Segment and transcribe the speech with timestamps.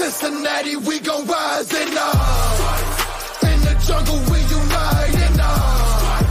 [0.00, 2.16] Cincinnati, we gon' rise and up.
[3.50, 6.24] In the jungle, we unite and up.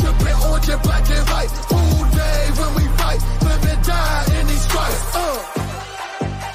[0.00, 1.52] Trippin' orange and black and white.
[1.70, 5.02] All day when we fight, live and die in these stripes.
[5.14, 5.38] Uh.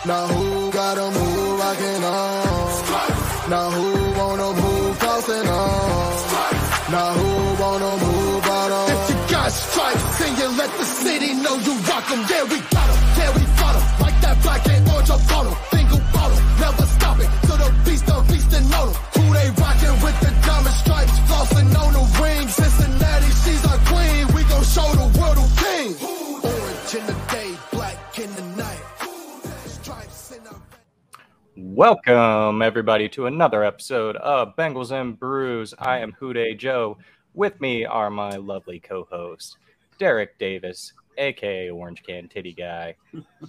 [0.05, 3.49] Now who gotta move rockin' on?
[3.49, 6.11] Now who wanna move crossing on?
[6.91, 8.91] Now who wanna move out on?
[8.91, 12.19] If you got stripes, then you let the city know you rock 'em.
[12.29, 12.97] Yeah, we got 'em.
[13.17, 13.83] Yeah, we fought 'em.
[14.03, 15.68] Like that black and orange up on 'em.
[31.79, 35.73] Welcome, everybody, to another episode of Bengals and Brews.
[35.79, 36.97] I am Hude Joe.
[37.33, 39.55] With me are my lovely co host,
[39.97, 42.97] Derrick Davis, aka Orange Can Titty Guy.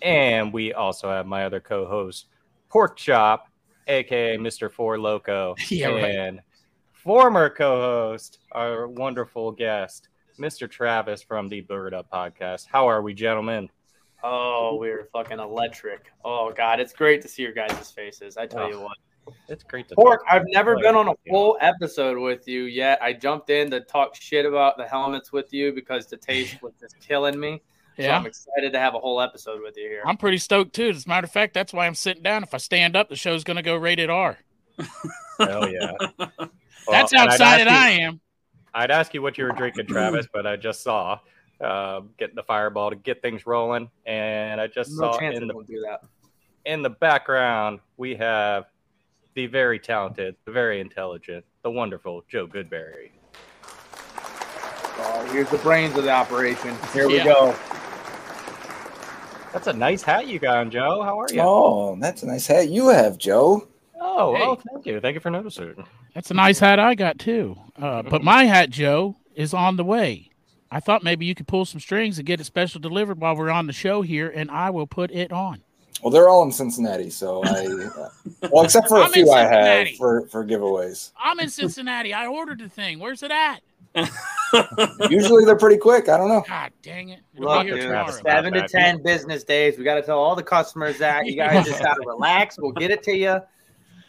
[0.02, 2.26] and we also have my other co host,
[2.68, 3.48] Pork Chop,
[3.88, 4.70] aka Mr.
[4.70, 5.56] Four Loco.
[5.68, 6.14] Yeah, right.
[6.14, 6.40] and
[6.92, 10.70] former co host, our wonderful guest, Mr.
[10.70, 12.68] Travis from the Bird Up podcast.
[12.70, 13.68] How are we, gentlemen?
[14.22, 16.12] Oh, we're fucking electric.
[16.24, 18.36] Oh god, it's great to see your guys' faces.
[18.36, 18.96] I tell Oh, you what.
[19.48, 22.62] It's great to Pork, talk I've never been on a you full episode with you
[22.64, 23.00] yet.
[23.02, 26.72] I jumped in to talk shit about the helmets with you because the taste was
[26.80, 27.60] just killing me.
[27.96, 30.02] So Yeah, I'm excited to have a whole episode with you here.
[30.06, 30.88] I'm pretty stoked too.
[30.88, 32.42] As a matter of fact, that's why I'm sitting down.
[32.42, 34.38] If I stand up, the show's going to go rated R.
[35.38, 35.92] Hell yeah.
[36.88, 38.20] That's how and I'd ask excited you- I am.
[38.72, 41.18] I'd ask you what you were drinking, Travis, but I just saw
[41.60, 45.46] uh, getting the fireball to get things rolling, and I just no saw chance in
[45.46, 46.00] the do that.
[46.64, 48.64] in the background we have
[49.34, 53.10] the very talented, the very intelligent, the wonderful Joe Goodberry.
[55.02, 56.76] Oh, here's the brains of the operation.
[56.92, 57.24] Here we Yeah.
[57.24, 57.54] go.
[59.52, 61.02] That's a nice hat you got on, Joe.
[61.02, 61.40] How are you?
[61.42, 63.66] Oh, that's a nice hat you have, Joe.
[64.00, 64.42] oh, Hey.
[64.44, 65.86] oh, thank you, thank you for noticing.
[66.14, 67.56] That's a nice hat I got too.
[67.80, 70.29] Uh, but my hat, Joe, is on the way.
[70.70, 73.50] I thought maybe you could pull some strings and get it special delivered while we're
[73.50, 75.62] on the show here, and I will put it on.
[76.02, 78.08] Well, they're all in Cincinnati, so I uh,
[78.52, 81.12] well, except for a I'm in few I have for for giveaways.
[81.18, 82.14] I'm in Cincinnati.
[82.14, 83.00] I ordered the thing.
[83.00, 83.60] Where's it at?
[85.10, 86.08] Usually they're pretty quick.
[86.08, 86.44] I don't know.
[86.46, 87.20] God dang it!
[87.34, 88.38] It'll Look, be here dude, Travis, tomorrow.
[88.38, 89.76] about seven to ten business days.
[89.76, 92.56] We got to tell all the customers that you guys just got to relax.
[92.58, 93.40] We'll get it to you.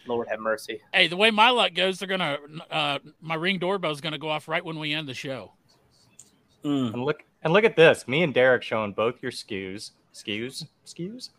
[0.07, 0.81] Lord have mercy.
[0.93, 2.37] Hey, the way my luck goes, they're gonna
[2.69, 5.51] uh, my ring doorbell's gonna go off right when we end the show.
[6.63, 8.07] And look and look at this.
[8.07, 11.29] Me and Derrick showing both your skews, skews, skews.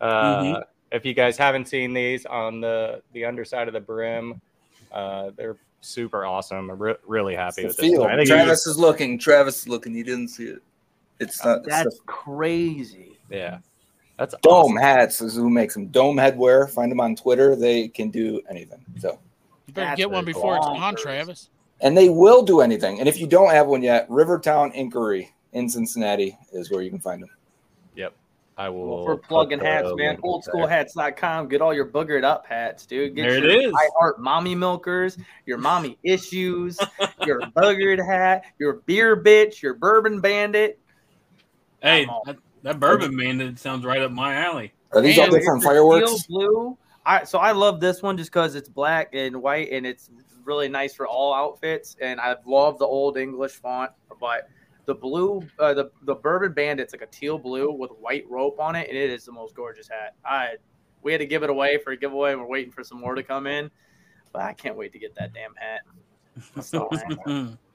[0.00, 0.62] Uh, Mm-hmm.
[0.90, 4.40] If you guys haven't seen these on the the underside of the brim,
[4.90, 6.70] uh, they're super awesome.
[6.70, 8.00] I'm re- really happy It's with the this.
[8.06, 9.18] I think you Travis is looking.
[9.18, 9.94] Travis is looking.
[9.94, 10.62] You didn't see it.
[11.20, 11.58] It's not.
[11.58, 13.18] It's That's the crazy.
[13.28, 13.58] yeah,
[14.16, 14.76] that's Dome awesome.
[14.78, 15.88] hats is who makes them.
[15.88, 16.70] Dome headwear.
[16.70, 17.54] Find them on Twitter.
[17.54, 18.82] They can do anything.
[18.98, 19.18] So,
[19.66, 20.78] You better That's get one really before it's bonkers.
[20.78, 21.50] gone, Travis.
[21.80, 23.00] And they will do anything.
[23.00, 26.98] And if you don't have one yet, Rivertown Inquiry in Cincinnati is where you can
[27.00, 27.30] find them.
[27.94, 28.14] Yep,
[28.56, 28.96] I will.
[28.96, 30.18] Well, for plugging hats, man.
[30.20, 30.54] link there.
[30.54, 31.48] Oldschoolhats.com.
[31.48, 33.14] Get all your boogered up hats, dude.
[33.14, 33.72] Get There it your is.
[33.74, 35.16] I heart mommy milkers,
[35.46, 36.78] your mommy issues,
[37.24, 40.78] your boogered hat, your beer bitch, your bourbon bandit.
[41.82, 44.72] Hey, I'm all- that, that bourbon bandit sounds right up my alley.
[44.92, 46.10] Are these And all different It's a fireworks?
[46.22, 46.78] Steel blue.
[47.06, 50.10] I so I love this one just because it's black and white and it's
[50.48, 51.96] really nice for all outfits.
[52.00, 54.48] And I love the old English font, but
[54.86, 58.74] the blue, uh, the the bourbon bandit's like a teal blue with white rope on
[58.74, 60.14] it, and it is the most gorgeous hat.
[60.24, 60.54] I
[61.02, 62.32] we had to give it away for a giveaway.
[62.32, 63.70] and We're waiting for some more to come in,
[64.32, 65.82] but I can't wait to get that damn hat.
[66.56, 67.58] That's all I have.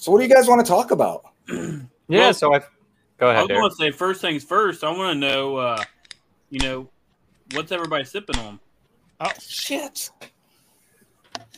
[0.00, 1.24] So, what do you guys want to talk about?
[2.10, 2.60] Yeah, Well, so I
[3.18, 4.82] go ahead I ahead, was going to say first things first.
[4.82, 5.84] I want to know, uh,
[6.48, 6.88] you know,
[7.52, 8.58] what's everybody sipping on?
[9.20, 10.10] Oh shit.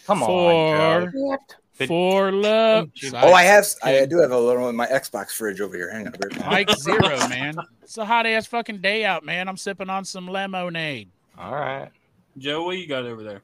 [0.07, 1.37] Come For- on, Joe.
[1.79, 2.91] Did- For love.
[3.15, 3.67] Oh, I have.
[3.83, 5.91] I do have a little in my Xbox fridge over here.
[5.91, 6.15] Hang on.
[6.15, 6.47] a.
[6.51, 7.55] Mike Zero, man.
[7.83, 9.49] It's a hot ass fucking day out, man.
[9.49, 11.09] I'm sipping on some lemonade.
[11.39, 11.89] All right.
[12.37, 13.41] Joe, what you got over there?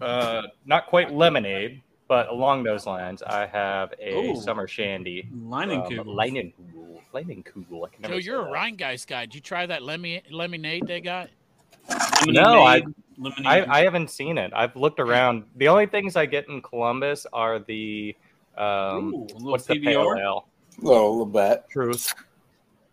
[0.00, 4.40] Uh, not quite lemonade, but along those lines, I have a Ooh.
[4.40, 5.28] summer shandy.
[5.34, 6.00] Leinenkugel.
[6.00, 7.00] Um, Leinenkugel.
[7.12, 7.86] Leinenkugel.
[7.86, 8.52] I can Joe, you're a that.
[8.52, 9.26] Rhinegeist guy.
[9.26, 11.30] Did you try that lemon lemonade they got?
[12.26, 13.46] No, I- Lemonade, lemonade.
[13.68, 14.52] I, I haven't seen it.
[14.54, 15.44] I've looked around.
[15.56, 18.16] The only things I get in Columbus are the
[18.56, 20.20] um, Ooh, a little what's the pale PBR?
[20.20, 20.48] ale?
[20.80, 21.64] A little, little bit.
[21.70, 22.14] Truth.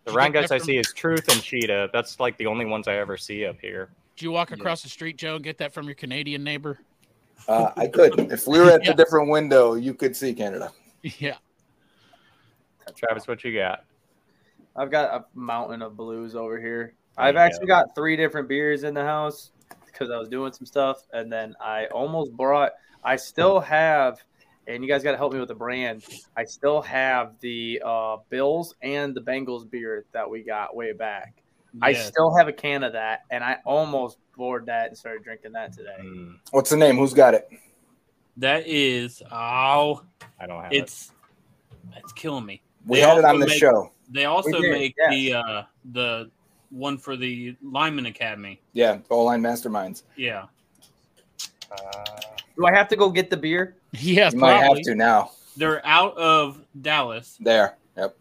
[0.04, 1.90] The You Rhinegeists I see is Truth and Cheetah.
[1.92, 3.90] That's like the only ones I ever see up here.
[4.16, 6.78] Do you walk across the street, Joe, and get that from your Canadian neighbor?
[7.48, 8.18] Uh, I could.
[8.32, 8.92] If we were at Yeah.
[8.92, 10.72] the different window, you could see Canada.
[11.18, 11.36] Yeah.
[12.96, 13.84] Travis, what you got?
[14.76, 16.94] I've got a mountain of blues over here.
[17.16, 19.50] There I've you actually got three different beers in the house.
[19.86, 22.72] because I was doing some stuff, and then I almost brought.
[23.04, 24.18] I still have,
[24.66, 26.04] and you guys got to help me with the brand.
[26.36, 31.34] I still have the uh, Bills and the Bengals beer that we got way back.
[31.80, 35.52] I still have a can of that, and I almost poured that and started drinking
[35.52, 35.96] that today.
[36.02, 36.96] Mm, What's the name?
[36.98, 37.48] Who's got it?
[38.36, 40.02] That is oh,
[40.40, 40.76] I don't have it.
[40.82, 41.12] it's
[41.96, 42.62] it's killing me.
[42.86, 43.90] We They had it on the make- show.
[44.10, 45.10] They also make yes.
[45.10, 45.62] the uh
[45.92, 46.30] the
[46.72, 48.60] one for the Lyman Academy.
[48.72, 50.02] Yeah, Goal Line Masterminds.
[50.16, 50.46] Yeah.
[51.70, 52.04] Uh,
[52.56, 53.76] Do I have to go get the beer?
[53.94, 54.78] Yes, You might probably.
[54.78, 55.30] have to now.
[55.56, 57.36] They're out of Dallas.
[57.40, 57.76] There.
[57.96, 58.16] Yep.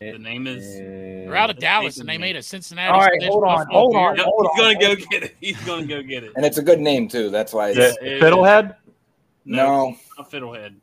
[0.00, 2.92] The name is They're out of Dallas, and they made a Cincinnati.
[2.92, 4.16] All right, hold on, hold on.
[4.16, 5.36] Yep, Hold he's gonna go get it.
[5.40, 6.32] He's gonna go get it.
[6.34, 7.30] And it's a good name too.
[7.30, 7.68] That's why.
[7.70, 8.74] It's, it it- Fiddlehead?
[9.44, 9.96] no.
[10.18, 10.74] not Fiddlehead.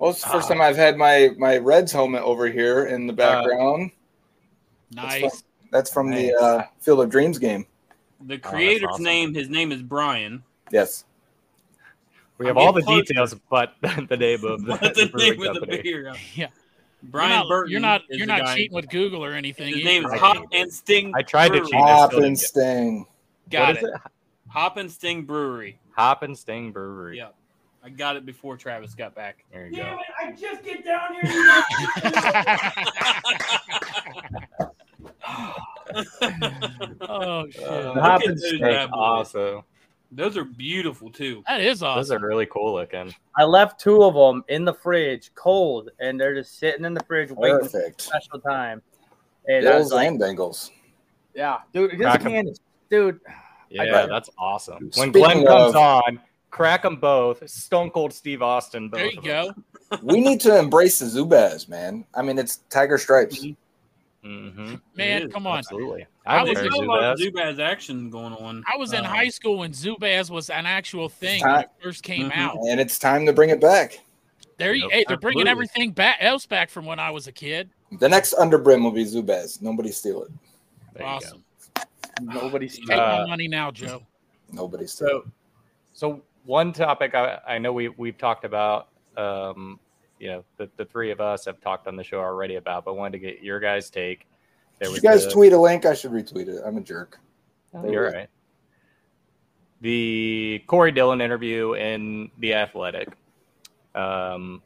[0.00, 3.12] Well, it's the first time I've had my my Reds helmet over here in the
[3.12, 3.92] background.
[4.92, 5.44] Nice.
[5.70, 6.34] That's from the Nice.
[6.42, 7.66] uh, Field of Dreams game.
[8.26, 9.04] The creator's awesome.
[9.04, 10.42] name, his name is Brian.
[10.72, 11.04] Yes.
[12.38, 13.02] We I'm have all the getting closer.
[13.04, 13.74] details, but
[14.08, 16.14] the name of the, What's the brewing name of the beer?
[16.34, 16.48] Yeah.
[17.02, 17.70] Brian you're not, Burton.
[17.70, 18.02] You're not.
[18.10, 19.68] You're not cheating with Google or anything.
[19.68, 19.84] His either.
[19.84, 21.12] name is I Hop and Sting.
[21.14, 21.66] I tried to Brewery.
[21.70, 21.80] cheat.
[21.80, 23.06] Hop and Sting.
[23.50, 23.78] Got What it.
[23.78, 24.00] is it?
[24.48, 25.78] Hop and Sting Brewery.
[25.92, 27.18] Hop and Sting Brewery.
[27.18, 27.28] Yeah.
[27.84, 29.44] I got it before Travis got back.
[29.52, 29.98] There you go.
[30.20, 31.14] I just get down
[37.00, 37.62] oh shit.
[37.64, 39.62] Uh, Look Hop those Sting, awesome.
[40.10, 41.42] Those are beautiful too.
[41.46, 41.98] that is awesome.
[42.00, 43.14] Those are really cool looking.
[43.36, 47.04] I left two of them in the fridge, cold, and they're just sitting in the
[47.04, 48.00] fridge waiting for Perfect.
[48.02, 48.80] special time.
[49.46, 50.70] And I Bills like, and Bengals.
[51.34, 52.32] yeah, dude, this Crack 'em.
[52.46, 52.54] can
[52.90, 53.20] dude.
[53.70, 54.90] Yeah, that's awesome.
[54.94, 56.20] When Speaking Glenn comes of- on,
[56.50, 57.46] crack them both.
[57.48, 58.88] Stone Cold Steve Austin.
[58.88, 59.52] Both there you go.
[60.02, 62.06] we need to embrace the Zubaz, man.
[62.14, 63.40] I mean, it's Tiger Stripes.
[63.44, 63.52] Mm-hmm.
[64.22, 65.58] Man, come on.
[65.58, 66.06] Absolutely.
[66.26, 67.32] I I was was There's There's a lot of Zubaz.
[67.32, 68.64] Zubaz action going on.
[68.66, 72.02] I was in Uh, high school when Zubaz was an actual thing when it first
[72.02, 72.36] came Mhm.
[72.36, 72.56] out.
[72.68, 74.00] And it's time to bring it back.
[74.58, 75.50] There, you, Nope, hey, they're bringing absolutely.
[75.50, 77.70] everything back else back from when I was a kid.
[78.00, 79.62] The next underbrim will be Zubaz.
[79.62, 80.30] Nobody steal it.
[80.94, 81.14] There you go.
[81.14, 81.44] awesome.
[82.20, 84.02] Nobody's Take Uh, my money now, Joe.
[84.52, 85.12] Nobody steal it.
[85.12, 85.30] So,
[85.94, 89.78] so one topic I, I know we we've talked about, um,
[90.18, 92.96] you know, the, the three of us have talked on the show already about, but
[92.96, 94.26] wanted to get your guys' take.
[94.78, 95.86] There you guys the- tweet a link?
[95.86, 96.62] I should retweet it.
[96.64, 97.18] I'm a jerk.
[97.74, 98.28] Oh, You're right.
[99.80, 103.08] The Corey Dillon interview in The Athletic.
[103.94, 104.62] Um,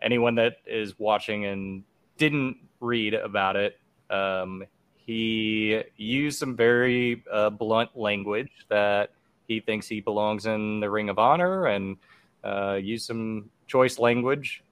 [0.00, 1.82] anyone that is watching and
[2.18, 3.78] didn't read about it,
[4.10, 4.64] um,
[4.96, 9.10] he used some very uh, blunt language that
[9.48, 11.96] he thinks he belongs in the Ring of Honor and
[12.44, 14.62] uh, used some choice language.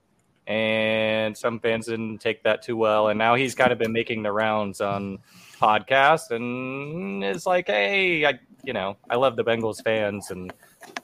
[0.46, 3.08] And some fans didn't take that too well.
[3.08, 5.18] And now he's kind of been making the rounds on
[5.60, 10.52] podcast and it's like, hey, I, you know, I love the Bengals fans and,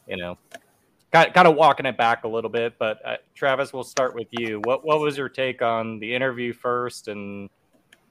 [0.09, 0.37] you know,
[1.13, 2.79] kind, kind of walking it back a little bit.
[2.79, 4.61] But uh, Travis, we'll start with you.
[4.65, 7.49] What what was your take on the interview first, and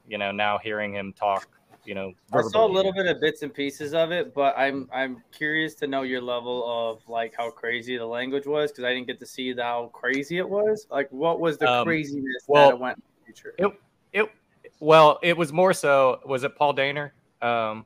[0.08, 1.48] you know, now hearing him talk,
[1.86, 4.90] you know, I saw a little bit of bits and pieces of it, but I'm
[4.94, 8.94] I'm curious to know your level of like how crazy the language was because I
[8.94, 10.88] didn't get to see how crazy it was.
[10.90, 13.56] Like, what was the Um, craziness well, that it went in the future?
[13.58, 13.80] It,
[14.14, 14.32] it,
[14.80, 16.20] well, it was more so.
[16.26, 17.12] Was it Paul Dehner?
[17.42, 17.86] Um,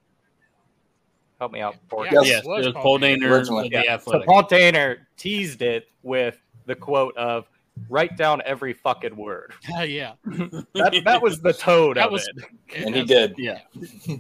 [1.40, 2.08] help me out, Pork.
[2.12, 2.28] Yeah, Yes.
[2.28, 3.46] Yes, was it was Paul Paul Dehner.
[3.46, 3.98] Dehner Yeah.
[3.98, 7.50] So Paul Dehner teased it with the quote of
[7.90, 10.14] "Write down every fucking word." Uh, yeah.
[10.26, 12.46] That, that was the toad That of was- it.
[12.86, 13.36] And he did.
[13.38, 13.60] yeah.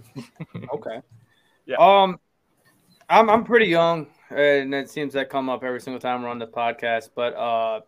[0.74, 1.01] Okay.
[1.66, 1.75] Yeah.
[1.80, 2.20] Um,
[3.10, 6.39] I'm I'm pretty young, and it seems that come up every single time we're on
[6.39, 7.10] the podcast.
[7.16, 7.82] But uh,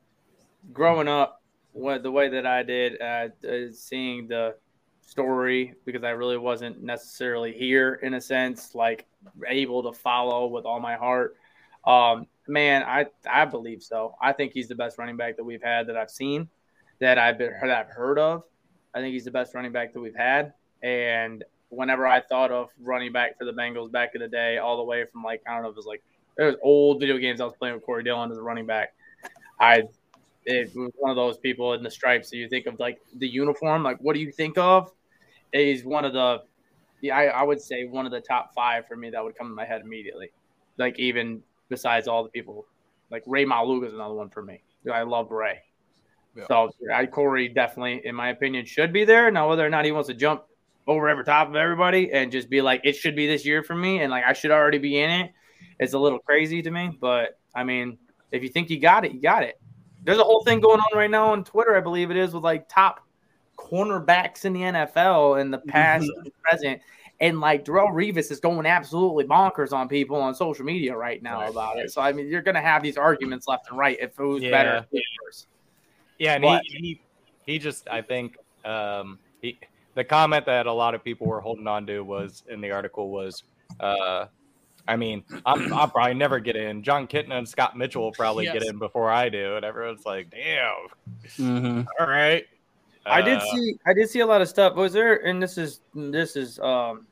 [0.73, 1.41] growing up,
[1.73, 4.55] what the way that I did, uh, is seeing the
[5.01, 9.05] story because I really wasn't necessarily here in a sense, like
[9.47, 11.35] able to follow with all my heart.
[11.85, 14.15] Um, man, I I believe so.
[14.21, 16.49] I think he's the best running back that we've had that I've seen,
[16.99, 18.43] that I've been that I've heard of.
[18.93, 20.53] I think he's the best running back that we've had,
[20.83, 24.77] and whenever I thought of running back for the Bengals back in the day, all
[24.77, 26.03] the way from like I don't know it was like
[26.37, 28.93] it was old video games I was playing with Corey Dillon as a running back.
[29.59, 29.83] I
[30.45, 33.27] it was one of those people in the stripes that you think of like the
[33.27, 33.83] uniform.
[33.83, 34.91] Like, what do you think of?
[35.53, 36.43] He's one of the
[37.01, 39.47] yeah, I, I would say one of the top five for me that would come
[39.47, 40.31] to my head immediately.
[40.77, 41.41] Like even
[41.71, 42.67] besides all the people,
[43.09, 44.61] like Ray Maualuga is another one for me.
[44.91, 45.61] I love Ray.
[46.35, 46.43] Yeah.
[46.47, 49.31] So I, Corey definitely, in my opinion, should be there.
[49.31, 50.43] Now whether or not he wants to jump
[50.87, 53.75] over every top of everybody and just be like, it should be this year for
[53.75, 55.31] me, and like I should already be in it,
[55.79, 56.97] it's a little crazy to me.
[56.99, 57.97] But I mean,
[58.31, 59.59] if you think you got it, you got it.
[60.03, 62.43] There's a whole thing going on right now on Twitter, I believe it is, with
[62.43, 63.01] like top
[63.57, 66.81] cornerbacks in the NFL in the past and present.
[67.21, 71.41] And like Darrelle Revis is going absolutely bonkers on people on social media right now
[71.41, 71.91] Right, about it.
[71.91, 74.49] So I mean, you're gonna have these arguments left and right if who's Yeah.
[74.51, 74.85] better.
[74.91, 75.45] who's.
[76.17, 77.01] Yeah, and But- he, he
[77.45, 79.59] he just I think um he
[79.93, 83.09] the comment that a lot of people were holding on to was in the article
[83.11, 83.43] was
[83.79, 84.25] uh
[84.87, 86.81] I mean, I'm, I'll probably never get in.
[86.81, 90.31] Jon Kitna and Scott Mitchell will probably get in before I do, and everyone's like,
[90.31, 90.87] "Damn,
[91.37, 91.85] Mhm.
[91.99, 92.45] all right."
[93.05, 94.75] I did Uh, see I did see a lot of stuff.
[94.75, 97.05] Was there and this is this is um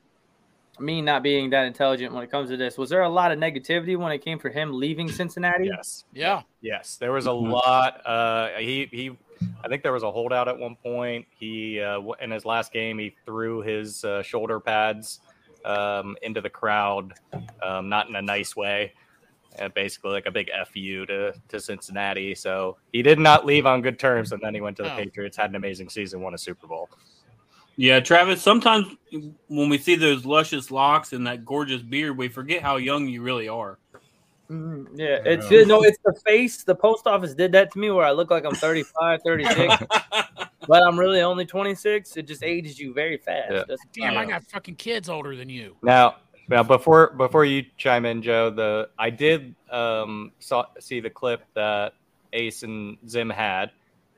[0.82, 2.78] me not being that intelligent when it comes to this.
[2.78, 5.66] Was there a lot of negativity when it came for him leaving Cincinnati?
[5.66, 6.42] Yes, Yeah.
[6.62, 7.52] yes, there was a Mhm.
[7.52, 8.02] lot.
[8.06, 9.12] Uh, he he,
[9.64, 11.26] I think there was a holdout at one point.
[11.38, 15.20] He uh, in his last game, he threw his uh, shoulder pads
[15.66, 17.14] um, into the crowd,
[17.62, 18.94] um, not in a nice way.
[19.58, 22.36] Uh, basically, like a big fu to to Cincinnati.
[22.36, 24.96] So he did not leave on good terms, and then he went to the No.
[24.96, 26.88] Patriots, had an amazing season, won a Super Bowl.
[27.80, 28.42] Yeah, Travis.
[28.42, 28.88] Sometimes
[29.48, 33.22] when we see those luscious locks and that gorgeous beard, we forget how young you
[33.22, 33.80] really are.
[34.50, 34.88] Mhm.
[34.96, 35.66] Yeah, it's good.
[35.66, 36.66] No, it's the face.
[36.66, 39.74] The post office did that to me where I look like I'm 35, 36,
[40.68, 42.18] but I'm really only 26.
[42.18, 43.54] It just ages you very fast.
[43.54, 43.64] Yeah.
[43.66, 44.30] That's Damn, I Yeah.
[44.32, 45.78] got fucking kids older than you.
[45.82, 46.18] Now,
[46.50, 51.46] now before before you chime in, Joe, the I did um saw, see the clip
[51.54, 51.94] that
[52.34, 53.72] Ace and Zim had,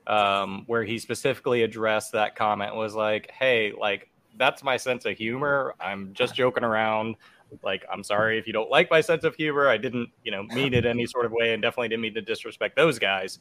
[0.06, 2.74] um, where he specifically addressed that comment.
[2.74, 5.74] Was like, hey, like that's my sense of humor.
[5.80, 7.16] I'm just joking around.
[7.62, 9.68] Like, I'm sorry if you don't like my sense of humor.
[9.68, 12.22] I didn't, you know, mean it any sort of way, and definitely didn't mean to
[12.22, 13.40] disrespect those guys.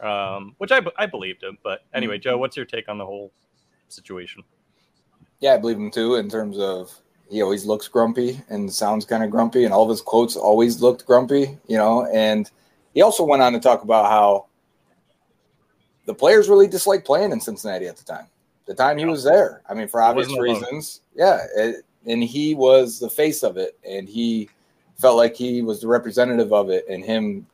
[0.00, 1.56] Um, which I, I believed him.
[1.62, 3.32] But anyway, Joe, what's your take on the whole
[3.88, 4.42] situation?
[5.40, 6.16] Yeah, I believe him too.
[6.16, 6.92] In terms of
[7.30, 10.82] he always looks grumpy and sounds kind of grumpy, and all of his quotes always
[10.82, 11.56] looked grumpy.
[11.66, 12.50] You know, and
[12.94, 14.45] he also went on to talk about how
[16.06, 18.26] the players really disliked playing in Cincinnati at the time.
[18.66, 19.62] The time he was there.
[19.68, 21.02] I mean, for obvious reasons.
[21.14, 24.48] Yeah, it, and he was the face of it, and he
[24.98, 27.46] felt like he was the representative of it, and him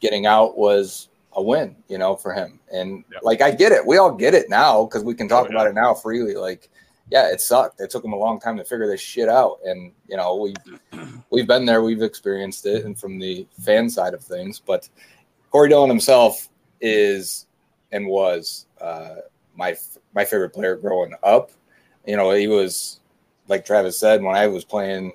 [0.00, 2.58] getting out was a win, you know, for him.
[2.72, 3.18] And Yeah.
[3.22, 5.56] like I get it, we all get it now because we can talk Oh, yeah.
[5.56, 6.34] about it now freely.
[6.34, 6.70] Like,
[7.10, 7.80] yeah, it sucked.
[7.80, 10.54] It took him a long time to figure this shit out, and you know, we
[11.30, 14.58] we've been there, we've experienced it, and from the fan side of things.
[14.64, 14.88] But
[15.50, 16.48] Corey Dillon himself
[16.80, 17.46] is
[17.92, 19.16] and was uh,
[19.56, 19.76] my
[20.14, 21.50] my favorite player growing up.
[22.06, 23.00] You know, he was
[23.48, 25.12] like Travis said when I was playing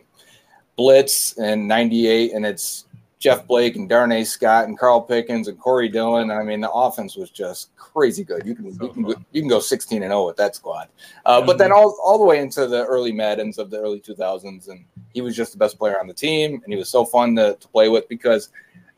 [0.76, 2.86] Blitz in '98, and it's
[3.24, 6.30] Jeff Blake and Darnay Scott and Carl Pickens and Corey Dillon.
[6.30, 8.46] I mean, the offense was just crazy good.
[8.46, 10.90] You can So you can go, you can go 16 and 0 with that squad.
[11.26, 14.68] Uh, But then all all the way into the early Maddens of the early 2000s,
[14.68, 17.36] and he was just the best player on the team, and he was so fun
[17.38, 18.50] to, to play with because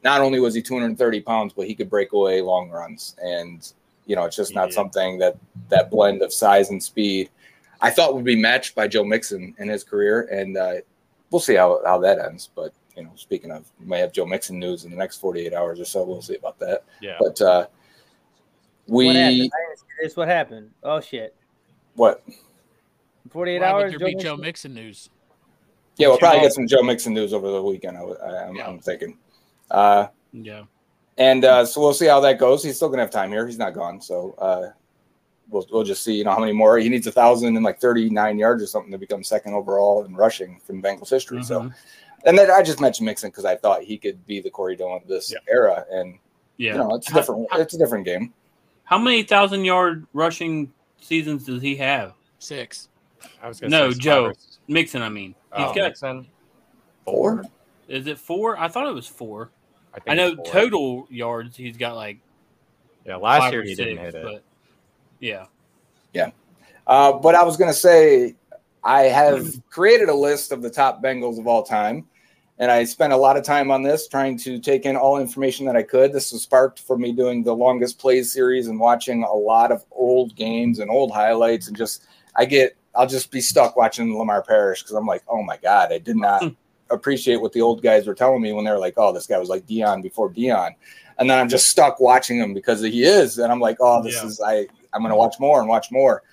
[0.05, 3.73] not only was he 230 pounds, but he could break away long runs, and
[4.05, 4.75] you know, it's just not Yeah.
[4.75, 5.35] something that
[5.69, 7.29] that blend of size and speed.
[7.81, 10.75] I thought would be matched by Joe Mixon in his career, and uh,
[11.31, 12.49] we'll see how, how that ends.
[12.55, 15.53] But you know, speaking of, we may have Joe Mixon news in the next 48
[15.53, 16.03] hours or so.
[16.05, 16.83] We'll see about that.
[17.01, 17.17] Yeah.
[17.19, 17.65] But uh,
[18.87, 19.41] we what happened?
[19.53, 20.15] I didn't see this.
[20.15, 20.71] What happened?
[20.83, 21.35] Oh shit!
[21.95, 22.23] what?
[23.31, 23.91] 48 Why would hours.
[23.91, 24.41] there Joe be Joe Mixon?
[24.41, 25.09] Mixon news?
[25.97, 27.97] Yeah, we'll probably get some Joe Mixon news over the weekend.
[27.97, 28.67] I, I, I'm, Yeah.
[28.67, 29.17] I'm thinking.
[29.71, 30.63] Uh, Yeah.
[31.17, 32.63] and uh, so we'll see how that goes.
[32.63, 33.45] He's still gonna have time here.
[33.47, 34.71] He's not gone, so uh,
[35.49, 36.15] we'll we'll just see.
[36.15, 38.91] You know how many more he needs a thousand and like 39 yards or something
[38.91, 41.43] to become second overall in rushing from Bengals history.
[41.43, 41.73] So, Mhm.
[42.25, 45.01] and then I just mentioned Mixon because I thought he could be the Corey Dillon
[45.01, 45.39] of this Yeah.
[45.49, 46.17] era, and
[46.57, 46.73] Yeah.
[46.73, 48.33] you know it's a How- different how- it's a different game.
[48.83, 52.13] How many thousand yard rushing seasons does he have?
[52.39, 52.89] Six.
[53.41, 54.23] I was gonna No, say Joe.
[54.31, 54.59] Spiders.
[54.67, 55.33] Mixon, I mean.
[55.55, 56.27] He's Oh, got Mixon.
[57.05, 57.43] Four?
[57.87, 58.57] is it four?
[58.59, 59.49] I thought it was four.
[59.95, 62.19] I, think I know total yards he's got like
[63.05, 64.23] Yeah, last year he six, didn't hit it.
[64.23, 64.43] but
[65.19, 65.45] yeah.
[66.87, 68.35] Uh, but I was going to say,
[68.83, 72.05] I have created a list of the top Bengals of all time.
[72.57, 75.65] And I spent a lot of time on this, trying to take in all information
[75.65, 76.13] that I could.
[76.13, 79.83] This was sparked for me doing the longest plays series and watching a lot of
[79.91, 81.67] old games and old highlights.
[81.67, 82.05] And just,
[82.37, 85.91] I get, I'll just be stuck watching Lamar Parrish because I'm like, oh my God,
[85.91, 86.43] I did not
[86.89, 89.37] appreciate what the old guys were telling me when they were like, oh, this guy
[89.37, 90.75] was like Deion before Deion.
[91.17, 93.37] And then I'm just stuck watching him because he is.
[93.37, 94.25] And I'm like, oh, this Yeah.
[94.27, 96.23] is, I, I'm to watch more and watch more.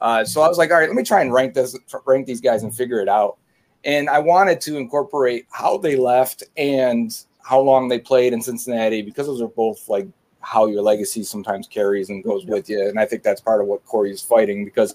[0.00, 1.76] Uh, so I was like, all right, let me try and rank this,
[2.06, 3.36] rank these guys and figure it out.
[3.84, 9.02] And I wanted to incorporate how they left and how long they played in Cincinnati
[9.02, 10.06] because those are both like
[10.40, 12.88] how your legacy sometimes carries and goes with you.
[12.88, 14.94] And I think that's part of what Corey's fighting because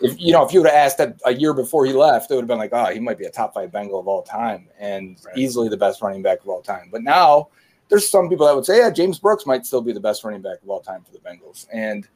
[0.00, 2.34] if you know if you would have asked that a year before he left, it
[2.34, 4.68] would have been like, oh, he might be a top five Bengal of all time
[4.78, 5.36] and Right.
[5.36, 6.88] easily the best running back of all time.
[6.90, 7.48] But now
[7.88, 10.42] there's some people that would say, yeah, James Brooks might still be the best running
[10.42, 11.66] back of all time for the Bengals.
[11.72, 12.06] And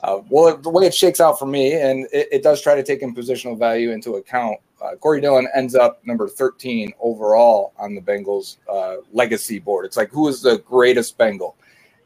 [0.00, 2.84] Uh, well, the way it shakes out for me, and it, it does try to
[2.84, 4.56] take in positional value into account.
[4.80, 9.84] Uh, Corey Dillon ends up number 13 overall on the Bengals uh, legacy board.
[9.86, 11.56] It's like who is the greatest Bengal?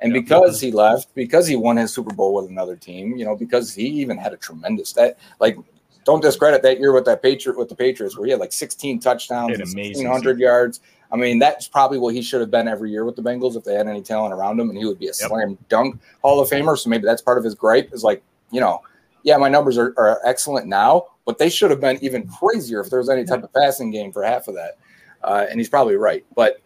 [0.03, 0.21] And Yeah.
[0.21, 3.73] because he left, because he won his Super Bowl with another team, you know, because
[3.73, 5.57] he even had a tremendous that like
[6.05, 8.99] don't discredit that year with that Patriot with the Patriots where he had like 16
[9.01, 10.81] touchdowns, and amazing 1600 yards.
[11.13, 13.65] I mean, that's probably what he should have been every year with the Bengals if
[13.65, 15.15] they had any talent around him, and he would be a Yep.
[15.29, 16.77] slam dunk Hall of Famer.
[16.77, 18.81] So maybe that's part of his gripe is like, you know,
[19.23, 22.91] yeah, my numbers are, are excellent now, but they should have been even crazier if
[22.91, 24.79] there was any type of passing game for half of that.
[25.23, 26.61] Uh, and he's probably right, but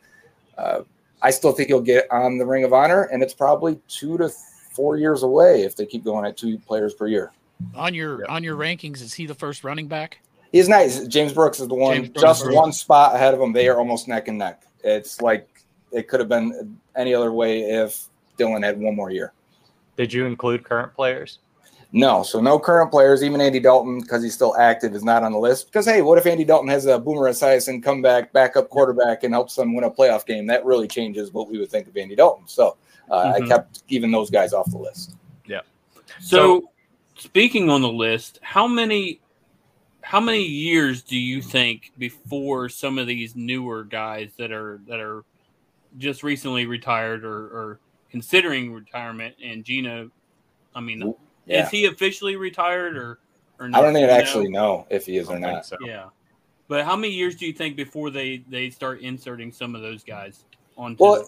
[0.57, 0.81] uh,
[1.23, 4.29] I still think he'll get on the Ring of Honor, and it's probably two to
[4.73, 7.33] four years away if they keep going at two players per year.
[7.75, 10.21] On your on your rankings, is he the first running back?
[10.53, 11.07] He's nice.
[11.07, 12.23] James Brooks is the one, James Brooks.
[12.23, 13.53] just one spot ahead of him.
[13.53, 14.63] They are almost neck and neck.
[14.85, 15.49] It's like
[15.91, 19.33] it could have been any other way if Dillon had one more year.
[19.97, 21.39] Did you include current players?
[21.93, 23.23] No, so no current players.
[23.23, 25.67] Even Andy Dalton, because he's still active, is not on the list.
[25.67, 29.55] Because hey, what if Andy Dalton has a Boomer Esiason comeback, backup quarterback, and helps
[29.55, 30.47] them win a playoff game?
[30.47, 32.47] That really changes what we would think of Andy Dalton.
[32.49, 32.77] So
[33.11, 33.43] uh, Mhm.
[33.45, 35.15] I kept even those guys off the list.
[35.47, 35.61] Yeah.
[36.21, 36.71] So,
[37.17, 39.21] speaking on the list, how many
[40.03, 45.01] how many years do you think before some of these newer guys that are that
[45.01, 45.25] are
[45.99, 50.09] just recently retired or, or considering retirement and Geno
[50.77, 51.13] I mean
[51.47, 53.19] Yeah, is he officially retired or
[53.59, 53.79] or not?
[53.79, 54.79] I don't even you actually know?
[54.79, 55.77] know if he is or don't so.
[55.81, 56.07] Yeah.
[56.69, 60.03] But how many years do you think before they they start inserting some of those
[60.03, 60.45] guys
[60.77, 61.25] onto Well,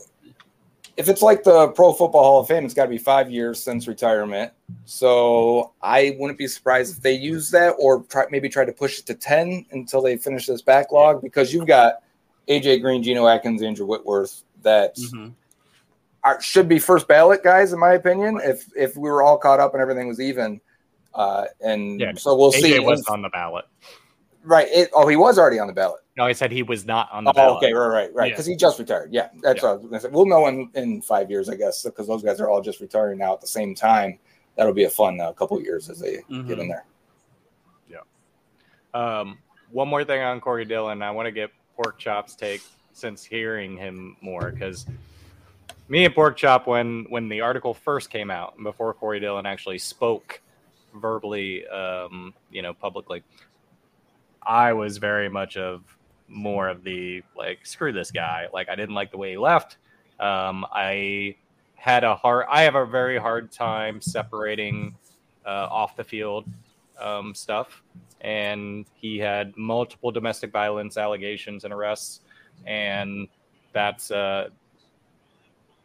[0.96, 3.62] if it's like the Pro Football Hall of Fame, it's got to be five years
[3.62, 4.52] since retirement.
[4.84, 8.98] So I wouldn't be surprised if they use that or try, maybe try to push
[8.98, 12.02] it to 10 until they finish this backlog because you've got
[12.48, 15.34] AJ Green, Geno Atkins, Andrew Whitworth that Mhm.
[16.40, 19.73] Should be first ballot guys, in my opinion, if if we were all caught up
[19.75, 20.61] and everything was even.
[21.14, 22.73] Uh, and Yeah, so we'll see.
[22.75, 23.64] AJ was on the ballot.
[24.44, 24.68] right.
[24.70, 26.00] It, oh, he was already on the ballot.
[26.16, 27.57] No, I said he was not on the Oh, ballot.
[27.59, 28.26] okay, right, right, right.
[28.26, 28.33] Yeah.
[28.35, 29.12] Because he just retired.
[29.12, 29.68] Yeah, that's Yeah.
[29.68, 30.09] what I was gonna say.
[30.11, 33.18] We'll know in, in five years, I guess, because those guys are all just retiring
[33.18, 34.18] now at the same time.
[34.57, 36.59] That'll be a fun uh, couple of years as they get Mhm.
[36.61, 36.85] in there.
[37.88, 38.00] Yeah.
[38.94, 39.38] Um,
[39.70, 41.02] one more thing on Corey Dillon.
[41.02, 44.87] I want to get Pork Chop's take since hearing him more because
[45.88, 49.46] me and Pork Chop, when when the article first came out and before Corey Dillon
[49.46, 50.40] actually spoke
[50.94, 53.22] verbally, um, you know, publicly,
[54.42, 55.83] I was very much of
[56.29, 58.46] more of the like screw this guy.
[58.53, 59.79] Like I didn't like the way he left.
[60.20, 61.37] Um, I
[61.77, 62.46] had a hard.
[62.51, 64.94] I have a very hard time separating
[65.46, 66.44] uh, off the field
[67.01, 67.83] um, stuff
[68.20, 72.20] and he had multiple domestic violence allegations and arrests
[72.66, 73.29] and
[73.72, 74.48] that's uh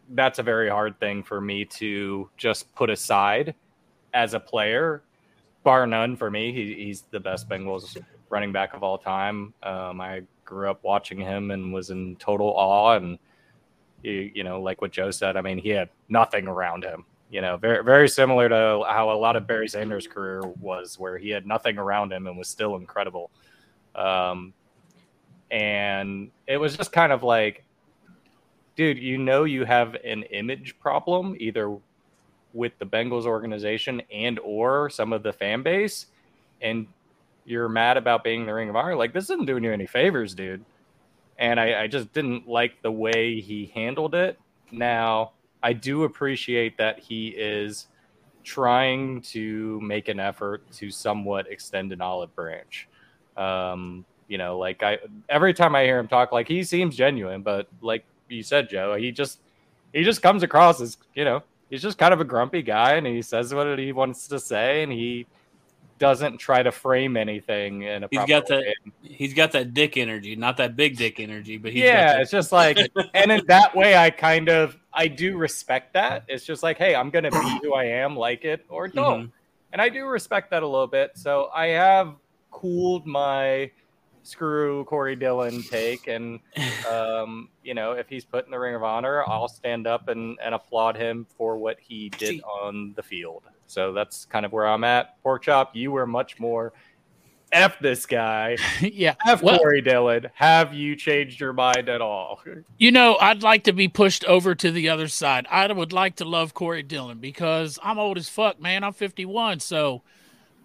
[0.10, 3.56] that's a very hard thing for me to just put aside
[4.13, 5.04] as a player
[5.63, 7.98] bar none for me he, he's the best bengals
[8.30, 12.48] running back of all time um, i grew up watching him and was in total
[12.48, 13.18] awe and
[14.02, 17.42] you, you know like what joe said i mean he had nothing around him you
[17.42, 21.32] know, very very similar to how a lot of Barry Sanders' career was, where he
[21.32, 23.32] had nothing around him and was still incredible.
[23.96, 24.54] Um,
[25.50, 27.62] and it was just kind of like,
[28.76, 31.78] dude, you know, you have an image problem either
[32.54, 36.08] with the Bengals organization and or some of the fan base,
[36.62, 36.88] and
[37.46, 38.96] you're mad about being in the Ring of Honor.
[38.96, 40.64] Like this isn't doing you any favors, dude.
[41.38, 44.40] And I, I just didn't like the way he handled it.
[44.72, 45.32] Now
[45.62, 47.88] I do appreciate that he is
[48.44, 52.88] trying to make an effort to somewhat extend an olive branch.
[53.36, 57.42] Um, you know, like I every time I hear him talk, like he seems genuine,
[57.42, 59.40] but like you said, Joe, he just
[59.94, 63.06] he just comes across as you know he's just kind of a grumpy guy, and
[63.08, 65.26] he says what he wants to say, and he
[66.00, 68.74] doesn't try to frame anything in a He's got that way.
[69.02, 72.52] he's got that dick energy, not that big dick energy, but he's yeah, it's just
[72.52, 72.78] like,
[73.14, 76.26] and in that way, I kind of I do respect that.
[76.28, 79.32] It's just like, hey, I'm gonna be who I am, like it or don't, Mhm.
[79.72, 81.12] and I do respect that a little bit.
[81.16, 82.16] So I have
[82.52, 83.72] cooled my
[84.24, 86.40] screw Corey Dillon take, and
[86.92, 90.38] um, you know, if he's put in the Ring of Honor, I'll stand up and,
[90.44, 93.44] and applaud him for what he did on the field.
[93.68, 95.22] So that's kind of where I'm at.
[95.24, 96.74] Pork chop, you were much more.
[97.52, 98.58] F this guy.
[98.82, 99.14] yeah.
[99.28, 100.30] F Well- Corey Dillon.
[100.34, 102.42] Have you changed your mind at all?
[102.80, 105.48] You know, I'd like to be pushed over to the other side.
[105.50, 108.84] I would like to love Corey Dillon because I'm old as fuck, man.
[108.84, 109.62] I'm 51.
[109.62, 110.02] So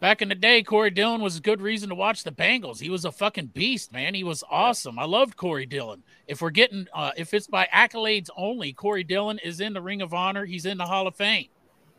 [0.01, 2.81] back in the day, Corey Dillon was a good reason to watch the Bengals.
[2.81, 4.15] He was a fucking beast, man.
[4.15, 4.99] He was awesome.
[4.99, 6.03] I loved Corey Dillon.
[6.27, 10.03] If we're getting, uh, if it's by accolades only, Corey Dillon is in the Ring
[10.03, 10.45] of Honor.
[10.45, 11.49] He's in the Hall of Fame.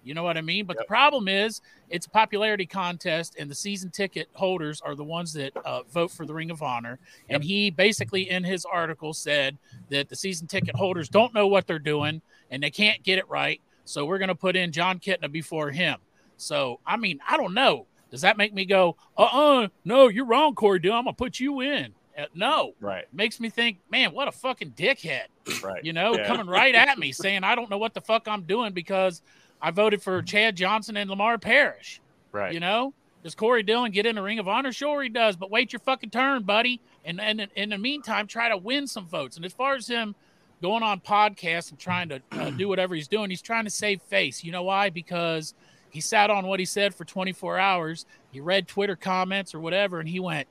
[0.03, 0.65] You know what I mean?
[0.65, 5.03] But the problem is, it's a popularity contest, and the season ticket holders are the
[5.03, 6.99] ones that uh, vote for the Ring of Honor.
[7.27, 9.57] And he basically, in his article, said
[9.89, 13.29] that the season ticket holders don't know what they're doing and they can't get it
[13.29, 13.61] right.
[13.83, 15.97] So we're going to put in Jon Kitna before him.
[16.37, 17.85] So, I mean, I don't know.
[18.11, 19.23] Does that make me go, uh
[19.63, 20.97] uh no, you're wrong, Corey Dillon.
[20.99, 21.93] I'm going to put you in?
[22.17, 22.73] Uh, no.
[22.81, 23.05] Right.
[23.13, 25.25] Makes me think, man, what a fucking dickhead
[25.63, 25.83] Right.
[25.85, 26.27] you know, Yeah.
[26.27, 29.21] coming right at me saying I don't know what the fuck I'm doing because
[29.61, 32.01] I voted for Chad Johnson and Lamar Parrish.
[32.31, 32.53] Right.
[32.53, 32.93] You know,
[33.23, 34.71] does Corey Dillon get in the Ring of Honor?
[34.71, 36.79] Sure, he does, but wait your fucking turn, buddy.
[37.05, 39.35] And and in the meantime, try to win some votes.
[39.35, 40.15] And as far as him
[40.61, 44.01] going on podcasts and trying to uh, do whatever he's doing, he's trying to save
[44.01, 44.43] face.
[44.43, 44.89] You know why?
[44.89, 45.53] Because
[45.91, 48.05] he sat on what he said for 24 hours.
[48.31, 50.47] He read Twitter comments or whatever, and he went,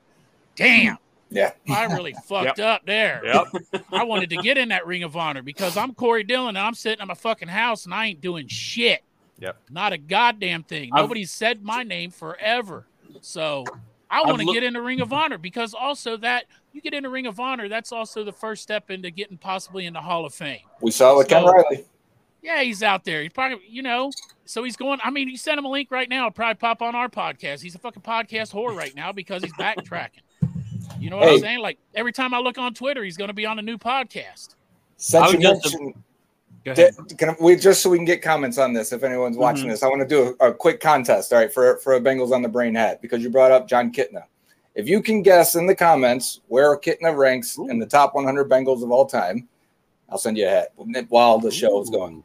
[0.55, 0.97] "Damn."
[1.31, 1.51] Yeah.
[1.69, 3.21] I really fucked up there.
[3.23, 3.83] Yep.
[3.93, 6.73] I wanted to get in that Ring of Honor because I'm Corey Dillon and I'm
[6.73, 9.03] sitting in my fucking house and I ain't doing shit.
[9.37, 9.55] Yep.
[9.69, 10.89] Not a goddamn thing.
[10.91, 12.87] I've- Nobody's said my name forever.
[13.21, 13.63] So
[14.09, 16.95] I want to look- get in the Ring of Honor because also that you get
[16.95, 20.01] in the Ring of Honor, that's also the first step into getting possibly in the
[20.01, 20.61] Hall of Fame.
[20.81, 21.85] We saw it with Ken Riley.
[22.41, 23.21] Yeah, he's out there.
[23.21, 24.11] He's probably, you know,
[24.49, 24.99] so he's going.
[25.03, 26.21] I mean, you send him a link right now.
[26.27, 27.61] It'll probably pop on our podcast.
[27.61, 30.23] He's a fucking podcast whore right now because he's backtracking.
[30.99, 31.35] You know what Hey.
[31.35, 31.59] I'm saying?
[31.59, 34.55] Like every time I look on Twitter, he's going to be on a new podcast.
[34.97, 36.03] Since I you just- mentioned,
[36.65, 36.93] Go ahead.
[37.17, 39.69] Can we just so we can get comments on this if anyone's watching Mhm.
[39.71, 42.31] this, I want to do a, a quick contest, all right, for for a Bengals
[42.31, 44.23] on the brain hat because you brought up Jon Kitna.
[44.75, 48.83] If you can guess in the comments where Kitna ranks in the top 100 Bengals
[48.83, 49.47] of all time,
[50.09, 50.73] I'll send you a hat
[51.07, 52.23] while the show is going.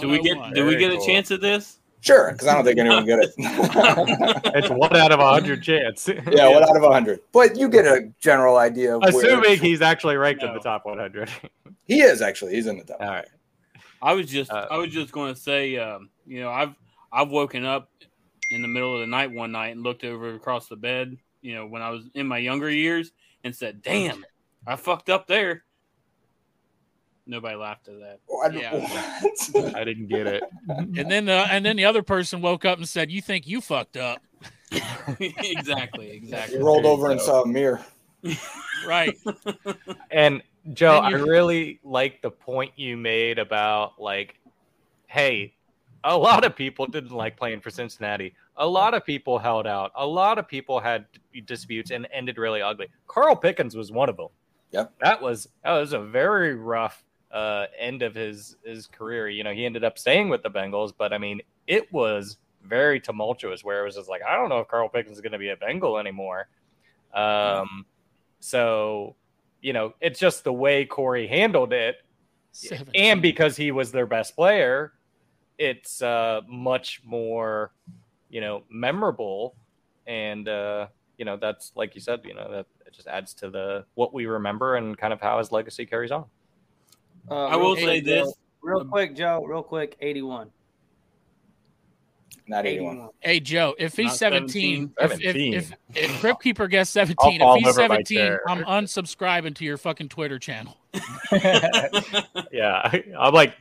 [0.00, 1.06] Do we get do we Very get a cool.
[1.06, 1.78] chance at this?
[2.04, 3.32] Sure, because I don't think anyone get it.
[4.54, 6.06] It's one out of a hundred chance.
[6.30, 7.20] yeah, one out of a 100.
[7.32, 10.84] But you get a general idea of where Assuming he's actually ranked in the top
[10.84, 11.30] 100.
[11.84, 12.54] he is actually.
[12.54, 13.00] He's in the top.
[13.00, 13.28] All right.
[14.02, 16.74] I was just Uh, I was just going to say, um, you know, I've
[17.10, 17.90] I've woken up
[18.50, 21.54] in the middle of the night one night and looked over across the bed, you
[21.54, 23.12] know, when I was in my younger years,
[23.44, 24.22] and said, "Damn,
[24.66, 25.64] I fucked up there."
[27.26, 28.20] Nobody laughed at that.
[28.30, 29.22] Oh, I- Yeah.
[29.52, 29.74] what?
[29.76, 30.42] I didn't get it.
[30.68, 33.60] And then the and then the other person woke up and said, "You think you
[33.60, 34.22] fucked up?"
[35.20, 36.58] exactly, He exactly.
[36.58, 37.80] rolled over and saw a mirror.
[38.86, 39.16] Right.
[40.10, 40.42] And
[40.74, 44.38] Joe, And I really like the point you made about like,
[45.06, 45.54] hey,
[46.02, 48.34] a lot of people didn't like playing for Cincinnati.
[48.58, 49.90] A lot of people held out.
[49.94, 51.06] A lot of people had
[51.46, 52.88] disputes and ended really ugly.
[53.06, 54.28] Carl Pickens was one of them.
[54.72, 54.92] Yep.
[55.00, 57.02] That was that was a very rough
[57.34, 59.28] uh, end of his his career.
[59.28, 63.00] You know, he ended up staying with the Bengals, but I mean, it was very
[63.00, 63.64] tumultuous.
[63.64, 65.50] Where it was just like, I don't know if Carl Pickens is going to be
[65.50, 66.48] a Bengal anymore.
[67.12, 67.84] Um,
[68.40, 69.16] so
[69.60, 71.96] you know, it's just the way Corey handled it,
[72.94, 74.92] and because he was their best player,
[75.58, 77.72] it's uh, much more,
[78.28, 79.56] you know, memorable,
[80.06, 80.86] and uh,
[81.18, 84.14] you know that's like you said, you know that it just adds to the what
[84.14, 86.26] we remember and kind of how his legacy carries on.
[87.30, 88.26] Uh, I real will quick, say this.
[88.26, 88.34] Joe.
[88.62, 89.44] Real quick, Joe.
[89.44, 89.96] Real quick.
[90.00, 90.50] 81.
[92.46, 92.92] Not 81.
[92.96, 93.08] 81.
[93.20, 95.24] Hey Joe, if he's 17, 17.
[95.24, 98.42] if, if, if, if Crypt Keeper gets 17, if he's 17, chair.
[98.46, 100.76] I'm unsubscribing to your fucking Twitter channel.
[102.52, 103.54] yeah, I'm like,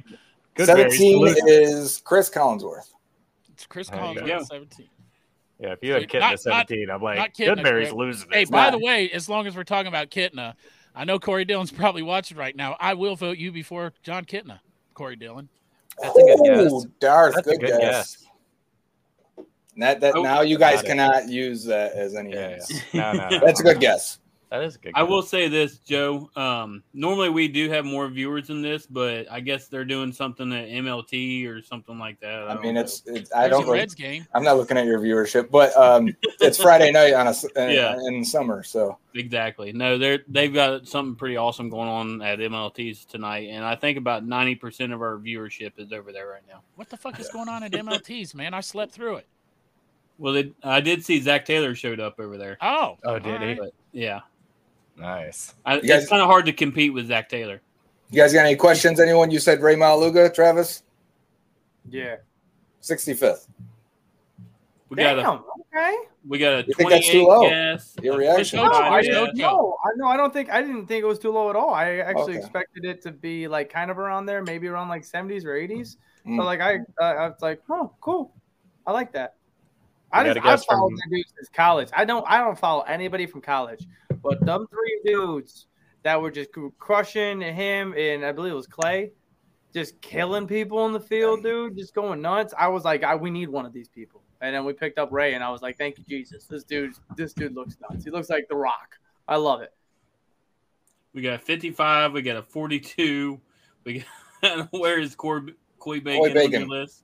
[0.56, 2.90] good 17 is Cris Collinsworth.
[3.54, 4.36] It's Chris There you Collins go.
[4.36, 4.90] at 17.
[5.60, 5.72] yeah.
[5.72, 8.42] If you had Not- Kitna not- 17, I'm like, not Kitna, good Mary's losing Hey,
[8.42, 8.52] it.
[8.52, 10.56] by not- the way, as long as we're talking about Kitna,
[10.96, 12.76] I know Corey Dillon's probably watching right now.
[12.80, 14.60] I will vote you before Jon Kitna,
[14.94, 15.50] Corey Dillon.
[16.02, 16.86] That's a good guess.
[17.00, 18.18] Darth, That's a good, good guess.
[18.18, 19.46] guess.
[19.78, 20.88] That, that Oh, now you guys got it.
[20.88, 22.32] cannot use that as any.
[22.34, 22.60] Yeah,
[22.94, 23.12] yeah.
[23.14, 23.40] No, no, no.
[23.46, 24.20] That's a good guess.
[24.54, 24.92] That is a good.
[24.94, 25.10] I guess.
[25.10, 26.30] will say this, Joe.
[26.36, 30.54] Um, normally we do have more viewers than this, but I guess they're doing something
[30.54, 32.44] at MLT or something like that.
[32.48, 33.68] I don't mean, it's, it's I There's don't.
[33.68, 34.28] a Reds game.
[34.36, 36.08] I'm not looking at your viewership, but um,
[36.40, 37.98] it's Friday night on a uh, Yeah.
[38.06, 39.74] in summer, so Exactly.
[39.74, 43.98] No, they're they've got something pretty awesome going on at MLTs tonight, and I think
[43.98, 46.62] about ninety percent of our viewership is over there right now.
[46.76, 48.54] What the fuck is going on at MLTs, man?
[48.54, 49.28] I slept through it.
[50.20, 52.98] Well, they, I did see Zac Taylor showed up over there, Oh.
[53.04, 53.56] Oh, did all he?
[53.56, 54.20] but yeah,
[54.98, 55.54] Nice.
[55.66, 57.62] I, guys- it's kind of hard to compete with Zac Taylor.
[58.12, 59.00] you guys got any questions?
[59.00, 59.32] Anyone?
[59.32, 60.84] You said Ray Maualuga, Travis,
[61.90, 62.18] Yeah.
[62.82, 63.48] 65th.
[64.90, 65.26] We got Damn.
[65.26, 65.44] a
[65.76, 65.96] okay.
[66.28, 67.50] we got a You think that's too low?
[67.50, 67.96] gas.
[68.04, 68.58] Your reaction?
[68.58, 69.12] No, I gas.
[69.12, 69.36] don't.
[69.38, 71.74] No, I no, I don't think I didn't think it was too low at all.
[71.74, 72.40] I actually Okay.
[72.40, 75.98] expected it to be like kind of around there, maybe around like 70s or 80s.
[76.28, 76.38] Mm.
[76.38, 78.34] So like I, uh, I was like, oh, cool.
[78.86, 79.36] I like that.
[80.14, 81.90] I just I guess followed from- the dudes since college.
[81.94, 83.86] I don't I don't follow anybody from college,
[84.22, 85.68] but them three dudes
[86.04, 86.50] that were just
[86.80, 89.12] crushing him and I believe it was Clay.
[89.74, 92.54] just killing people in the field, dude, just going nuts.
[92.58, 94.22] I was like, I, we need one of these people.
[94.42, 96.46] And then we picked up Ray, and I was like, thank you, Jesus.
[96.46, 98.04] This dude, this dude looks nuts.
[98.04, 99.00] He looks like The Rock.
[99.28, 99.72] I love it.
[101.14, 102.12] We got 55.
[102.12, 103.40] We got a 42.
[103.86, 104.04] We
[104.44, 106.52] got where is Corey, Coy Bacon, on Bacon.
[106.62, 107.03] your list?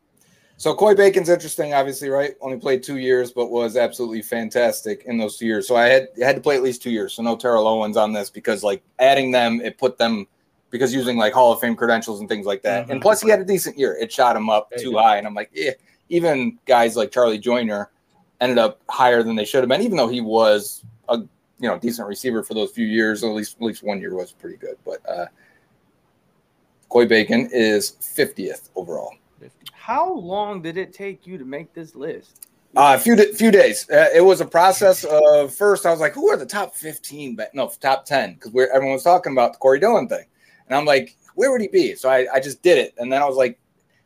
[0.60, 2.36] So Coy Bacon's interesting, obviously, right?
[2.42, 5.66] Only played two years, but was absolutely fantastic in those two years.
[5.66, 7.14] So I had had to play at least two years.
[7.14, 10.28] So no Terrell Owens on this because like adding them, it put them
[10.70, 12.90] because using like Hall of Fame credentials and things like that.
[12.90, 13.04] And Mhm.
[13.04, 13.96] plus he had a decent year.
[13.96, 15.16] It shot him up There too high.
[15.16, 15.72] And I'm like, yeah,
[16.10, 17.90] even guys like Charlie Joiner
[18.42, 21.80] ended up higher than they should have been, even though he was a you know
[21.80, 23.24] decent receiver for those few years.
[23.24, 24.76] At least at least one year was pretty good.
[24.86, 25.28] But uh
[26.90, 29.14] Coy Bacon is 50th overall.
[29.74, 32.48] How long did it take you to make this list?
[32.76, 33.90] Uh, a few di- few days.
[33.90, 35.86] Uh, it was a process of first.
[35.86, 37.36] I was like, "Who are the top fifteen?
[37.36, 40.26] But no, top ten because we're everyone was talking about the Corey Dillon thing,
[40.68, 41.96] and I'm like, where would he be?
[41.96, 43.58] So I, I just did it, and then I was like,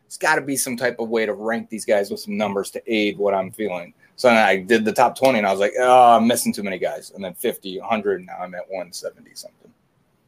[0.06, 2.72] it's got to be some type of way to rank these guys with some numbers
[2.72, 3.94] to aid what I'm feeling.
[4.16, 6.64] So then I did the top twenty, and I was like, oh, I'm missing too
[6.64, 9.72] many guys, and then 50, 100, and now I'm at 170 something.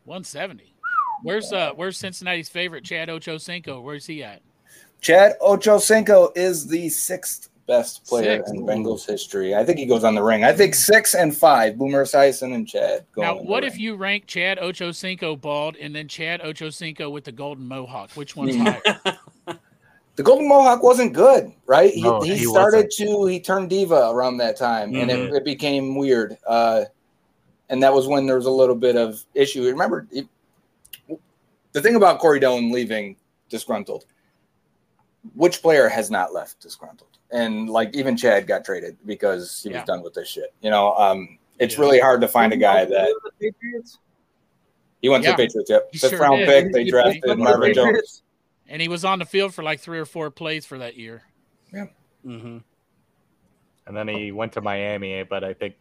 [0.05, 0.73] 170.
[1.23, 3.81] Where's uh where's Cincinnati's favorite Chad Ochocinco?
[3.81, 4.41] Where's he at?
[5.01, 8.53] Chad Ochocinco is the sixth best player Sixth.
[8.53, 9.55] in Bengals history.
[9.55, 10.43] I think he goes on the ring.
[10.43, 11.77] I think six and five.
[11.77, 13.05] Boomer Esiason and Chad.
[13.13, 13.71] Go Now, on the what ring.
[13.71, 18.11] if you rank Chad Ochocinco bald and then Chad Ochocinco with the golden mohawk?
[18.11, 18.81] Which one's higher?
[20.15, 21.91] the Golden Mohawk wasn't good, right?
[21.93, 25.35] He, No, he, he started to he turned diva around that time, and it, Mhm.
[25.37, 26.37] it became weird.
[26.47, 26.85] Uh,
[27.69, 29.63] and that was when there was a little bit of issue.
[29.65, 30.27] Remember, it-
[31.73, 33.17] the thing about Corey Dillon leaving
[33.49, 34.05] disgruntled.
[35.33, 37.09] Which player has not left disgruntled?
[37.31, 40.53] And like even Chad got traded because he was done with this shit.
[40.61, 41.81] You know, um, it's Yeah.
[41.81, 43.15] really hard to find a guy that
[45.01, 45.31] he went Yeah.
[45.31, 45.69] to the Patriots.
[45.69, 46.47] Yep, He fifth sure round did.
[46.47, 46.73] pick.
[46.73, 48.21] They drafted he went the Marvin Jones.
[48.67, 51.23] And he was on the field for like three or four plays for that year.
[51.73, 51.85] Yeah.
[52.25, 52.57] Mm-hmm.
[53.87, 55.75] And then he went to Miami, but I think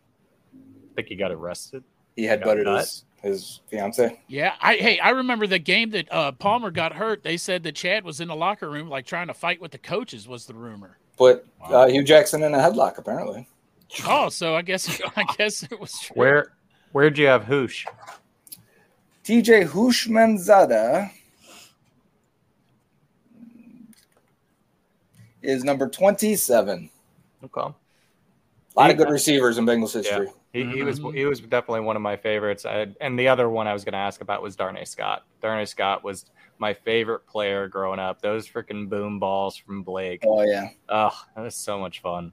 [0.55, 1.83] I think he got arrested.
[2.17, 2.81] He had Got butted cut.
[2.81, 4.21] his his fiance.
[4.29, 7.23] Yeah, I hey, I remember the game that uh, Palmer got hurt.
[7.23, 9.79] They said that Chad was in the locker room like trying to fight with the
[9.79, 10.29] coaches.
[10.29, 10.99] Was the rumor?
[11.17, 13.49] Put uh, Hue Jackson in a headlock, apparently.
[14.07, 16.15] Oh, so I guess I guess it was true.
[16.15, 16.53] Where
[16.93, 17.87] where'd you have Housh?
[19.25, 21.11] TJ Houshmandzadeh
[25.43, 26.91] is number 27.
[27.45, 27.61] Okay.
[27.61, 30.29] A lot of good receivers in Bengals history.
[30.55, 31.15] He, he was Mhm.
[31.15, 32.65] he was definitely one of my favorites.
[32.65, 35.25] I, and the other one I was going to ask about was Darnay Scott.
[35.43, 36.27] Darnay Scott was
[36.59, 38.23] my favorite player growing up.
[38.23, 40.23] Those freaking boom balls from Blake.
[40.25, 40.69] Oh, yeah.
[40.89, 42.33] Oh, that was so much fun.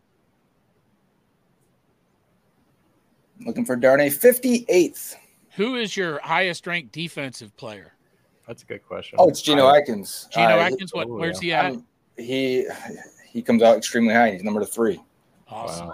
[3.43, 5.15] Looking for Darnay 58th.
[5.55, 7.93] Who is your highest ranked defensive player?
[8.47, 9.17] That's a good question.
[9.19, 10.27] Oh, it's Geno Atkins.
[10.31, 10.93] Geno Uh, Atkins.
[10.93, 11.07] What?
[11.07, 11.65] oh, Where's he he, at?
[11.71, 12.67] um, he
[13.27, 14.29] he comes out extremely high.
[14.31, 15.01] He's number three.
[15.47, 15.87] Awesome.
[15.87, 15.93] Wow.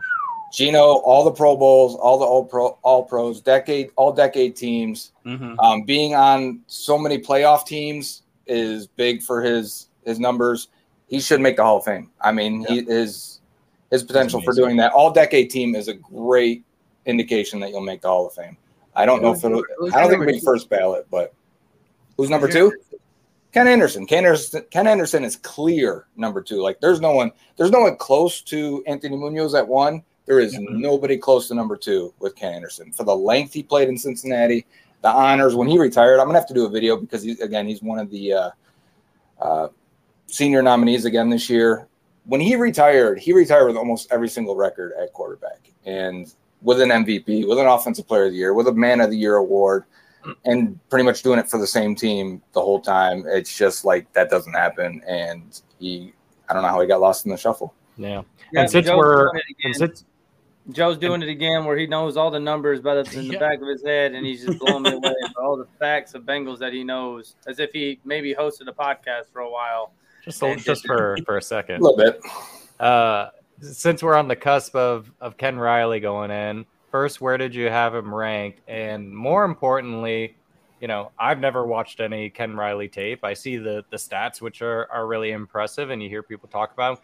[0.52, 5.12] Geno, all the Pro Bowls, all the all pro all pros, decade all decade teams.
[5.24, 10.70] hmm Um, being on so many playoff teams is big for his his numbers.
[11.08, 12.12] He should make the Hall of Fame.
[12.22, 13.42] I mean, he his
[13.92, 16.64] his potential for doing that all decade team is a great
[17.06, 18.58] indication that you'll make the Hall of Fame.
[18.96, 19.64] I don't know if it'll.
[19.94, 21.34] I don't think it'll be first ballot, but
[22.18, 22.74] who's number two?
[23.54, 24.06] Ken Anderson.
[24.06, 24.66] Ken Anderson.
[24.72, 26.62] Ken Anderson is clear number two.
[26.62, 27.32] Like there's no one.
[27.58, 30.04] There's no one close to Anthony Munoz at one.
[30.28, 33.88] There is nobody close to number two with Ken Anderson for the length he played
[33.88, 34.66] in Cincinnati,
[35.02, 36.20] the honors when he retired.
[36.20, 38.50] I'm gonna have to do a video because he's again he's one of the uh,
[39.40, 39.68] uh,
[40.28, 41.88] senior nominees again this year.
[42.26, 46.90] When he retired, he retired with almost every single record at quarterback and with an
[46.90, 49.86] MVP, with an Offensive Player of the Year, with a Man of the Year award,
[50.44, 53.24] and pretty much doing it for the same team the whole time.
[53.28, 56.14] It's just like that doesn't happen, and he.
[56.50, 57.74] I don't know how he got lost in the shuffle.
[57.98, 58.24] Yeah.
[58.54, 59.72] Yeah, and since Joe's we're doing it again.
[59.72, 60.06] and since
[60.72, 63.40] Joe's doing it again where he knows all the numbers better than the Yeah.
[63.40, 66.24] back of his head, and he's just blowing me away with all the facts of
[66.24, 69.92] Bengals that he knows, as if he maybe hosted a podcast for a while.
[70.26, 71.76] just just for for a second.
[71.76, 71.84] A second.
[71.84, 72.22] little bit.
[72.80, 73.30] Uh,
[73.62, 77.70] since we're on the cusp of of Ken Riley going in, first, where did you
[77.70, 78.60] have him ranked?
[78.68, 80.36] And more importantly,
[80.82, 83.24] you know, I've never watched any Ken Riley tape.
[83.24, 86.74] I see the the stats, which are are really impressive, and you hear people talk
[86.74, 86.98] about.
[86.98, 87.04] Him.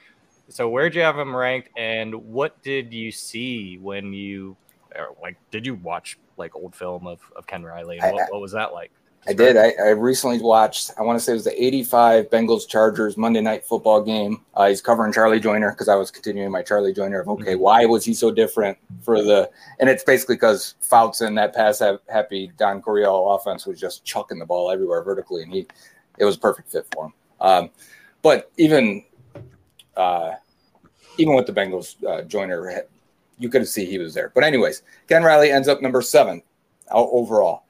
[0.53, 4.55] So, where'd you have him ranked, and what did you see when you,
[4.95, 7.97] or like, did you watch like old film of of Ken Riley?
[7.97, 8.91] And I- what, what was that like?
[9.25, 9.55] I did.
[9.55, 10.91] I, I recently watched.
[10.99, 14.43] I want to say it was the '85 Bengals Chargers Monday Night Football game.
[14.53, 17.85] Uh, he's covering Charlie Joiner because I was continuing my Charlie Joiner of okay, why
[17.85, 19.49] was he so different for the?
[19.79, 24.03] And it's basically because Fouts and that pass ha- happy Don Coryell offense was just
[24.05, 25.65] chucking the ball everywhere vertically, and he
[26.19, 27.13] it was a perfect fit for him.
[27.39, 27.69] Um,
[28.21, 29.03] but even
[29.95, 30.33] uh,
[31.17, 32.85] even with the Bengals uh, joiner,
[33.37, 34.31] you could see he was there.
[34.33, 36.41] But anyways, Ken Riley ends up number seven
[36.91, 37.63] overall.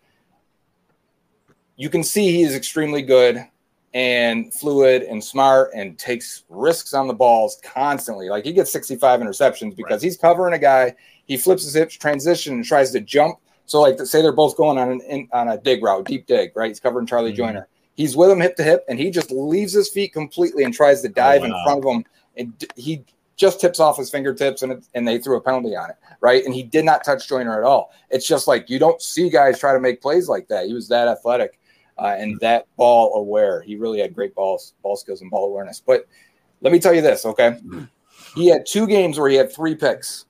[1.76, 3.46] You can see he is extremely good
[3.94, 8.30] and fluid and smart and takes risks on the balls constantly.
[8.30, 10.02] Like he gets 65 interceptions because right.
[10.02, 10.96] he's covering a guy.
[11.26, 13.40] He flips his hips, transition, and tries to jump.
[13.66, 16.52] So, like, say they're both going on an in, on a dig route, deep dig,
[16.56, 16.68] right?
[16.68, 17.38] He's covering Charlie mm-hmm.
[17.38, 17.68] Joiner.
[17.96, 21.02] He's with him hip to hip, and he just leaves his feet completely and tries
[21.04, 21.58] to dive oh, wow.
[21.58, 22.06] in front of him.
[22.36, 25.96] And he just tips off his fingertips, and and they threw a penalty on it,
[26.22, 26.44] right?
[26.46, 27.92] And he did not touch Joiner at all.
[28.10, 30.68] It's just like you don't see guys try to make plays like that.
[30.68, 31.60] He was that athletic
[31.98, 33.62] uh, and that ball aware.
[33.62, 35.82] He really had great balls, ball skills, and ball awareness.
[35.86, 36.08] But
[36.62, 37.60] let me tell you this, okay?
[38.36, 40.26] He had two games where he had three picks.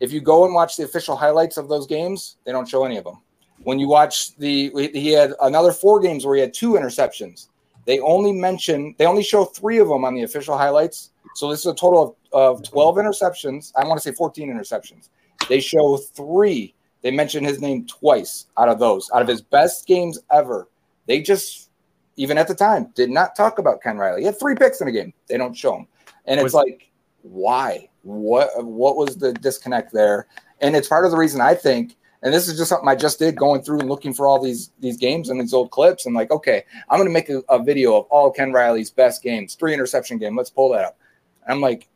[0.00, 2.96] If you go and watch the official highlights of those games, they don't show any
[2.96, 3.18] of them.
[3.64, 7.48] When you watch the, he had another four games where he had two interceptions.
[7.86, 11.10] They only mention, they only show three of them on the official highlights.
[11.36, 13.72] So this is a total of, of 12 interceptions.
[13.76, 15.08] I want to say 14 interceptions.
[15.48, 16.74] They show three.
[17.02, 20.68] They mention his name twice out of those, out of his best games ever
[21.06, 21.70] they just,
[22.16, 24.20] even at the time, did not talk about Ken Riley.
[24.20, 25.12] He had three picks in a game.
[25.28, 25.86] They don't show him.
[26.26, 26.90] And it's was, like,
[27.22, 27.88] why?
[28.02, 30.26] What what was the disconnect there?
[30.60, 33.18] And it's part of the reason I think, and this is just something I just
[33.18, 36.06] did going through and looking for all these these games and these old clips.
[36.06, 39.54] I'm like, okay, I'm gonna make a, a video of all Ken Riley's best games,
[39.54, 40.36] three interception game.
[40.36, 40.98] Let's pull that up.
[41.46, 41.88] And I'm like,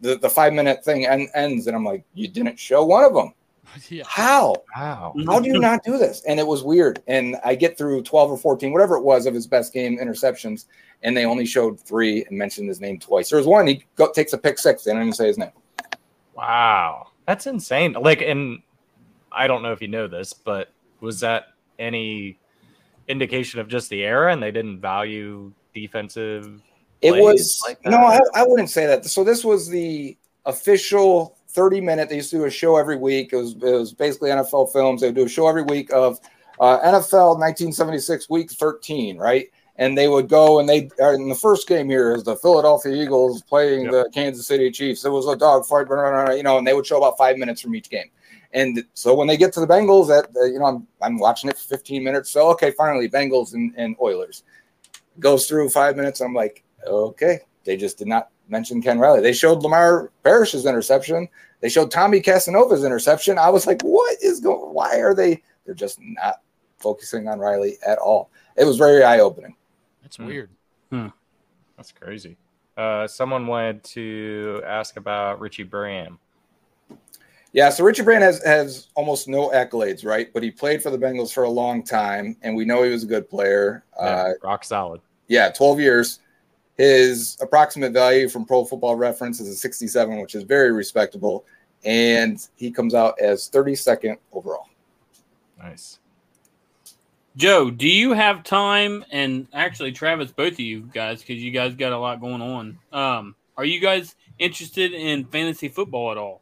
[0.00, 3.14] the, the five minute thing en- ends, and I'm like, you didn't show one of
[3.14, 3.32] them.
[3.90, 4.04] Yeah.
[4.06, 4.54] How?
[4.72, 5.14] How?
[5.26, 6.22] How do you not do this?
[6.26, 7.02] And it was weird.
[7.08, 10.66] And I get through 12 or 14, whatever it was, of his best game interceptions,
[11.02, 13.28] and they only showed three and mentioned his name twice.
[13.28, 14.84] There was one he go, takes a pick six.
[14.84, 15.50] They don't even say his name.
[16.34, 17.92] Wow, that's insane.
[17.92, 18.62] Like, and
[19.30, 22.38] I don't know if you know this, but was that any
[23.08, 26.62] indication of just the era, and they didn't value defensive?
[27.02, 29.04] It was like no, I, I wouldn't say that.
[29.04, 32.08] So this was the official 30 minute.
[32.08, 33.32] They used to do a show every week.
[33.32, 35.00] It was, it was basically NFL films.
[35.00, 36.20] They would do a show every week of
[36.60, 39.48] uh, NFL 1976 week 13, right?
[39.76, 42.94] And they would go and they uh, in the first game here is the Philadelphia
[42.94, 43.92] Eagles playing yep.
[43.92, 45.04] the Kansas City Chiefs.
[45.04, 45.86] It was a dog fight,
[46.34, 48.10] you know, and they would show about five minutes from each game.
[48.52, 51.50] And so when they get to the Bengals, that uh, you know, I'm I'm watching
[51.50, 52.30] it for 15 minutes.
[52.30, 54.44] So okay, finally Bengals and, and Oilers
[55.20, 56.20] goes through five minutes.
[56.20, 59.20] I'm like, okay, they just did not mention Ken Riley.
[59.20, 61.28] They showed Lamar Parrish's interception.
[61.60, 63.38] They showed Tommy Casanova's interception.
[63.38, 64.74] I was like, what is going?
[64.74, 65.42] Why are they?
[65.64, 66.42] They're just not
[66.78, 68.30] focusing on Riley at all.
[68.56, 69.56] It was very eye opening.
[70.02, 70.26] That's hmm.
[70.26, 70.50] weird.
[70.90, 71.08] Hmm.
[71.76, 72.36] That's crazy.
[72.76, 76.18] Uh, someone wanted to ask about Richie Brand.
[77.52, 80.30] Yeah, so Richie Brand has has almost no accolades, right?
[80.32, 83.02] But he played for the Bengals for a long time, and we know he was
[83.02, 83.82] a good player.
[83.98, 85.00] Yeah, uh, rock solid.
[85.28, 86.20] Yeah, twelve years.
[86.76, 91.44] His approximate value from Pro Football Reference is a 67, which is very respectable.
[91.84, 94.68] And he comes out as 32nd overall.
[95.58, 95.98] Nice.
[97.36, 99.04] Joe, do you have time?
[99.10, 102.78] And actually, Travis, both of you guys, because you guys got a lot going on.
[102.92, 106.40] Um, are you guys interested in fantasy football at all?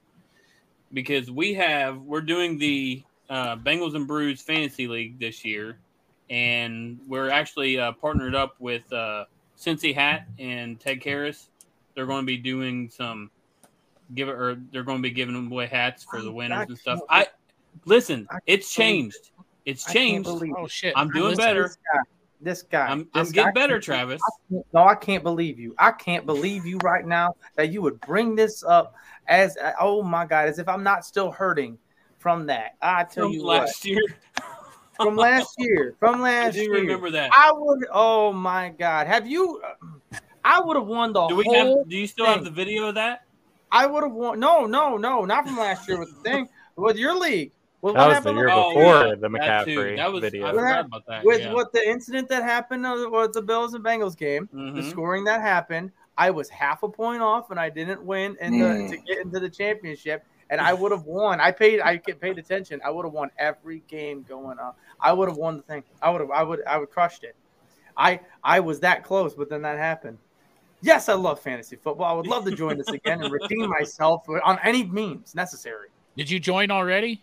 [0.93, 5.79] Because we have, we're doing the uh, Bengals and Brews Fantasy League this year,
[6.31, 9.25] and we're actually uh, partnered up with uh,
[9.59, 11.47] Cincy Hat and Ted Karras,
[11.95, 13.31] they're going to be doing some
[14.15, 17.01] give or they're going to be giving them away hats for the winners and stuff.
[17.09, 17.27] I
[17.85, 19.31] listen, it's changed.
[19.65, 20.29] It's changed.
[20.29, 20.93] Oh shit!
[20.97, 21.63] I'm doing better.
[21.63, 22.01] This guy.
[22.41, 24.21] This guy I'm, I'm getting better, Travis.
[24.53, 25.75] I no, I can't believe you.
[25.79, 28.95] I can't believe you right now that you would bring this up
[29.29, 31.79] as oh my god, as if I'm not still hurting
[32.19, 32.73] from that.
[32.83, 33.91] I tell from you last what.
[33.91, 34.03] year
[34.97, 35.95] from last year.
[35.99, 36.73] From last year.
[36.73, 37.31] remember that.
[37.33, 37.87] I would.
[37.93, 39.07] Oh my God!
[39.07, 39.63] Have you?
[40.45, 41.79] I would have won the do we whole.
[41.79, 42.35] Have, do you still thing.
[42.35, 43.25] have the video of that?
[43.73, 44.39] I would have won.
[44.39, 47.53] No, no, no, not from last year with the thing with your league.
[47.81, 50.47] With that was the year oh, before yeah, the McCaffrey that was, video.
[50.47, 51.25] I forgot about that.
[51.25, 51.53] With yeah.
[51.53, 54.75] what the incident that happened with the Bills and Bengals game, mm-hmm.
[54.75, 58.59] the scoring that happened, I was half a point off and I didn't win in
[58.59, 58.91] the, mm.
[58.91, 61.41] to get into the championship and I would have won.
[61.41, 61.81] I paid.
[61.81, 62.81] I paid attention.
[62.85, 64.73] I would have won every game going on.
[65.05, 65.85] I would have won the thing.
[66.03, 66.31] I would have.
[66.31, 66.65] I would.
[66.67, 67.37] I would crushed it.
[67.97, 70.19] I I was that close, but then that happened.
[70.81, 72.07] Yes, I love fantasy football.
[72.07, 75.89] I would love to join this again and redeem myself on any means necessary.
[76.17, 77.23] Did you join already?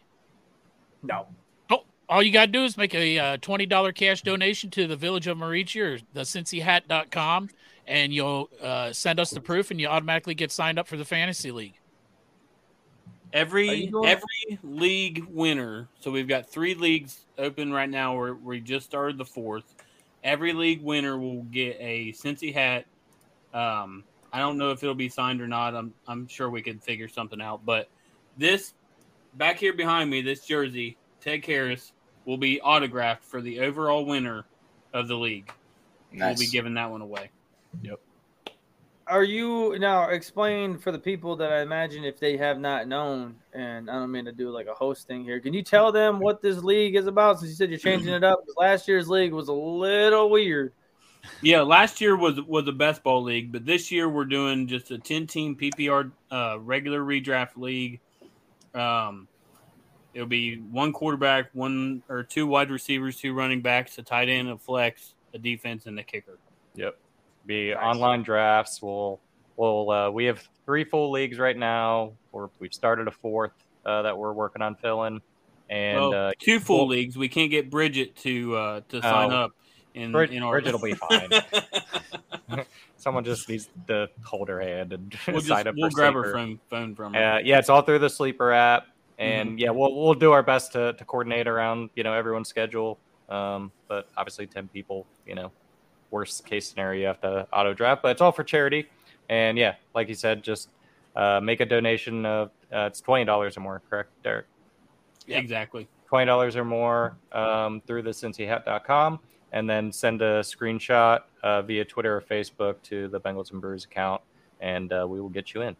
[1.03, 1.27] No.
[1.69, 4.95] Oh, all you got to do is make a uh, $20 cash donation to the
[4.95, 7.49] Village of Merici or the CincyHat.com,
[7.87, 11.05] and you'll uh, send us the proof, and you automatically get signed up for the
[11.05, 11.80] Fantasy League.
[13.33, 15.87] Every every league winner.
[15.99, 18.17] So we've got three leagues open right now.
[18.17, 19.75] Where we just started the fourth.
[20.23, 22.85] every league winner will get a Cincy hat.
[23.53, 24.03] Um,
[24.33, 25.75] I don't know if it'll be signed or not.
[25.75, 27.65] I'm I'm sure we could figure something out.
[27.65, 27.89] But
[28.37, 28.73] this
[29.35, 31.91] back here behind me, this jersey, Ted Karras
[32.25, 34.45] will be autographed for the overall winner
[34.93, 35.51] of the league.
[36.11, 36.37] Nice.
[36.37, 37.29] We'll be giving that one away.
[39.11, 43.35] Are you now explain for the people that I imagine if they have not known,
[43.51, 45.41] and I don't mean to do like a host thing here.
[45.41, 47.37] Can you tell them what this league is about?
[47.39, 50.71] Since you said you're changing it up, 'Cause last year's league was a little weird.
[51.41, 54.91] Yeah, last year was was a best ball league, but this year we're doing just
[54.91, 57.99] a ten team PPR uh, regular redraft league.
[58.73, 59.27] Um,
[60.13, 64.47] it'll be one quarterback, one or two wide receivers, two running backs, a tight end,
[64.47, 66.39] a flex, a defense, and a kicker.
[66.75, 66.97] Yep.
[67.45, 67.83] Be Nice.
[67.83, 68.81] online drafts.
[68.81, 69.19] We'll
[69.57, 72.13] we'll uh, we have three full leagues right now.
[72.33, 73.51] Or we've started a fourth
[73.85, 75.21] uh, that we're working on filling.
[75.69, 77.17] And well, uh, two full well- leagues.
[77.17, 79.45] We can't get Bridget to uh, to sign Oh.
[79.45, 79.51] up
[79.95, 80.51] in, Brid- in our.
[80.61, 81.29] Bridget will be fine.
[82.97, 86.33] someone just needs to hold her hand and we'll sign just up we'll grab her
[86.33, 87.35] phone phone from her.
[87.35, 88.87] Uh, yeah, it's all through the sleeper app,
[89.17, 89.57] and Mm-hmm.
[89.59, 92.97] yeah, we'll we'll do our best to, to coordinate around you know everyone's schedule.
[93.29, 95.51] Um, but obviously, ten people, you know,
[96.11, 98.03] worst case scenario, you have to auto draft.
[98.03, 98.87] But it's all for charity,
[99.29, 100.69] and yeah, like you said, just
[101.15, 104.45] uh, make a donation of uh, it's twenty dollars or more, correct, Derrick?
[105.27, 105.87] exactly.
[106.07, 109.19] twenty dollars or more um, through the cincyhat.com
[109.51, 113.85] and then send a screenshot uh, via Twitter or Facebook to the Bengals and Brewers
[113.85, 114.21] account,
[114.59, 115.75] and uh, we will get you in.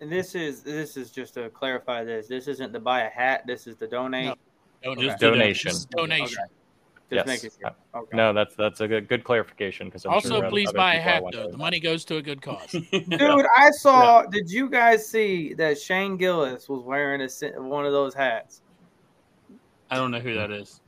[0.00, 2.26] And this is this is just to clarify this.
[2.26, 3.46] This isn't to buy a hat.
[3.46, 4.34] This is to donate.
[4.84, 4.94] No.
[4.96, 5.30] Just Okay.
[5.30, 5.68] Donation.
[5.70, 6.42] This donation.
[6.42, 6.52] Okay.
[7.12, 7.26] Yes.
[7.26, 7.74] Just making sure.
[7.94, 8.16] Okay.
[8.16, 11.44] No, that's that's a good good clarification because Also, please buy a hat Though.
[11.44, 11.50] though.
[11.50, 12.70] The money goes to a good cause.
[12.72, 14.22] Dude, I saw.
[14.22, 17.28] Did you guys see that Shane Gillis was wearing a
[17.62, 18.62] one of those hats?
[19.90, 20.80] I don't know who that is.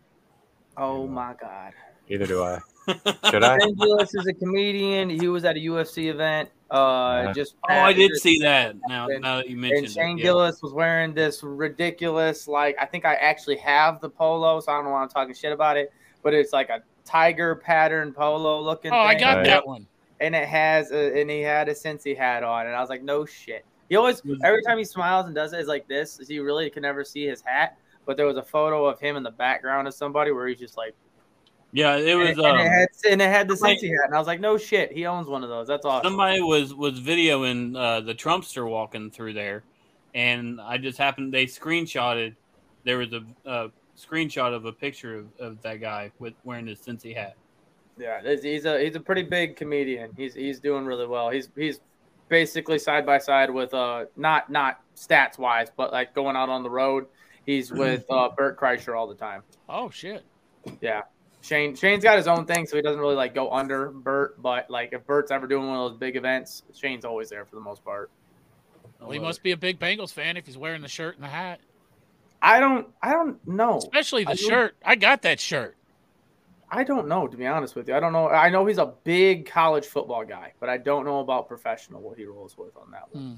[0.77, 1.73] Oh my god!
[2.09, 2.59] Either do I.
[3.31, 3.59] Should I?
[3.59, 5.09] Shane Gillis is a comedian.
[5.11, 6.51] He was at a UFC event.
[6.71, 7.33] Uh, Yeah.
[7.33, 8.75] just Oh, I did just- see that.
[8.89, 10.25] Now, And- now that you mentioned And Shane it, yeah.
[10.25, 14.77] Gillis was wearing this ridiculous, like I think I actually have the polo, so I
[14.77, 15.93] don't know why I'm talking shit about it.
[16.25, 18.93] But it's like a tiger pattern polo looking.
[18.93, 19.47] Oh, I got Right.
[19.47, 19.87] that one.
[20.21, 23.03] and it has a, and he had a Cincy hat on, and I was like,
[23.03, 23.65] no shit.
[23.91, 26.19] He always every time he smiles and does it, it's like this.
[26.19, 27.77] Is he really can never see his hat.
[28.07, 30.77] But there was a photo of him in the background of somebody where he's just
[30.77, 30.95] like,
[31.73, 32.29] Yeah, it was.
[32.31, 34.27] and, and Um, it had and it had the somebody- Cincy hat, and I was
[34.27, 35.67] like, no shit, he owns one of those.
[35.69, 36.07] That's awesome.
[36.13, 39.63] somebody was was videoing uh, the Trumpster walking through there,
[40.15, 42.35] and I just happened they screenshotted.
[42.85, 46.81] There was a, a screenshot of a picture of, of that guy with wearing his
[46.81, 47.35] Cincy hat.
[47.99, 50.11] Yeah, he's- he's a he's a pretty big comedian.
[50.17, 51.31] He's he's doing really well.
[51.31, 51.81] He's he's
[52.29, 56.63] basically side by side with uh not not stats wise, but like going out on
[56.63, 57.07] the road.
[57.47, 59.43] He's with uh Bert Kreischer all the time.
[59.69, 60.25] Oh shit.
[60.81, 61.03] Yeah.
[61.43, 64.41] Shane Shane's got his own thing, so he doesn't really like go under Bert.
[64.43, 67.55] But like if Bert's ever doing one of those big events, Shane's always there for
[67.55, 68.11] the most part.
[68.99, 71.29] Well, he must be a big Bengals fan if he's wearing the shirt and the
[71.29, 71.61] hat,
[72.45, 73.79] I don't I don't know.
[73.79, 74.77] especially the I shirt.
[74.85, 75.77] I got that shirt.
[76.71, 77.95] I don't know to be honest with you.
[77.95, 78.29] I don't know.
[78.29, 82.19] I know he's a big college football guy, but I don't know about professional what
[82.19, 83.23] he rolls with on that one.
[83.25, 83.35] Hmm.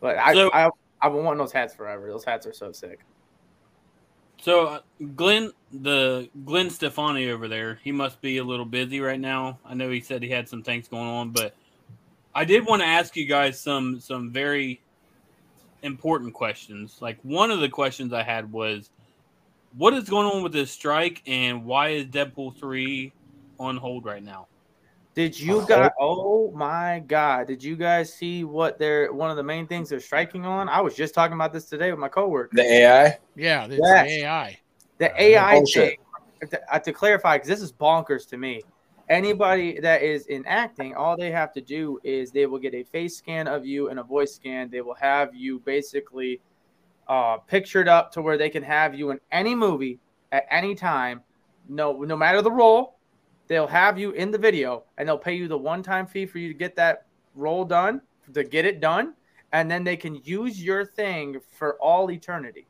[0.00, 2.08] But I, So- I I've been wanting those hats forever.
[2.08, 3.00] Those hats are so sick.
[4.40, 4.80] So uh,
[5.14, 9.58] Glenn, the Glenn Stefani over there, he must be a little busy right now.
[9.64, 11.54] I know he said he had some things going on, but
[12.34, 14.80] I did want to ask you guys some some very
[15.82, 16.98] important questions.
[17.00, 18.90] Like one of the questions I had was,
[19.76, 23.12] what is going on with this strike, and why is Deadpool three
[23.58, 24.48] on hold right now?
[25.14, 25.90] Did you guys?
[25.98, 27.46] Oh my god!
[27.46, 30.68] Did you guys see what they're one of the main things they're striking on?
[30.68, 32.50] I was just talking about this today with my coworker.
[32.52, 33.18] The AI.
[33.34, 34.04] Yeah, it's Yes.
[34.04, 34.58] the AI.
[34.98, 35.88] The AI Bullshit.
[35.88, 36.50] thing.
[36.50, 38.62] To, uh, to clarify, because this is bonkers to me.
[39.08, 42.82] Anybody that is in acting, all they have to do is they will get a
[42.82, 44.68] face scan of you and a voice scan.
[44.68, 46.40] They will have you basically
[47.06, 50.00] uh, pictured up to where they can have you in any movie
[50.32, 51.20] at any time.
[51.68, 52.98] No, no matter the role,
[53.46, 56.48] they'll have you in the video and they'll pay you the one-time fee for you
[56.48, 58.00] to get that role done,
[58.34, 59.14] to get it done,
[59.52, 62.66] and then they can use your thing for all eternity.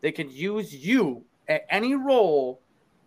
[0.00, 2.60] They can use you at any role,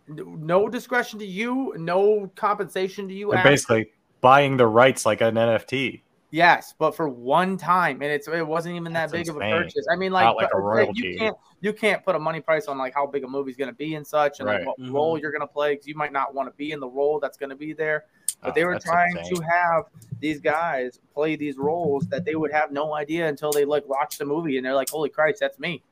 [0.08, 3.30] no discretion to you, no compensation to you.
[3.30, 3.90] They're basically
[4.20, 6.02] buying the rights like an NFT.
[6.30, 9.40] Yes, but for one time, and it's it wasn't even that That's big of a
[9.40, 9.86] purchase.
[9.92, 11.00] I mean, like, like a royalty.
[11.02, 13.68] you can't you can't put a money price on like how big a movie's going
[13.68, 14.60] to be and such, and Right.
[14.60, 14.94] like what Mhm.
[14.94, 17.20] role you're going to play because you might not want to be in the role
[17.20, 18.04] that's going to be there.
[18.40, 19.36] But Oh, they were that's trying insane.
[19.36, 19.84] to have
[20.20, 24.16] these guys play these roles that they would have no idea until they like watch
[24.16, 25.82] the movie and they're like, "Holy Christ, that's me!"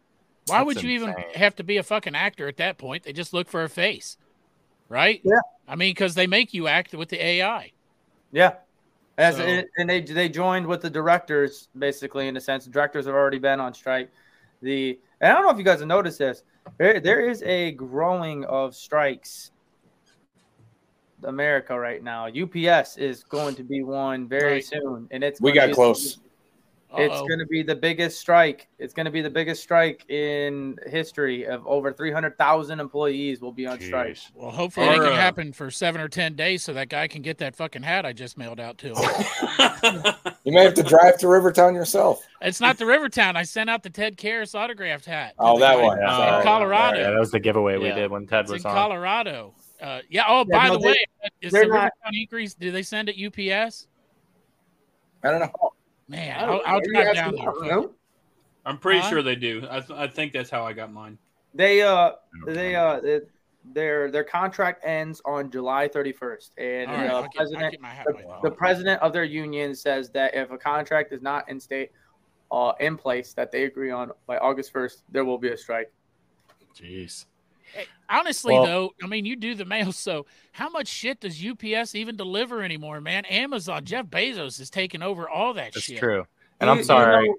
[0.47, 3.05] Why That's would you even have to be a fucking actor at that point?
[3.05, 4.16] They just look for a face.
[4.88, 5.20] right?
[5.22, 5.38] Yeah.
[5.68, 7.70] I mean, because they make you act with the AI.
[8.32, 8.55] Yeah.
[9.16, 12.64] As So- and, and they they joined with the directors basically in a sense.
[12.64, 14.11] The directors have already been on strike.
[14.62, 16.43] The and I don't know if you guys have noticed this.
[16.78, 19.53] There, there is a growing of strikes.
[21.24, 22.26] America right now.
[22.28, 24.64] UPS is going to be one very Right.
[24.64, 26.14] soon, and it's We gonna got be-
[26.91, 27.07] close.
[27.07, 27.26] It's Uh-oh.
[27.28, 28.68] going to be the biggest strike.
[28.78, 33.66] It's going to be the biggest strike in history of over 300,000 employees will be
[33.66, 34.18] on strike.
[34.34, 37.09] Well, hopefully Or, it can uh, happen for seven or ten days, so that guy
[37.09, 40.14] can get that fucking hat I just mailed out to him.
[40.45, 42.26] You may have to drive to Rivertown yourself.
[42.41, 43.36] it's not the Rivertown.
[43.36, 45.34] I sent out the Ted Karras autographed hat.
[45.38, 45.99] Oh, that guy one.
[45.99, 46.16] Yeah.
[46.16, 46.36] Sorry.
[46.38, 46.99] in Colorado.
[46.99, 47.95] Yeah, that was the giveaway we Yeah.
[47.97, 48.74] did when Ted It's was in on.
[48.74, 49.55] Colorado.
[49.82, 50.24] Uh, yeah.
[50.26, 51.07] Oh, Yeah, by no, the they- way,
[51.43, 52.55] is they're the not- Rivertown Inquiries?
[52.55, 53.86] Do they send it UPS?
[55.22, 55.69] I don't know.
[56.11, 57.02] Man, I don't I'll, I'll know.
[57.02, 57.42] drive down there.
[57.42, 57.90] I don't know.
[58.66, 59.08] I'm pretty Huh?
[59.11, 59.64] sure they do.
[59.70, 61.16] I, th- I think that's how I got mine.
[61.54, 62.12] They uh
[62.46, 63.20] they uh they-
[63.74, 67.72] their their contract ends on July 31st, and All right, uh, I'll get, I'll president
[67.72, 68.24] get the, made.
[68.42, 71.90] the president of their union says that if a contract is not in state
[72.50, 75.92] uh in place that they agree on by August 1st, there will be a strike.
[76.74, 77.26] Jeez.
[77.72, 81.42] Hey, honestly, Well- though, I mean, you do the mail, so how much shit does
[81.44, 83.24] UPS even deliver anymore, man?
[83.26, 85.98] Amazon, Jeff Bezos is taking over all that That's shit.
[85.98, 86.26] true.
[86.60, 87.26] And You- I'm you sorry.
[87.28, 87.36] know-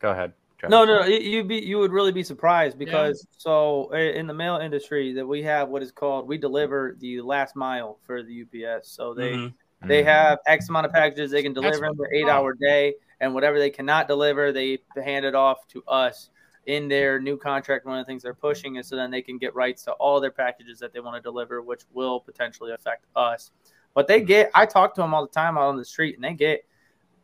[0.00, 0.32] Go ahead.
[0.58, 0.70] Travis.
[0.70, 4.56] No, no, you you'd be you would really be surprised because so in the mail
[4.56, 8.88] industry that we have what is called we deliver the last mile for the UPS.
[8.88, 9.54] So they Mhm.
[9.82, 10.06] they Mm.
[10.06, 12.94] have X amount of packages they can That's deliver in what- their eight hour day,
[13.20, 16.30] and whatever they cannot deliver, they hand it off to us
[16.66, 17.86] in their new contract.
[17.86, 20.20] One of the things they're pushing is so then they can get rights to all
[20.20, 23.50] their packages that they want to deliver, which will potentially affect us.
[23.94, 24.26] But they mm.
[24.26, 26.64] get, I talk to them all the time out on the street, and they get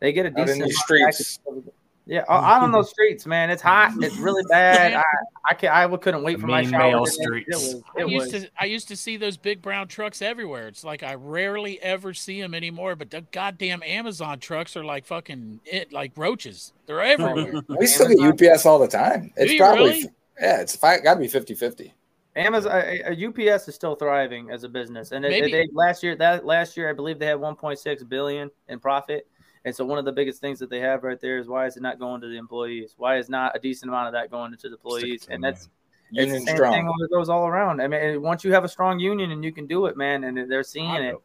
[0.00, 1.38] they get a Out in decent these streets.
[1.38, 1.72] packages.
[2.10, 3.92] Yeah, out out on those streets, man, it's hot.
[4.02, 4.94] It's really bad.
[4.94, 5.04] I
[5.48, 6.90] I, can, I couldn't wait The for my mean shower.
[6.90, 7.48] male streets.
[7.48, 7.82] It was.
[7.96, 10.66] I used was to I used to see those big brown trucks everywhere.
[10.66, 12.96] It's like I rarely ever see them anymore.
[12.96, 16.72] But the goddamn Amazon trucks are like fucking it like roaches.
[16.86, 17.62] They're everywhere.
[17.68, 19.32] We still get UPS all the time.
[19.36, 20.10] It's you probably really?
[20.40, 20.60] yeah.
[20.62, 21.92] It's got to be 50-50.
[22.34, 26.02] Amazon, uh, uh, UPS is still thriving as a business, and it, Maybe- they last
[26.02, 29.26] year that last year I believe they had 1.6 billion in profit,
[29.64, 31.76] and so one of the biggest things that they have right there is why is
[31.76, 32.94] it not going to the employees?
[32.96, 35.26] Why is not a decent amount of that going to the employees?
[35.30, 35.68] And that's
[36.12, 36.72] it's the same strong.
[36.72, 37.80] thing that goes all around.
[37.80, 40.50] I mean, once you have a strong union and you can do it, man, and
[40.50, 41.16] they're seeing I it.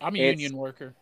[0.00, 0.94] I'm a It's- union worker.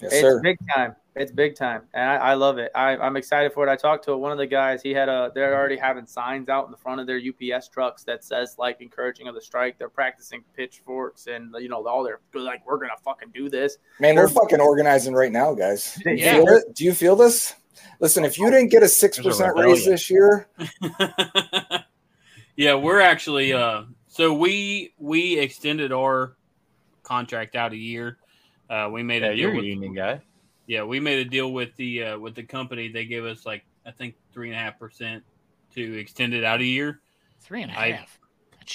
[0.00, 0.40] Yes, it's sir.
[0.42, 0.94] big time.
[1.14, 2.70] It's big time, and I, I love it.
[2.74, 3.70] I, I'm excited for it.
[3.70, 4.82] I talked to one of the guys.
[4.82, 5.32] He had a.
[5.34, 8.82] They're already having signs out in the front of their UPS trucks that says like
[8.82, 9.78] encouraging of the strike.
[9.78, 13.78] They're practicing pitchforks and you know all their like we're gonna fucking do this.
[13.98, 15.98] Man, they're fucking organizing right now, guys.
[16.04, 16.32] Do you Yeah.
[16.34, 16.74] feel it?
[16.74, 17.54] Do you feel this?
[17.98, 20.48] Listen, if you didn't get a six percent raise this year,
[22.56, 26.36] yeah, we're actually uh so we we extended our
[27.02, 28.18] contract out a year.
[28.68, 30.20] Uh we made Yeah, a deal you're a with union guy.
[30.66, 32.88] yeah, we made a deal with the uh with the company.
[32.88, 35.22] They gave us like I think three and a half percent
[35.74, 37.00] to extend it out a year.
[37.40, 38.18] Three and a I- half.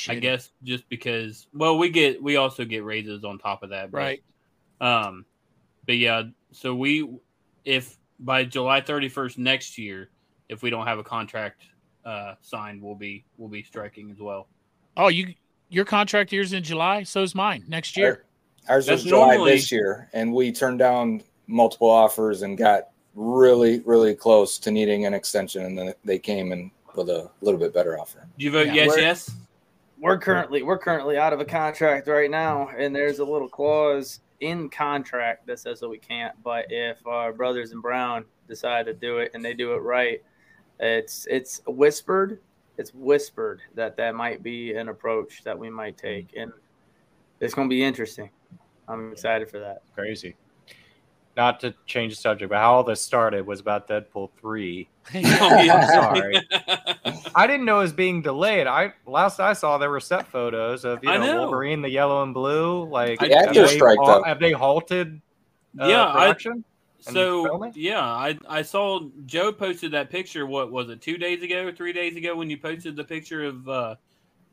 [0.07, 3.91] I guess just because well we get we also get raises on top of that.
[3.91, 4.23] but, Right.
[4.79, 5.25] Um
[5.85, 6.23] but yeah,
[6.53, 7.09] so we
[7.65, 10.09] if by July thirty first next year,
[10.47, 11.63] if we don't have a contract
[12.05, 14.47] uh signed, we'll be we'll be striking as well.
[14.95, 15.33] Oh, you
[15.67, 17.03] your contract year's in July.
[17.03, 18.23] so is mine next year.
[18.69, 22.89] Ours That's was July normally- this year, and we turned down multiple offers and got
[23.15, 27.59] really, really close to needing an extension, and then they came in with a little
[27.59, 28.27] bit better offer.
[28.37, 29.31] Do you vote Yeah, yes, we're- yes?
[29.99, 34.19] We're currently we're currently out of a contract right now, and there's a little clause
[34.39, 36.33] in contract that says that we can't.
[36.43, 40.23] But if our brothers in Brown decide to do it and they do it right,
[40.79, 42.39] it's it's whispered.
[42.77, 46.51] It's whispered that that might be an approach that we might take, and
[47.39, 48.31] it's going to be interesting.
[48.87, 49.81] I'm excited for that.
[49.95, 50.35] Crazy.
[51.37, 54.89] Not to change the subject, but how all this started was about Deadpool three.
[55.15, 55.55] Oh.
[55.57, 56.35] I'm sorry.
[57.35, 58.67] I didn't know it was being delayed.
[58.67, 61.41] I last I saw there were set photos of you I know, know.
[61.43, 62.83] Wolverine, the yellow and blue.
[62.85, 64.23] Like The have actor they strike, though.
[64.23, 65.21] Have they halted
[65.79, 66.63] uh, Yeah, I- production?
[67.07, 67.71] and So filming?
[67.75, 70.45] yeah, I I saw Joe posted that picture.
[70.45, 71.01] What was it?
[71.01, 73.95] Two days ago, three days ago, when you posted the picture of uh,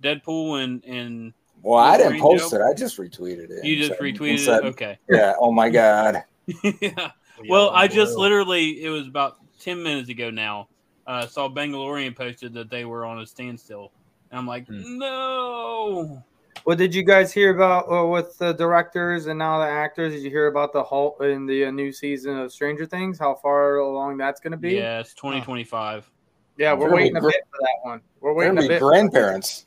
[0.03, 1.33] Deadpool and and
[1.63, 2.59] Well, I didn't post Joe?
[2.59, 2.63] it.
[2.63, 3.65] I just retweeted it.
[3.65, 4.69] you just said- retweeted said, it.
[4.69, 4.99] Okay.
[5.11, 5.35] Yeah.
[5.39, 6.23] Oh my god.
[6.81, 7.11] yeah.
[7.49, 10.69] Well, I just literally it was about ten minutes ago now.
[11.07, 13.93] Uh, saw Bangalorean posted that they were on a standstill.
[14.31, 14.99] And I'm like, Hmm.
[14.99, 16.23] no.
[16.65, 20.13] What did you guys hear about uh, with the directors and now the actors?
[20.13, 23.19] Did you hear about the halt in the uh, new season of Stranger Things?
[23.19, 24.75] How far along that's going to be?
[24.75, 26.11] Yes, 2025.
[26.59, 28.01] Yeah, we're waiting a bit for that one.
[28.21, 28.81] We're waiting gonna a bit.
[28.81, 29.67] grandparents.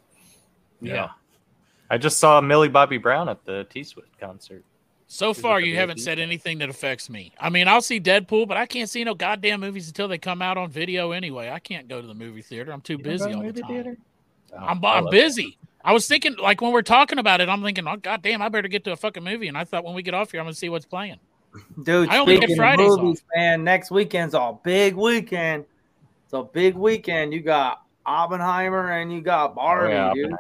[0.82, 1.10] Yeah.
[1.92, 4.64] I just saw Millie Bobby Brown at the T Swift concert.
[5.08, 7.34] So Is it far, you haven't said anything that affects me.
[7.38, 10.42] I mean, I'll see Deadpool, but I can't see no goddamn movies until they come
[10.42, 11.50] out on video anyway.
[11.50, 12.72] I can't go to the movie theater.
[12.72, 13.70] I'm too You busy all the movie time.
[13.70, 13.98] theater?
[14.54, 15.58] Oh, I'm, I I'm love busy.
[15.84, 18.70] I was thinking, like, when we're talking about it, I'm thinking, oh, goddamn, I better
[18.70, 19.50] get to a fucking movie.
[19.50, 21.20] And I thought when we get off here, I'm going to see what's playing.
[21.84, 25.66] Dude, I only get Fridays movies, man, next weekend's a big weekend.
[26.24, 27.34] It's a big weekend.
[27.34, 30.32] You got Oppenheimer and you got Oh, Barbie, yeah, dude.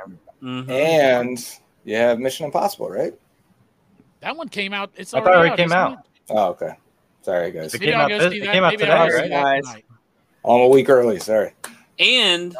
[0.41, 0.63] Oppenheimer.
[0.63, 0.69] Mhm.
[0.71, 1.49] And
[1.85, 3.13] you have Mission Impossible, right?
[4.21, 4.91] That one came out.
[4.95, 5.91] It's I thought already it out, came isn't out.
[5.93, 5.99] it?
[6.29, 6.73] Oh, okay.
[7.23, 7.73] Sorry, guys.
[7.73, 9.15] It came I'll out go this- see it that- came out maybe I'll today, go
[9.15, 9.29] see right?
[9.29, 9.63] that Guys.
[9.63, 9.85] tonight.
[10.45, 11.19] I'm a week early.
[11.19, 11.53] Sorry.
[11.99, 12.55] And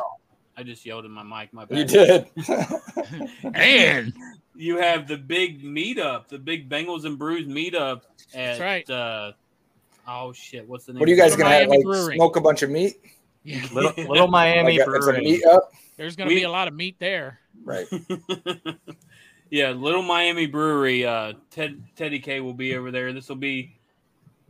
[0.57, 1.51] I just yelled in my mic.
[1.53, 1.77] My bad.
[1.77, 2.27] You did.
[3.55, 4.13] And
[4.55, 8.01] You have the big meetup, the big Bengals and Brews meetup
[8.36, 8.57] at.
[8.57, 8.88] That's right.
[8.89, 9.32] Uh,
[10.07, 10.67] oh shit!
[10.67, 10.99] What's the name?
[10.99, 11.67] what are you guys Little gonna have?
[11.69, 12.95] Miami Like smoke a bunch of meat?
[13.43, 15.41] yeah, Little, Little Miami Like a, it's a Brewing.
[15.51, 17.39] up, there's going to We- be a lot of meat there.
[17.64, 17.88] Right?
[19.49, 21.05] yeah, Little Miami Brewery.
[21.05, 23.14] Uh, Ted Teddy K will be over there.
[23.14, 23.76] This will be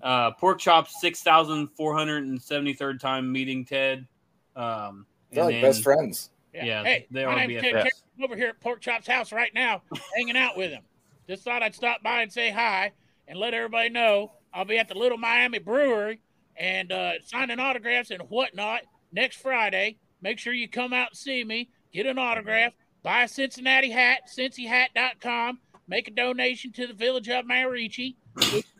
[0.01, 4.07] uh, Pork Chop's six thousand four hundred and seventy third time meeting Ted.
[4.55, 6.30] Um, They're like then- best friends.
[6.53, 7.62] Yeah, Hey, they my are name's BFFs.
[7.62, 7.89] Ted Terry.
[8.18, 9.84] I'm over here at Pork Chop's house right now,
[10.18, 10.84] hanging out with him.
[11.26, 12.91] Just thought I'd stop by and say hi
[13.26, 16.20] and let everybody know I'll be at the Little Miami Brewery
[16.57, 18.82] and uh, signing autographs and whatnot
[19.14, 19.95] next Friday.
[20.22, 22.74] Make sure you come out and see me, get an autograph,
[23.04, 28.16] buy a Cincinnati hat, cincyhat.com, make a donation to the Village of Merici,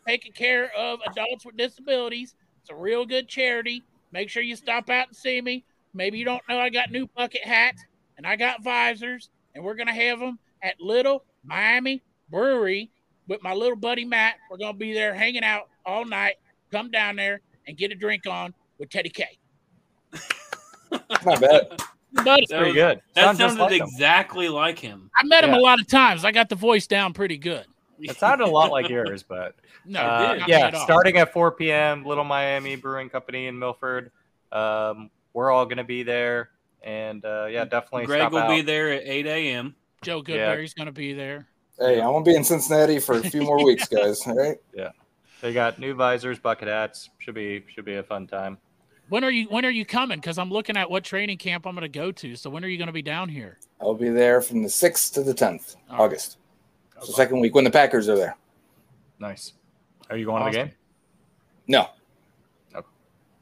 [0.06, 2.34] taking care of adults with disabilities.
[2.60, 3.82] It's a real good charity.
[4.12, 5.64] Make sure you stop out and see me.
[5.94, 7.84] Maybe you don't know I got new bucket hats
[8.16, 12.90] and I got visors, and we're gonna have them at Little Miami Brewery
[13.28, 14.36] with my little buddy Matt.
[14.50, 16.36] We're gonna be there hanging out all night.
[16.70, 19.38] Come down there and get a drink on with Teddy K.
[21.24, 21.82] Not bad.
[22.12, 23.00] Buddy, That Pretty was- good.
[23.14, 23.82] That Sounds sounded like him.
[23.86, 25.10] exactly like him.
[25.16, 26.24] I met him a lot of times.
[26.24, 27.64] I got the voice down pretty good.
[27.98, 29.54] It sounded a lot like yours, but
[29.86, 30.84] No, uh, not yeah, at all.
[30.84, 32.04] starting at 4 p.m.
[32.04, 34.10] Little Miami Brewing Company in Milford.
[34.50, 36.50] Um, we're all going to be there,
[36.82, 38.50] and uh, yeah, definitely Greg stop will out.
[38.50, 39.74] be there at eight a.m.
[40.02, 41.46] Joe Goodberry's gonna be there.
[41.78, 44.20] Hey, I'm gonna be in Cincinnati for a few more weeks, guys.
[44.26, 44.58] All right.
[44.74, 44.90] Yeah,
[45.40, 47.08] they got new visors, bucket hats.
[47.18, 48.58] Should be should be a fun time.
[49.12, 50.18] When are you when are you coming?
[50.18, 52.34] Because I'm looking at what training camp I'm gonna go to.
[52.34, 53.58] So when are you gonna be down here?
[53.78, 56.04] I'll be there from the 6th to the 10th, All right.
[56.04, 56.38] August.
[57.02, 58.38] So second week when the Packers are there.
[59.18, 59.52] Nice.
[60.08, 60.72] Are you going to the game?
[61.68, 61.88] No.
[62.74, 62.86] Okay.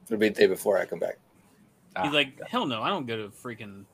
[0.06, 1.18] It'll be the day before I come back.
[2.02, 3.84] He's Ah, like, hell no, I don't go to freaking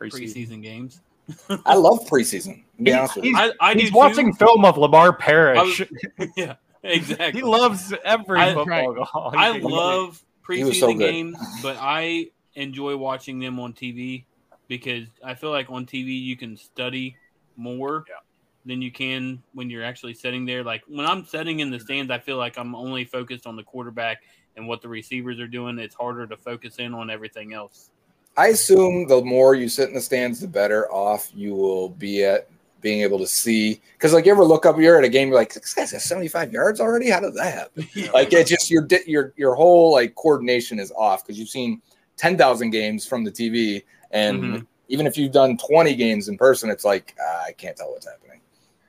[0.00, 0.34] preseason.
[0.48, 1.00] preseason games.
[1.64, 2.64] I love preseason.
[2.78, 3.36] To be honest with you.
[3.36, 4.38] I, I He's watching too.
[4.46, 5.80] film of Lamar Parrish.
[6.36, 7.40] yeah, exactly.
[7.40, 9.32] he loves every I- football goal.
[9.36, 14.24] I love He was preseason so games, but I enjoy watching them on TV
[14.68, 17.16] because I feel like on TV you can study
[17.56, 18.16] more Yeah.
[18.64, 20.62] than you can when you're actually sitting there.
[20.62, 23.62] Like when I'm sitting in the stands, I feel like I'm only focused on the
[23.62, 24.22] quarterback
[24.56, 25.78] and what the receivers are doing.
[25.78, 27.90] It's harder to focus in on everything else.
[28.36, 32.24] I assume the more you sit in the stands, the better off you will be
[32.24, 32.48] at
[32.84, 33.80] being able to see.
[33.94, 36.02] Because like you ever look up, you're at a game, you're like, this guy's got
[36.02, 37.10] 75 yards already.
[37.10, 37.88] How did that happen?
[38.12, 41.82] Like it's just your your your whole like coordination is off because you've seen
[42.18, 43.82] 10,000 games from the TV,
[44.12, 44.66] and Mhm.
[44.88, 48.06] even if you've done 20 games in person, it's like ah, I can't tell what's
[48.06, 48.40] happening.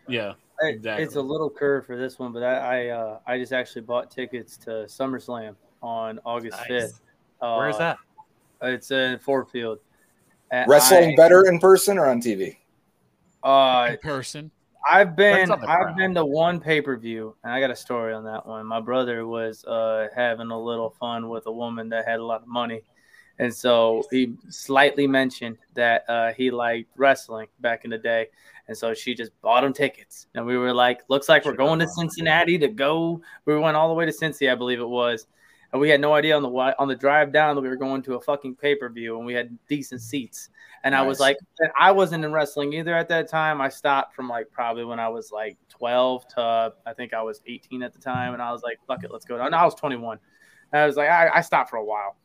[0.08, 1.04] Yeah, Exactly.
[1.04, 4.12] It's a little curve for this one, but I I, uh, I just actually bought
[4.12, 6.68] tickets to SummerSlam on August Nice.
[6.68, 7.02] fifth.
[7.42, 7.98] Uh, Where is that?
[8.62, 9.80] It's in Ford Field.
[10.52, 12.58] And Wrestling I- better in person or on TV?
[13.46, 14.52] Uh, In person.
[14.88, 15.98] I've been Depends on the I've crowd.
[15.98, 18.66] been to one pay per view, and I got a story on that one.
[18.66, 22.42] My brother was uh, having a little fun with a woman that had a lot
[22.44, 22.82] of money,
[23.40, 28.28] and so he slightly mentioned that uh, he liked wrestling back in the day,
[28.68, 31.80] and so she just bought him tickets, and we were like, "Looks like we're going
[31.80, 35.26] to Cincinnati to go." We went all the way to Cincy, I believe it was,
[35.76, 36.50] and we had no idea on the
[36.80, 39.26] on the drive down that we were going to a fucking pay per view, and
[39.26, 40.48] we had decent seats.
[40.86, 41.36] And I was like,
[41.78, 43.60] I wasn't in wrestling either at that time.
[43.60, 47.42] I stopped from like probably when I was like 12 to I think I was
[47.46, 48.32] 18 at the time.
[48.32, 49.52] And I was like, fuck it, let's go down.
[49.52, 50.18] No, I was 21.
[50.72, 52.16] And I was like, I, I stopped for a while.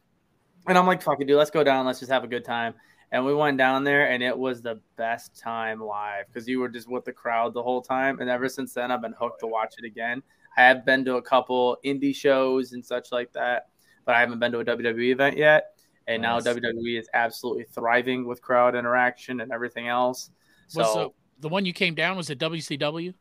[0.69, 1.87] And I'm like, fuck it, dude, let's go down.
[1.87, 2.75] Let's just have a good time.
[3.11, 6.69] And we went down there and it was the best time live because you were
[6.69, 8.21] just with the crowd the whole time.
[8.21, 10.23] And ever since then, I've been hooked to watch it again.
[10.57, 13.69] I have been to a couple indie shows and such like that,
[14.05, 15.77] but I haven't been to a WWE event yet.
[16.07, 16.45] And Nice.
[16.45, 20.31] now WWE is absolutely thriving with crowd interaction and everything else.
[20.69, 21.09] So, Was the,
[21.43, 23.15] the one you came down was at WCW?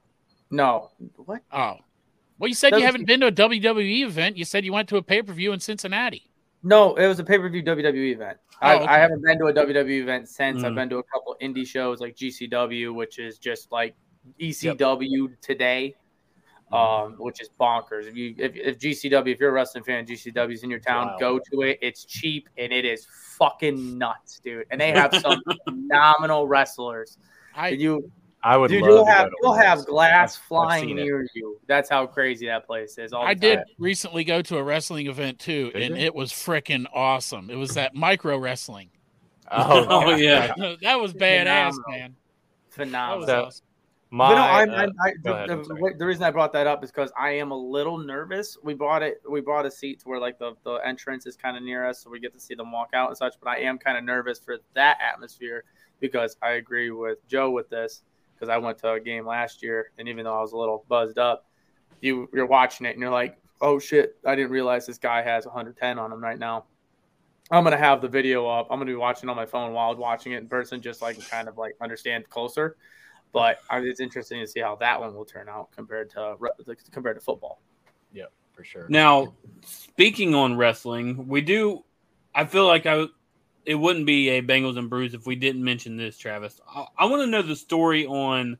[0.50, 1.42] no, what?
[1.52, 1.76] Oh.
[2.40, 4.38] Well, you said you haven't been to a WWE event.
[4.38, 6.32] You said you went to a pay per view in Cincinnati.
[6.64, 8.38] No, it was a pay per view WWE event.
[8.62, 8.86] I, Oh, okay.
[8.88, 10.64] I haven't been to a WWE event since.
[10.64, 10.76] I've Mm.
[10.76, 13.94] been to a couple indie shows like GCW, which is just like
[14.40, 15.96] ECW today,
[16.72, 18.07] um, which is bonkers.
[18.07, 21.17] If you if, if GCW, if you're a wrestling fan, GCW's in your town, Wow.
[21.20, 21.80] go to it.
[21.82, 23.07] It's cheap and it is
[23.38, 24.65] fucking nuts, dude.
[24.72, 27.17] And they have some phenomenal wrestlers.
[27.55, 28.11] I You
[28.43, 29.86] I would dude, love you'll have you'll have those.
[29.88, 30.93] glass I've- I've flying it.
[31.03, 31.59] near you.
[31.67, 33.11] That's how crazy that place is.
[33.11, 36.05] All I the did recently go to a wrestling event too, Did and you?
[36.05, 37.49] it was freaking awesome.
[37.49, 38.89] It was that micro wrestling.
[39.51, 40.53] Oh, Oh, yeah.
[40.84, 41.84] that was badass, Phenomenal.
[41.89, 42.15] man.
[42.70, 43.20] That Phenomenal.
[43.20, 43.65] was So- awesome.
[44.12, 46.51] My no, I'm, uh, I'm, I, go ahead, the, I'm the, the reason I brought
[46.53, 48.57] that up is because I am a little nervous.
[48.64, 49.22] We bought it.
[49.30, 52.03] We bought a seat to where like the, the entrance is kind of near us,
[52.03, 53.36] so we get to see them walk out and such.
[53.41, 55.64] But I am kind of nervous for that atmosphere
[55.99, 58.01] because I agree with Joe with this
[58.34, 60.86] because I went to a game last year, and even though I was a little
[60.88, 61.45] buzzed up,
[62.01, 65.45] you you're watching it and you're like, oh shit, I didn't realize this guy has
[65.45, 66.66] 110 on him right now.
[67.51, 68.68] I'm gonna have the video up.
[68.72, 71.47] I'm gonna be watching on my phone while watching it in person, just like kind
[71.47, 72.76] of like understand closer.
[73.32, 76.36] But it's interesting to see how that one will turn out compared to
[76.92, 77.62] compared to football.
[78.12, 78.88] Yeah, for sure.
[78.90, 81.84] Now, speaking on wrestling, we do.
[82.34, 83.06] I feel like I.
[83.66, 86.60] It wouldn't be a Bengals and Brews if we didn't mention this, Travis.
[86.68, 88.58] I, I want to know the story on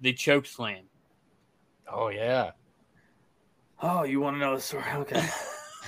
[0.00, 0.84] the choke slam.
[1.90, 2.52] Oh yeah.
[3.82, 4.84] Oh, you want to know the story?
[4.94, 5.28] Okay.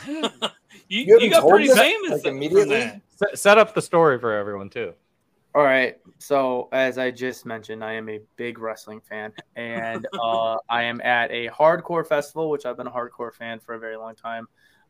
[0.88, 3.02] You, You you, got pretty famous like, immediately?
[3.16, 4.94] Set, set up the story for everyone too.
[5.54, 5.96] All right.
[6.18, 11.00] So as I just mentioned, I am a big wrestling fan, and uh, I am
[11.00, 14.46] at a hardcore festival, which I've been a hardcore fan for a very long time.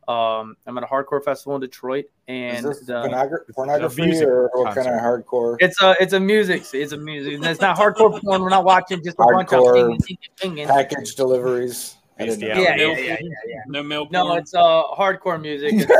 [0.09, 4.27] Um, I'm at a hardcore festival in Detroit, Is and this the, pornogra- pornography music
[4.27, 5.57] or what kind of hardcore?
[5.61, 7.41] it's a it's a music it's a music.
[7.43, 8.41] It's not hardcore porn.
[8.41, 10.67] We're not watching just a bunch of Hardcore singing, singing, singing.
[10.67, 11.97] Package deliveries.
[12.19, 12.47] I didn't know.
[12.49, 13.61] Yeah, Yeah, yeah, yeah, yeah.
[13.67, 14.11] No milk.
[14.11, 14.39] No, porn?
[14.39, 15.75] it's uh hardcore music.
[15.75, 15.93] It's,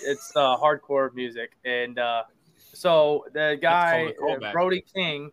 [0.02, 2.22] it's uh hardcore music, and uh,
[2.76, 4.52] so the guy uh.
[4.52, 5.30] Brody King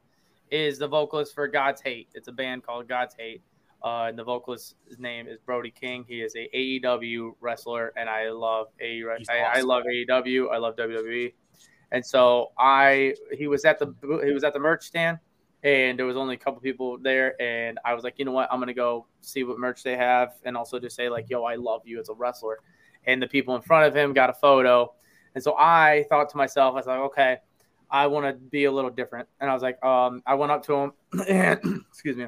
[0.49, 2.09] is the vocalist for God's Hate.
[2.13, 3.41] It's a band called God's Hate.
[3.83, 6.05] Uh, and the vocalist's name is Brody King.
[6.07, 10.53] He is a AEW wrestler, and I love a He's I, I love AEW.
[10.53, 11.33] I love WWE,
[11.91, 15.19] and so I he was at the he was at the merch stand,
[15.63, 18.47] and there was only a couple people there, and I was like, you know what,
[18.53, 21.55] I'm gonna go see what merch they have, and also just say like, yo, I
[21.55, 22.59] love you as a wrestler,
[23.05, 24.93] and the people in front of him got a photo,
[25.35, 27.37] and so I thought to myself, I was like, okay,
[27.89, 30.65] I want to be a little different, and I was like, um, I went up
[30.65, 30.93] to him,
[31.27, 31.59] and
[31.89, 32.27] excuse me,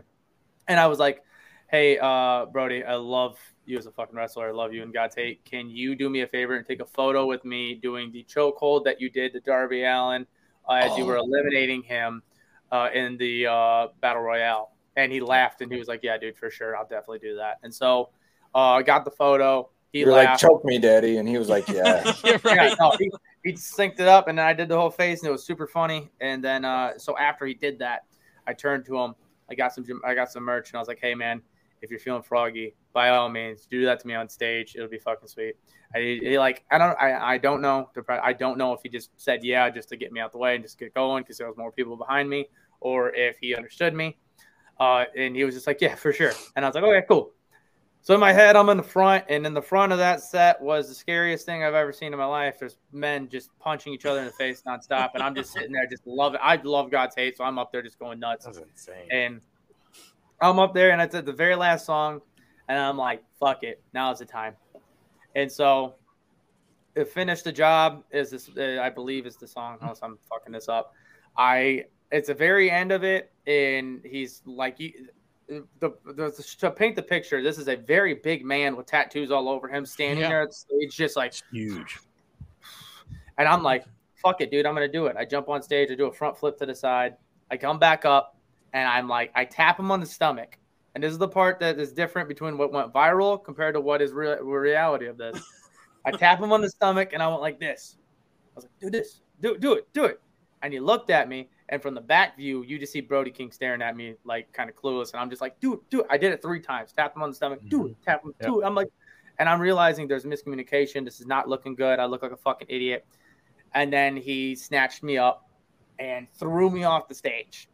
[0.68, 1.24] and I was like,
[1.68, 4.50] hey, uh, Brody, I love you as a fucking wrestler.
[4.50, 5.44] I love you and God's hate.
[5.46, 8.84] Can you do me a favor and take a photo with me doing the chokehold
[8.86, 10.26] that you did to Darby Allin
[10.70, 12.22] uh, as you were eliminating him
[12.72, 14.72] uh, in the uh, battle royale?
[14.96, 17.58] And he laughed and he was like, "Yeah, dude, for sure, I'll definitely do that."
[17.64, 18.12] And so
[18.54, 19.70] uh, I got the photo.
[19.96, 20.42] He You're like, laughed.
[20.42, 21.20] choke me, daddy.
[21.20, 22.14] And he was like, yeah.
[22.26, 22.72] You're right.
[22.72, 23.10] Yeah, no, he,
[23.46, 25.68] he synced it up, and then I did the whole face, and it was super
[25.68, 26.12] funny.
[26.20, 28.02] And then, uh, so after he did that,
[28.46, 29.16] I turned to him.
[29.50, 31.42] I got some, I got some merch, and I was like, "Hey, man,
[31.82, 34.76] if you're feeling froggy, by all means, do that to me on stage.
[34.76, 35.56] It'll be fucking sweet."
[35.96, 37.90] I he like, I don't, I, I don't know.
[38.10, 40.56] I don't know if he just said yeah just to get me out the way
[40.56, 42.50] and just get going because there was more people behind me,
[42.82, 44.18] or if he understood me.
[44.78, 47.32] Uh, and he was just like, "Yeah, for sure." And I was like, "Okay, cool."
[48.06, 50.62] So in my head, I'm in the front, and in the front of that set
[50.62, 52.60] was the scariest thing I've ever seen in my life.
[52.60, 55.88] There's men just punching each other in the face nonstop, and I'm just sitting there,
[55.88, 56.40] just love it.
[56.44, 58.46] I love God's hate, so I'm up there just going nuts.
[58.46, 59.08] That's insane.
[59.10, 59.42] And
[60.40, 62.22] I'm up there, and it's at the very last song,
[62.70, 64.56] and I'm like, "Fuck it, now's the time."
[65.36, 65.96] And so,
[66.94, 69.80] it finished the job is this, uh, I believe, is the song.
[69.82, 70.94] Unless I'm fucking this up,
[71.36, 71.86] I.
[72.12, 74.94] It's the very end of it, and he's like, you,
[75.48, 79.48] the, the to paint the picture, this is a very big man with tattoos all
[79.50, 80.30] over him, standing Yeah.
[80.30, 82.00] there at the stage, just like, Huge.
[83.38, 83.86] and I'm like,
[84.24, 85.16] fuck it, dude, I'm gonna do it.
[85.18, 87.16] I jump on stage, I do a front flip to the side,
[87.52, 88.38] I come back up,
[88.74, 90.58] and I'm like, I tap him on the stomach,
[90.96, 94.02] and this is the part that is different between what went viral compared to what
[94.02, 95.40] is real reality of this.
[96.06, 97.98] I tap him on the stomach, and I went like this.
[98.00, 100.22] I was like, do this, do do it, do it.
[100.62, 103.52] And he looked at me, and from the back view, you just see Brody King
[103.52, 106.06] staring at me like kind of clueless, and I'm just like, dude, dude.
[106.10, 106.92] I did it three times.
[106.92, 108.66] Tap him on the stomach, do it, tap him, do it.
[108.66, 108.90] I'm like,
[109.40, 111.04] and I'm realizing there's miscommunication.
[111.04, 112.00] This is not looking good.
[112.00, 113.06] I look like a fucking idiot.
[113.74, 115.50] And then he snatched me up
[116.00, 117.68] and threw me off the stage.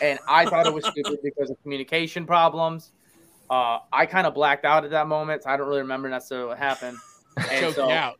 [0.00, 2.92] And I thought it was stupid because of communication problems.
[3.50, 6.48] Uh, I kind of blacked out at that moment, so I don't really remember necessarily
[6.48, 6.98] what happened.
[7.38, 8.18] And Choke so, out.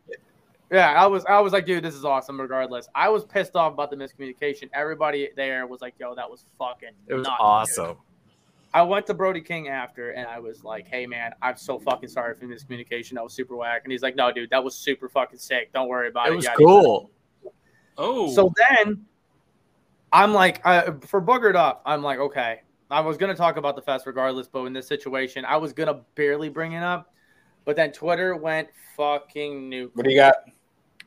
[0.70, 2.40] Yeah, I was I was like, dude, this is awesome.
[2.40, 4.68] Regardless, I was pissed off about the miscommunication.
[4.74, 6.90] Everybody there was like, yo, that was fucking.
[7.06, 7.36] It was nuts.
[7.40, 7.96] awesome.
[8.74, 12.10] I went to Brody King after, and I was like, "Hey, man, I'm so fucking
[12.10, 13.14] sorry for the miscommunication.
[13.14, 15.72] That was super whack." And he's like, "No, dude, that was super fucking sick.
[15.72, 17.10] Don't worry about it." It was Yada, cool.
[17.96, 19.06] Oh, so then
[20.12, 22.60] I'm like, I, for boogered up, I'm like, okay.
[22.90, 26.00] I was gonna talk about the fest regardless, but in this situation, I was gonna
[26.14, 27.12] barely bring it up,
[27.64, 29.90] but then Twitter went fucking new.
[29.94, 30.36] What do you got?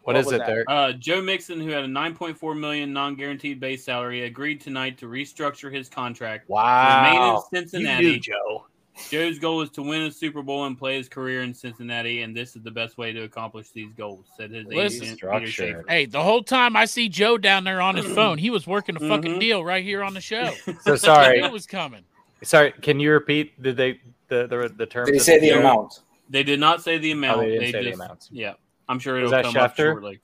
[0.04, 0.47] What what is it that?
[0.47, 0.66] there?
[0.68, 5.72] Uh, Joe Mixon, who had a 9.4 million non-guaranteed base salary, agreed tonight to restructure
[5.74, 6.49] his contract.
[6.49, 7.45] Remain in Wow.
[7.52, 8.06] You Cincinnati.
[8.14, 8.66] knew, Joe.
[9.10, 12.36] Joe's goal is to win a Super Bowl and play his career in Cincinnati, and
[12.36, 15.47] this is the best way to accomplish these goals," said his Listen, agent Peter structure.
[15.52, 15.86] Schaffer.
[15.88, 18.95] Hey, the whole time I see Joe down there on his phone, he was working
[18.97, 19.39] a fucking Mhm.
[19.39, 20.54] deal right here on the show.
[20.82, 21.39] So sorry.
[21.39, 22.04] It was coming.
[22.43, 23.60] Sorry, can you repeat?
[23.62, 25.08] Did they the the, the terms?
[25.08, 25.60] Did he say the deal?
[25.60, 25.99] amount?
[26.30, 27.38] They did not say the amount.
[27.38, 28.30] Oh, they didn't say just, the amounts.
[28.32, 28.54] Yeah,
[28.91, 29.91] I'm sure Was it'll that come up Schefter?
[29.93, 30.19] shortly.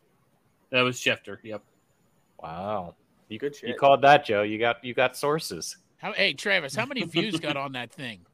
[0.72, 1.38] That was Schefter.
[1.41, 1.63] Yep.
[2.41, 2.95] Wow.
[3.30, 3.70] You Good shit.
[3.70, 4.43] You called that, Joe.
[4.43, 5.78] You got you got sources.
[5.97, 8.26] How, hey, Travis, how many views got on that thing?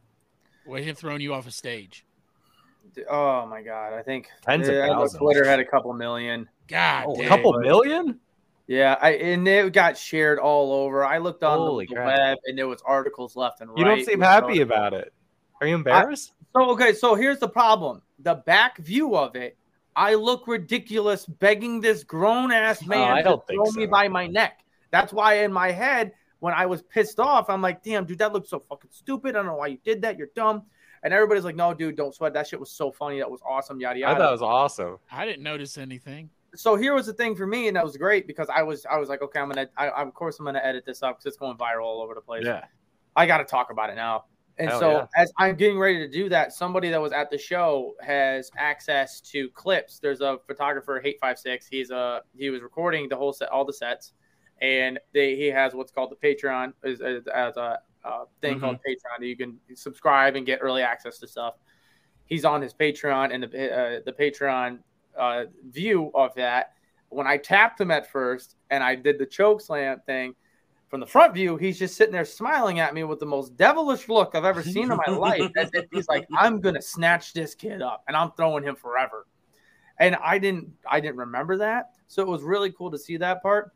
[0.65, 2.03] With him throwing you off a stage.
[3.09, 5.19] Oh my god, I think Tens of thousands.
[5.19, 6.49] Twitter had a couple million.
[6.67, 8.19] God Oh, a couple million?
[8.67, 11.05] Yeah, I and it got shared all over.
[11.05, 12.07] I looked on Holy the crap.
[12.07, 13.77] web, and there was articles left and right.
[13.79, 15.13] You don't seem happy about it.
[15.61, 16.33] Are you embarrassed?
[16.55, 19.57] So okay, so here's the problem: the back view of it,
[19.95, 23.85] I look ridiculous begging this grown ass man Oh, I don't to think throw me
[23.85, 24.59] by my neck.
[24.91, 28.33] That's why in my head, when I was pissed off, I'm like, "Damn, dude, that
[28.33, 29.29] looks so fucking stupid.
[29.35, 30.17] I don't know why you did that.
[30.17, 30.63] You're dumb."
[31.03, 32.33] And everybody's like, "No, dude, don't sweat.
[32.33, 33.19] That shit was so funny.
[33.19, 33.79] That was awesome.
[33.79, 34.09] Yada yada.
[34.09, 34.97] I yada." thought it was awesome.
[35.11, 36.29] I didn't notice anything.
[36.55, 38.97] so here was the thing for me, and that was great because I was I
[38.97, 41.25] was like, okay, I'm gonna, I, I- of course, I'm gonna edit this up because
[41.25, 42.43] it's going viral all over the place.
[42.45, 42.65] Yeah.
[43.15, 44.25] I got to talk about it now.
[44.59, 45.05] And Hell so, yeah.
[45.15, 49.19] as I'm getting ready to do that, somebody that was at the show has access
[49.21, 49.99] to clips.
[49.99, 51.65] There's a photographer, hate5six.
[51.69, 54.13] He's a he was recording the whole set, all the sets,
[54.61, 58.77] and they he has what's called the Patreon as, as, as a uh, thing called
[58.87, 59.19] Patreon.
[59.19, 61.55] that You can subscribe and get early access to stuff.
[62.25, 64.79] He's on his Patreon, and the uh, the Patreon
[65.17, 66.73] uh, view of that.
[67.09, 70.35] When I tapped him at first, and I did the choke slam thing
[70.93, 74.07] from the front view, he's just sitting there smiling at me with the most devilish
[74.07, 75.49] look I've ever seen in my life.
[75.57, 79.25] As if he's like, I'm gonna snatch this kid up and I'm throwing him forever.
[79.99, 81.93] And I didn't I didn't remember that.
[82.05, 83.71] So it was really cool to see that part.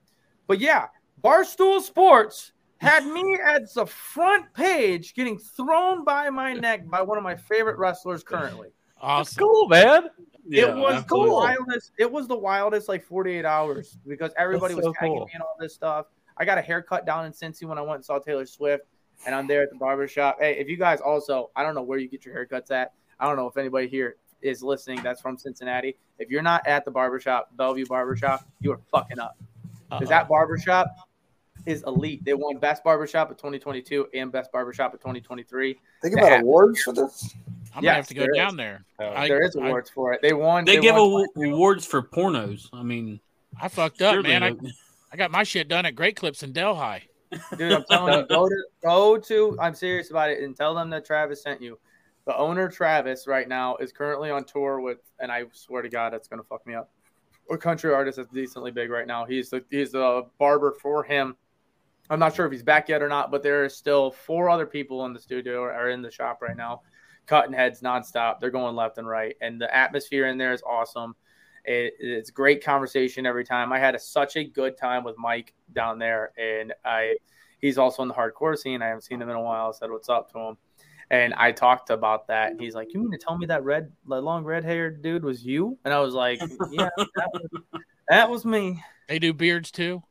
[0.46, 0.90] But yeah,
[1.24, 7.18] Barstool Sports had me at the front page getting thrown by my neck by one
[7.18, 8.68] of my favorite wrestlers currently.
[8.68, 9.40] That's Awesome.
[9.40, 10.04] cool, man.
[10.48, 11.30] Yeah, it was absolutely.
[11.30, 11.92] the wildest.
[11.98, 15.26] It was the wildest like 48 hours because everybody That's was so tagging cool.
[15.26, 16.06] me and all this stuff.
[16.40, 18.86] I got a haircut down in Cincy when I went and saw Taylor Swift,
[19.26, 20.38] and I'm there at the barber shop.
[20.40, 22.94] Hey, if you guys also, I don't know where you get your haircuts at.
[23.20, 25.98] I don't know if anybody here is listening that's from Cincinnati.
[26.20, 29.36] If you're not at the barbershop, Bellevue Barbershop, you are fucking up.
[29.90, 30.88] Because that barbershop
[31.66, 32.24] is elite.
[32.24, 35.80] They won Best Barbershop of 2022 and Best Barbershop of 2023.
[36.02, 36.42] Think about Yeah.
[36.42, 37.34] awards for this.
[37.76, 38.38] I'm gonna have to go there is.
[38.38, 38.86] down there.
[39.00, 40.22] I, there is I- awards for it.
[40.22, 40.66] They won.
[40.66, 42.68] They, give won awards for pornos.
[42.74, 43.20] I mean,
[43.62, 44.44] I fucked up, surely man.
[44.44, 44.72] I, they-
[45.18, 47.10] I got my shit done at Great Clips in Delhi.
[47.58, 49.58] Dude, I'm telling you, go to go to.
[49.60, 51.80] I'm serious about it, and tell them that Travis sent you.
[52.28, 56.14] The owner Travis right now is currently on tour with, and I swear to God,
[56.14, 56.92] it's gonna fuck me up.
[57.50, 59.26] A country artist that's decently big right now.
[59.26, 61.36] He's the he's a barber for him.
[62.12, 64.68] I'm not sure if he's back yet or not, but there are still four other
[64.68, 66.82] people in the studio or, or in the shop right now,
[67.26, 68.40] cutting heads nonstop.
[68.40, 71.16] They're going left and right, and the atmosphere in there is awesome.
[71.68, 73.74] It, it's great conversation every time.
[73.74, 77.18] I had a, such a good time with Mike down there, and I
[77.60, 78.82] he's also in the hardcore scene.
[78.82, 79.68] I haven't seen him in a while.
[79.68, 80.58] I said what's up to him,
[81.10, 82.52] and I talked about that.
[82.52, 85.26] And he's like, "You mean to tell me that red, that long red haired dude
[85.26, 86.40] was you?" And I was like,
[86.72, 87.62] "Yeah, that was,
[88.08, 90.04] that was me." They do beards too.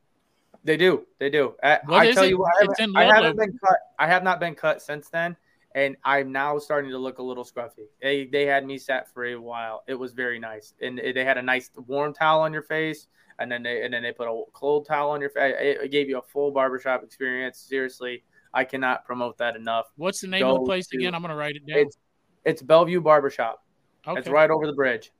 [0.65, 1.55] They do, they do.
[1.63, 2.31] I, I tell it?
[2.31, 3.79] you what, I haven't, I haven't been cut.
[4.01, 5.37] I have not been cut since then,
[5.77, 7.85] and I'm now starting to look a little scruffy.
[8.03, 9.85] They they had me sat for a while.
[9.87, 13.09] It was very nice, and they had a nice warm towel on your face,
[13.39, 15.55] and then they and then they put a cold towel on your face.
[15.61, 17.59] It, it gave you a full barbershop experience.
[17.59, 18.24] Seriously,
[18.55, 19.87] I cannot promote that enough.
[19.97, 21.14] What's the name of the place to- again?
[21.14, 21.79] I'm gonna write it down.
[21.79, 21.99] It's
[22.47, 23.62] it's Bellevue Barbershop.
[24.09, 24.18] okay.
[24.18, 25.12] It's right over the bridge.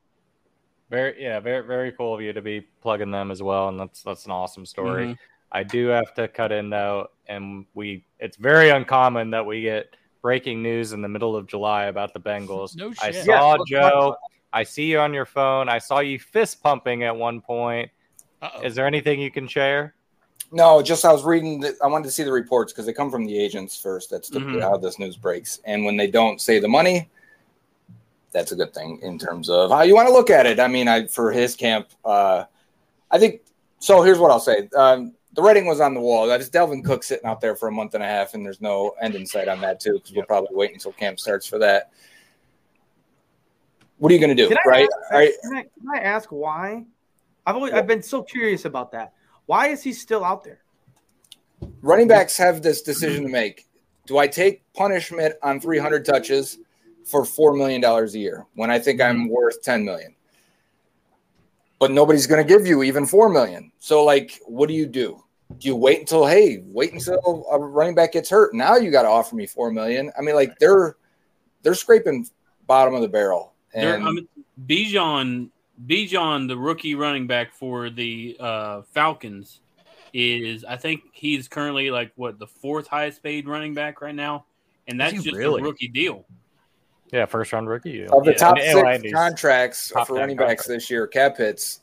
[0.89, 4.01] Very yeah, very very cool of you to be plugging them as well, and that's
[4.01, 5.09] that's an awesome story.
[5.09, 5.17] Mhm.
[5.51, 9.95] I do have to cut in though, and we it's very uncommon that we get
[10.21, 12.75] breaking news in the middle of July about the Bengals.
[12.75, 13.25] No I shit.
[13.25, 14.15] Yeah, saw let's Joe.
[14.53, 15.69] I see you on your phone.
[15.69, 17.91] I saw you fist pumping at one point.
[18.41, 18.61] Uh-oh.
[18.61, 19.93] Is there anything you can share?
[20.51, 21.59] No, just I was reading.
[21.59, 24.09] The, I wanted to see the reports because they come from the agents first.
[24.09, 24.61] That's typically Mhm.
[24.61, 25.59] how this news breaks.
[25.65, 27.09] And when they don't say the money,
[28.31, 30.59] that's a good thing in terms of how you want to look at it.
[30.59, 32.45] I mean, I for his camp, uh,
[33.11, 33.41] I think.
[33.79, 36.25] So here's what I'll say: um, the writing was on the wall.
[36.25, 38.59] That is Dalvin Cook sitting out there for a month and a half, and there's
[38.59, 41.59] no end in sight on that too, because we'll probably wait until camp starts for
[41.59, 41.91] that.
[43.99, 44.83] What are you going to do, Can I right?
[44.83, 45.31] ask- All right.
[45.43, 46.85] Can I, can I ask why?
[47.45, 49.13] I've always I've been so curious about that.
[49.45, 50.61] Why is he still out there?
[51.83, 53.67] Running backs have this decision to make.
[54.07, 56.57] Do I take punishment on 300 touches
[57.05, 60.15] for four million dollars a year when I think I'm worth 10 million?
[61.79, 63.71] But nobody's going to give you even four million.
[63.77, 65.23] So, like, what do you do?
[65.57, 68.53] Do you wait until hey, wait until a running back gets hurt?
[68.53, 70.11] Now you got to offer me four million.
[70.17, 70.97] I mean, like they're
[71.63, 72.27] they're scraping
[72.67, 73.53] bottom of the barrel.
[73.73, 74.27] There, And I mean,
[74.65, 75.49] Bijan,
[75.85, 79.61] Bijan, the rookie running back for the uh, Falcons,
[80.13, 84.45] is I think he's currently like what the fourth highest paid running back right now,
[84.87, 85.61] and that's just really?
[85.61, 86.25] a rookie deal.
[87.11, 88.05] Yeah, first round rookie.
[88.05, 90.67] of the Yeah, top six contracts top for running backs contract.
[90.67, 91.81] this year, cap hits,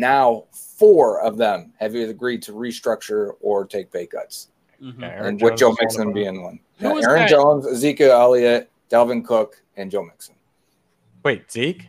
[0.00, 4.48] now four of them have either agreed to restructure or take pay cuts.
[4.82, 5.00] Mhm.
[5.00, 6.60] Yeah, Aaron and with Jones Joe is Mixon being one.
[6.78, 7.30] Who Yeah, Aaron that?
[7.30, 10.34] Jones, Ezekiel Elliott, Dalvin Cook, and Joe Mixon.
[11.24, 11.88] Wait, Zeke?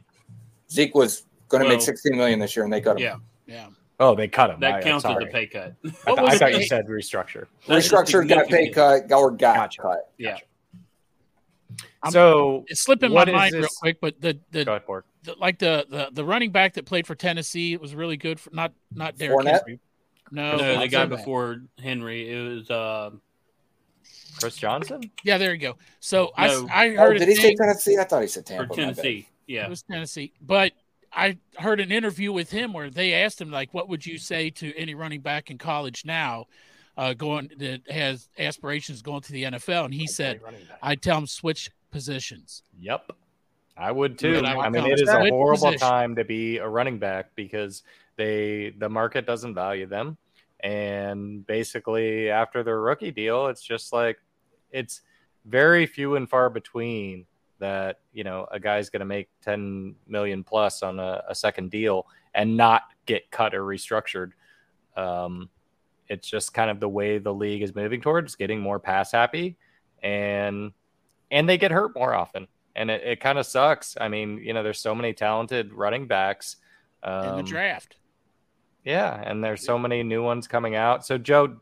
[0.72, 3.04] Zeke was going to Well, make 16 million this year, and they cut him.
[3.46, 3.68] Yeah, Yeah.
[4.00, 4.60] Oh, they cut him.
[4.62, 5.26] that I- counts as sorry.
[5.26, 5.74] a pay cut.
[5.84, 6.62] I, th- I thought it?
[6.62, 7.48] you said restructure.
[7.68, 9.82] That's a Restructured, got pay cut, or got Gotcha.
[9.82, 10.12] cut.
[10.18, 10.38] Yeah,
[12.08, 14.86] I'm- So, It's slipping my What is mind real quick, but the go the, ahead,
[14.86, 15.04] Borg.
[15.24, 18.50] the like the, the the running back that played for Tennessee was really good for
[18.54, 19.80] not not Derrick Henry.
[20.32, 21.10] No, no, the not guy Fournette.
[21.10, 23.12] before Henry, it was uh,
[24.40, 25.02] Chris Johnson?
[25.24, 25.78] Yeah, there you go.
[26.00, 26.68] So No.
[26.72, 27.98] I I Oh, heard did he say thing- Tennessee?
[27.98, 28.64] I thought he said for Tampa.
[28.64, 28.96] my bad.
[28.96, 29.28] Tennessee.
[29.48, 30.34] It was Tennessee.
[30.42, 30.74] But
[31.14, 34.50] I heard an interview with him where they asked him like, "What would you say
[34.52, 36.46] to any running back in college now,
[36.98, 40.42] uh, going that has aspirations going to the NFL?" And he said,
[40.84, 43.12] "I'd tell him switch positions." Yep.
[43.78, 44.42] I would too.
[44.44, 45.88] I would I mean, it is a horrible position.
[45.88, 47.84] time to be a running back because
[48.16, 50.18] they the market doesn't value them,
[50.62, 54.18] and basically after their rookie deal, it's just like
[54.72, 55.02] it's
[55.46, 57.26] very few and far between
[57.60, 61.72] that you know a guy's going to make 10 million plus on a, a second
[61.72, 64.32] deal and not get cut or restructured.
[64.96, 65.50] Um,
[66.08, 69.58] it's just kind of the way the league is moving towards getting more pass happy
[70.02, 70.72] and
[71.32, 72.48] and they get hurt more often.
[72.76, 73.96] And it, it kind of sucks.
[74.00, 76.58] I mean you know there's so many talented running backs
[77.04, 77.98] um, in the draft.
[78.84, 81.06] yeah and there's so many new ones coming out.
[81.06, 81.58] So joe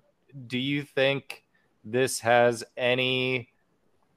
[0.48, 1.44] do you think
[1.84, 3.50] this has any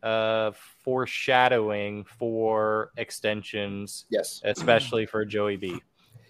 [0.03, 0.53] uh
[0.85, 4.41] foreshadowing for extensions Yes.
[4.45, 5.83] especially for joey b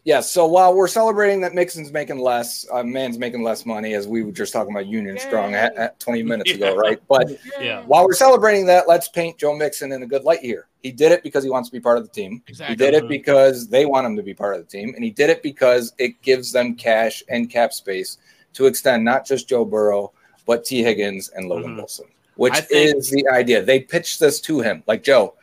[0.05, 0.30] Yes.
[0.30, 4.22] So while we're celebrating that Mixon's making less, uh, man's making less money, as we
[4.22, 7.01] were just talking about Union Strong at, at 20 minutes ago, right?
[7.09, 7.82] But yeah.
[7.84, 10.68] while we're celebrating that, let's paint Joe Mixon in a good light here.
[10.82, 12.42] He did it because he wants to be part of the team.
[12.46, 12.72] Exactly.
[12.72, 15.11] He did it because they want him to be part of the team, and he
[15.11, 18.18] did it because it gives them cash and cap space
[18.55, 20.12] to extend not just Joe Burrow,
[20.46, 20.82] but T.
[20.82, 21.76] Higgins and Logan Mhm.
[21.76, 23.62] Wilson, which think- is the idea.
[23.62, 25.34] They pitched this to him, like Joe.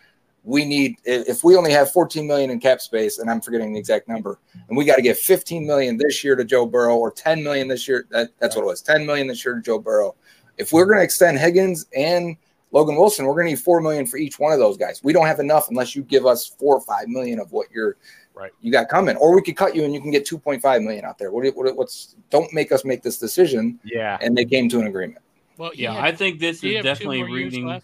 [0.45, 3.73] We need if if we only have 14 million in cap space, and I'm forgetting
[3.73, 6.95] the exact number, and we got to give 15 million this year to Joe Burrow
[6.97, 8.05] or 10 million this year.
[8.11, 10.15] That, that's what it was, 10 million this year to Joe Burrow.
[10.57, 12.37] If we're going to extend Higgins and
[12.71, 15.01] Logan Wilson, we're going to need four million for each one of those guys.
[15.03, 17.97] We don't have enough unless you give us four or five million of what you're
[18.35, 18.51] Right.
[18.59, 21.17] you got coming, or we could cut you and you can get 2.5 million out
[21.17, 21.31] there.
[21.31, 23.79] What, what what's don't make us make this decision.
[23.85, 25.23] yeah And they came to an agreement.
[25.57, 27.81] Well, Yeah, had- I think this is definitely reading.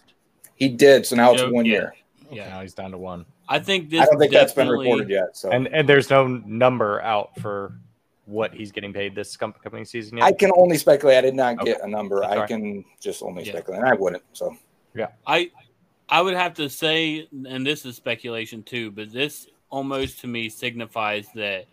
[0.54, 1.72] He did, so now it's one yeah.
[1.72, 1.94] year.
[2.32, 4.00] Yeah, now he's down to one I think this.
[4.00, 5.36] I don't think that's been definitely- reported yet.
[5.36, 7.74] So and and there's no number out for
[8.26, 11.16] what he's getting paid this com- coming season yet I can only speculate.
[11.18, 11.72] I did not Okay.
[11.72, 12.20] get a number.
[12.20, 12.48] That's I all right.
[12.48, 13.52] can just only Yeah.
[13.52, 13.80] speculate.
[13.80, 14.22] And I wouldn't.
[14.32, 14.56] So
[14.94, 15.50] yeah, I
[16.08, 20.48] I would have to say, and this is speculation too, but this almost to me
[20.48, 21.66] signifies that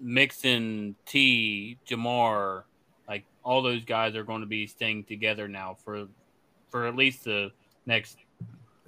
[0.00, 2.64] Mixon, T, Ja'Marr,
[3.08, 6.08] like all those guys are going to be staying together now for
[6.70, 7.50] for at least the
[7.86, 8.16] next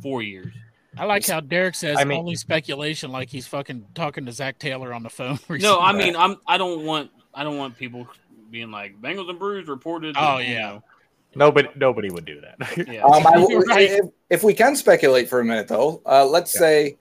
[0.05, 0.53] four years.
[0.97, 4.59] I like how Derrick says I mean- only speculation, like he's fucking talking to Zac
[4.61, 5.39] Taylor on the phone.
[5.49, 8.07] No, I mean I'm I don't want I don't want people
[8.51, 10.15] being like Bengals and Brews reported.
[10.17, 10.61] Oh, you yeah.
[10.61, 10.83] know,
[11.35, 13.03] nobody nobody would do that yeah.
[13.13, 13.91] Um, I, Right.
[13.91, 16.61] if, if we can speculate for a minute, though, uh, let's Yeah.
[16.61, 16.99] say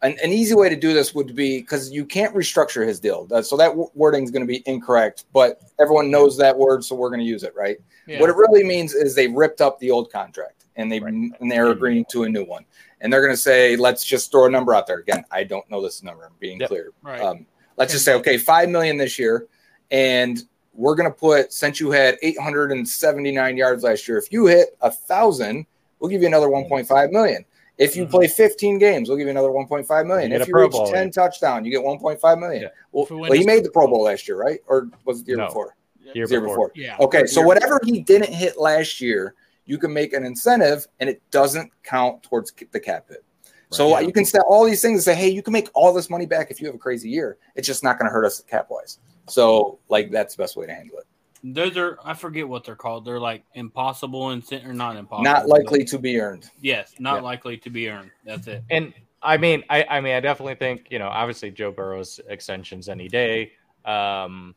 [0.00, 3.26] an, an easy way to do this would be because you can't restructure his deal.
[3.26, 6.84] That- so that w- wording is going to be incorrect, but everyone knows that word,
[6.84, 7.78] so we're going to use it, right?
[8.06, 8.20] Yeah.
[8.20, 11.12] What it really means is they ripped up the old contract and they Right.
[11.12, 12.64] and they're agreeing to a new one,
[13.02, 15.24] and they're going to say, let's just throw a number out there again.
[15.30, 16.24] I don't know this number.
[16.24, 16.68] I'm being Yep.
[16.68, 16.92] clear.
[17.02, 17.20] right.
[17.20, 19.46] Um, let's just say, okay, five million this year,
[19.90, 24.90] and we're gonna put since you had 879 yards last year, if you hit a
[24.90, 25.66] thousand,
[25.98, 27.44] we'll give you another 1.5 million.
[27.78, 28.10] If you Mhm.
[28.10, 30.30] play 15 games, we'll give you another 1.5 million.
[30.32, 32.62] You If you reach Bowl, 10 touchdown, you get 1.5 million.
[32.62, 32.68] Yeah.
[32.92, 34.60] Well, we well, he made the Pro Bowl last year, right?
[34.66, 35.46] Or was it the year No.
[35.46, 35.76] before?
[36.02, 36.40] Year Year before.
[36.40, 36.72] before.
[36.74, 36.96] Yeah.
[37.00, 39.34] Okay, so whatever he didn't hit last year,
[39.68, 43.22] you can make an incentive, and it doesn't count towards the cap hit.
[43.70, 44.06] So Right.
[44.06, 46.24] you can set all these things and say, hey, you can make all this money
[46.24, 47.36] back if you have a crazy year.
[47.54, 48.98] It's just not going to hurt us cap wise.
[49.28, 51.04] So like that's the best way to handle it.
[51.44, 53.04] Those are I forget what they're called.
[53.04, 55.22] They're like impossible and or not impossible.
[55.22, 56.50] not likely to be earned.
[56.62, 57.20] Yes, not Yeah.
[57.20, 58.10] likely to be earned.
[58.24, 58.64] That's it.
[58.70, 62.88] And I mean, I, I mean, I definitely think you know, obviously Joe Burrow's extensions
[62.88, 63.52] any day.
[63.84, 64.54] Um,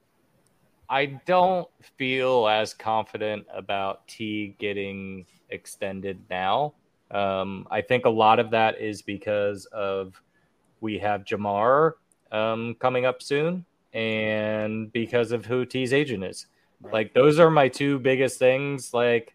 [0.92, 6.74] I don't feel as confident about T getting extended now.
[7.12, 10.22] Um, I think a lot of that is because of
[10.82, 11.94] we have Ja'Marr
[12.34, 16.48] um, coming up soon, and because of who T's agent is.
[16.92, 18.94] Like those are my two biggest things.
[18.94, 19.34] Like,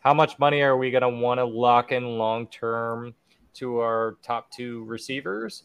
[0.00, 3.12] how much money are we going to want to lock in long term
[3.54, 5.64] to our top two receivers?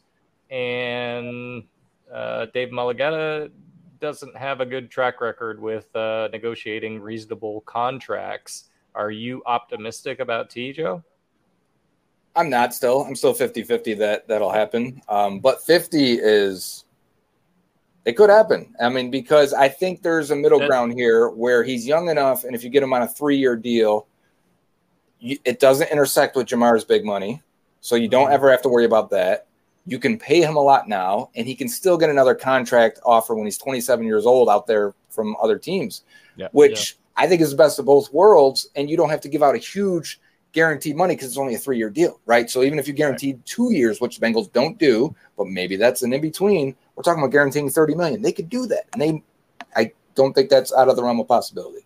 [0.50, 1.66] And
[2.12, 3.52] uh, Dave Mulugheta
[4.00, 8.70] doesn't have a good track record with uh, negotiating reasonable contracts.
[8.96, 11.04] Are you optimistic about T, Joe?
[12.36, 13.02] I'm not still.
[13.02, 15.02] I'm still 50 50 that that'll happen.
[15.10, 16.86] Um, but 50 is,
[18.06, 18.76] it could happen.
[18.80, 22.44] I mean, because I think there's a middle That- ground here where he's young enough.
[22.44, 24.08] And if you get him on a three year deal,
[25.20, 27.42] you, it doesn't intersect with Ja'Marr's big money.
[27.82, 29.47] So you don't ever have to worry about that.
[29.88, 33.34] You can pay him a lot now, and he can still get another contract offer
[33.34, 36.04] when he's 27 years old out there from other teams,
[36.36, 36.50] Yeah.
[36.52, 38.70] which I think is the best of both worlds.
[38.76, 40.20] And you don't have to give out a huge
[40.52, 42.50] guaranteed money because it's only a three year deal, right?
[42.50, 46.04] So even if you guaranteed two years, which the Bengals don't do, but maybe that's
[46.04, 48.22] an in between, we're talking about guaranteeing 30 million.
[48.22, 48.86] They could do that.
[48.94, 49.24] And they,
[49.76, 51.86] I don't think that's out of the realm of possibility.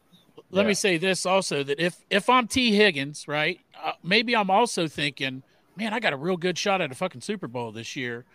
[0.49, 0.70] Let Yeah.
[0.70, 4.88] me say this also that if if I'm T Higgins, right, uh, maybe I'm also
[4.88, 5.43] thinking,
[5.76, 8.26] man, I got a real good shot at a fucking Super Bowl this year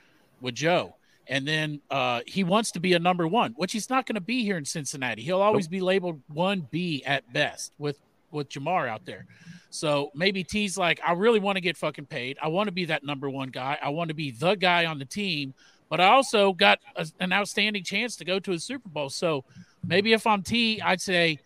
[0.40, 0.94] with Joe.
[1.28, 4.20] And then uh, he wants to be a number one, which he's not going to
[4.20, 5.22] be here in Cincinnati.
[5.22, 7.98] He'll always be labeled one B at best with
[8.30, 9.26] with Ja'Marr out there.
[9.70, 12.38] So maybe T's like, I really want to get fucking paid.
[12.40, 13.78] I want to be that number one guy.
[13.82, 15.54] I want to be the guy on the team,
[15.88, 19.10] but I also got a, an outstanding chance to go to a Super Bowl.
[19.10, 19.44] So
[19.84, 21.40] maybe if I'm T, I'd say,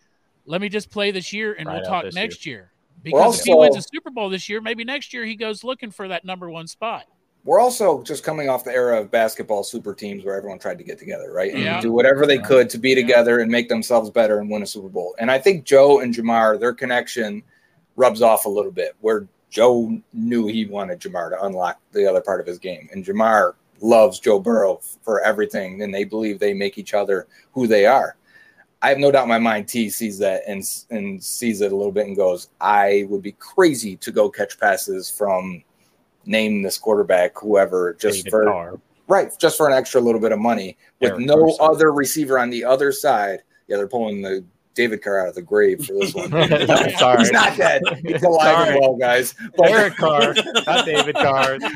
[0.45, 2.70] let me just play this year and Try we'll talk next year.
[3.03, 5.91] Because if he wins a Super Bowl this year, maybe next year he goes looking
[5.91, 7.05] for that number one spot.
[7.43, 10.83] We're also just coming off the era of basketball super teams where everyone tried to
[10.83, 11.51] get together, right?
[11.51, 11.81] And Yeah.
[11.81, 14.89] do whatever they could to be together and make themselves better and win a Super
[14.89, 15.15] Bowl.
[15.17, 17.41] And I think Joe and Ja'Marr, their connection
[17.95, 22.21] rubs off a little bit where Joe knew he wanted Ja'Marr to unlock the other
[22.21, 22.87] part of his game.
[22.91, 25.81] And Ja'Marr loves Joe Burrow for everything.
[25.81, 28.15] And they believe they make each other who they are.
[28.81, 31.75] I have no doubt in my mind T sees that and and sees it a
[31.75, 35.63] little bit and goes, I would be crazy to go catch passes from
[36.25, 40.77] name this quarterback, whoever, just for right, just for an extra little bit of money
[40.99, 41.71] with Derek no Carr.
[41.71, 43.43] other receiver on the other side.
[43.67, 44.43] Yeah, they're pulling the
[44.73, 46.29] David Carr out of the grave for this one.
[46.97, 47.19] Sorry.
[47.19, 47.81] He's not dead.
[48.05, 48.69] He's alive Sorry.
[48.71, 49.35] and well, guys.
[49.57, 50.33] But- Derek Carr,
[50.65, 51.57] not David Carr.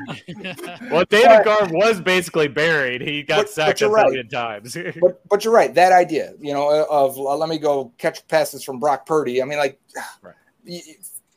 [0.92, 3.02] Well, David Carr was basically buried.
[3.02, 4.06] He got But- but sacked you're a right.
[4.06, 4.78] million times.
[5.02, 5.74] but but you're right.
[5.74, 9.42] That idea, you know, of uh, let me go catch passes from Brock Purdy.
[9.42, 9.80] I mean, like,
[10.22, 10.36] Right.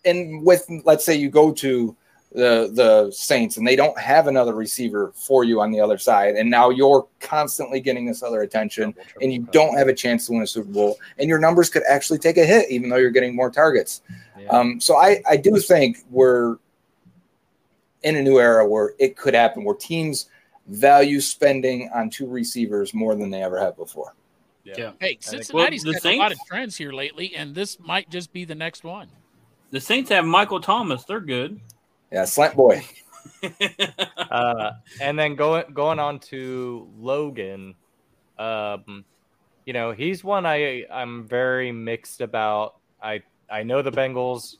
[0.04, 1.96] and with let's say you go to
[2.32, 6.36] the the Saints and they don't have another receiver for you on the other side,
[6.36, 10.32] and now you're constantly getting this other attention, and you don't have a chance to
[10.32, 13.10] win a Super Bowl, and your numbers could actually take a hit, even though you're
[13.10, 14.02] getting more targets.
[14.38, 14.48] Yeah.
[14.48, 16.58] Um, so I, I do think we're
[18.02, 20.26] in a new era where it could happen, where teams
[20.66, 24.14] value spending on two receivers more than they ever have before.
[24.64, 24.92] Yeah.
[25.00, 27.80] Hey, think- Cincinnati's Well, the got a lot of Saints- trends here lately, and this
[27.80, 29.08] might just be the next one.
[29.70, 31.04] The Saints have Michael Thomas.
[31.04, 31.58] They're good.
[32.10, 32.84] Yeah, slant boy.
[34.30, 37.74] uh, and then going going on to Logan,
[38.38, 39.04] um,
[39.66, 42.76] you know, he's one I I'm very mixed about.
[43.02, 44.56] I I know the Bengals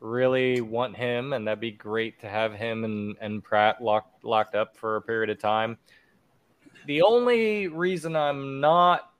[0.00, 4.54] really want him, and that'd be great to have him and and Pratt locked locked
[4.54, 5.76] up for a period of time.
[6.86, 9.10] The only reason I'm not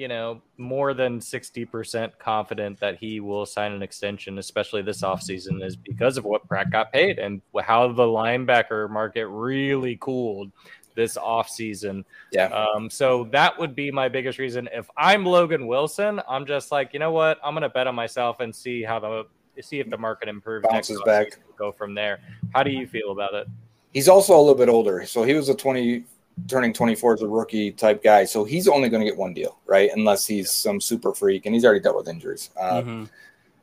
[0.00, 5.62] you know, more than 60% confident that he will sign an extension, especially this offseason,
[5.62, 10.52] is because of what Pratt got paid and how the linebacker market really cooled
[10.94, 12.02] this offseason.
[12.32, 12.46] Yeah.
[12.46, 14.70] Um, so that would be my biggest reason.
[14.72, 17.38] If I'm Logan Wilson, I'm just like, you know what?
[17.44, 19.26] I'm going to bet on myself and see how the
[19.60, 20.66] see if the market improves.
[20.66, 21.40] Bounces next back.
[21.58, 22.20] Go from there.
[22.54, 23.48] How do you feel about it?
[23.92, 25.04] He's also a little bit older.
[25.04, 26.04] So he was a 20,
[26.48, 28.24] turning 24 as a rookie type guy.
[28.24, 29.90] So he's only going to get one deal, right?
[29.94, 32.50] Unless he's some super freak and he's already dealt with injuries.
[32.58, 33.08] Uh, Mhm.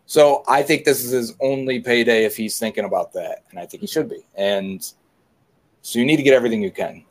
[0.06, 3.44] So I think this is his only payday if he's thinking about that.
[3.50, 4.26] And I think he should be.
[4.36, 4.82] And
[5.82, 7.04] so you need to get everything you can.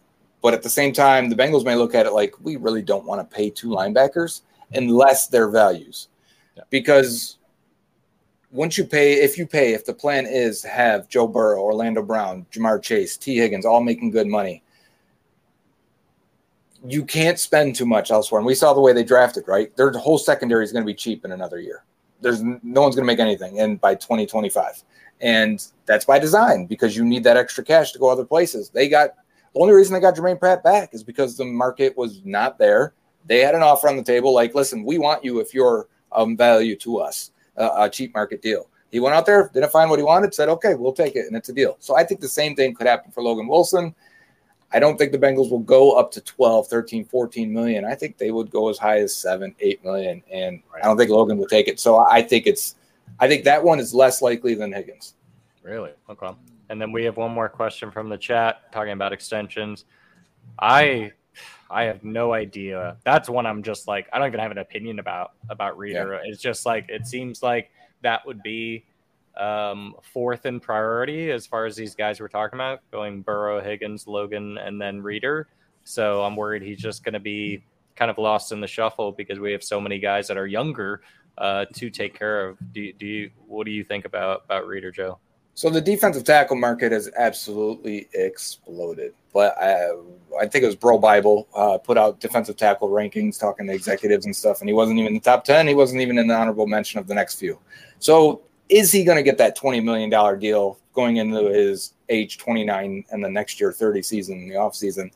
[0.43, 3.05] But at the same time, the Bengals may look at it like we really don't
[3.05, 4.43] want to pay two linebackers.
[4.75, 6.09] unless they're values.
[6.71, 7.39] Because
[8.51, 12.03] once you pay, if you pay, if the plan is to have Joe Burrow, Orlando
[12.03, 13.37] Brown, Ja'Marr Chase, T.
[13.37, 14.63] Higgins, all making good money,
[16.89, 18.39] you can't spend too much elsewhere.
[18.39, 19.75] And we saw the way they drafted, right?
[19.77, 21.85] Their whole secondary is going to be cheap in another year.
[22.21, 24.83] There's no one's going to make anything in by 2025.
[25.21, 28.71] And that's by design because you need that extra cash to go other places.
[28.71, 29.11] They got
[29.55, 32.93] the only reason they got Jermaine Pratt back is because the market was not there.
[33.25, 36.37] They had an offer on the table like, listen, we want you if you're um,
[36.37, 38.69] value to us, uh, a cheap market deal.
[38.91, 41.37] He went out there, didn't find what he wanted, said, okay, we'll take it, and
[41.37, 41.77] it's a deal.
[41.81, 43.95] So I think the same thing could happen for Logan Wilson.
[44.73, 47.85] I don't think the Bengals will go up to 12, 13, 14 million.
[47.85, 50.23] I think they would go as high as seven, eight million.
[50.31, 51.79] And I don't think Logan would take it.
[51.79, 52.75] So I think it's,
[53.21, 55.15] I think that one is less likely than Higgins.
[55.63, 55.93] Really?
[56.09, 56.31] Okay.
[56.69, 59.85] And then we have one more question from the chat talking about extensions.
[60.59, 61.13] I
[61.71, 62.97] I have no idea.
[63.05, 66.15] That's one I'm just like I don't even have an opinion about about Reader.
[66.15, 66.31] Yeah.
[66.31, 67.71] It's just like it seems like
[68.03, 68.85] that would be
[69.37, 74.07] um, fourth in priority as far as these guys we're talking about, going Burrow, Higgins,
[74.07, 75.49] Logan, and then Reader.
[75.85, 77.63] So I'm worried he's just going to be
[77.95, 81.01] kind of lost in the shuffle because we have so many guys that are younger
[81.39, 82.59] uh, to take care of.
[82.73, 83.31] Do, do you?
[83.47, 85.19] What do you think about about Reader, Joe?
[85.55, 89.15] So the defensive tackle market has absolutely exploded.
[89.33, 89.91] But I,
[90.39, 94.27] I think it was Bro Bible uh, put out defensive tackle rankings, talking to executives
[94.27, 95.67] and stuff, and he wasn't even in the top ten.
[95.67, 97.59] He wasn't even in the honorable mention of the next few.
[97.99, 103.05] So is he going to get that $20 million deal going into his age 29
[103.11, 105.11] and the next year 30 season in the offseason?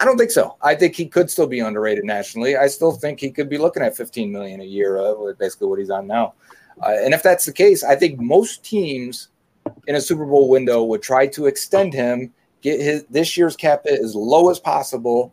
[0.00, 0.56] I don't think so.
[0.62, 2.56] I think he could still be underrated nationally.
[2.56, 5.78] I still think he could be looking at 15 million a year, uh, basically what
[5.78, 6.34] he's on now.
[6.82, 9.28] Uh, and if that's the case, I think most teams
[9.86, 13.82] in a Super Bowl window would try to extend him, get his this year's cap
[13.84, 15.32] hit as low as possible,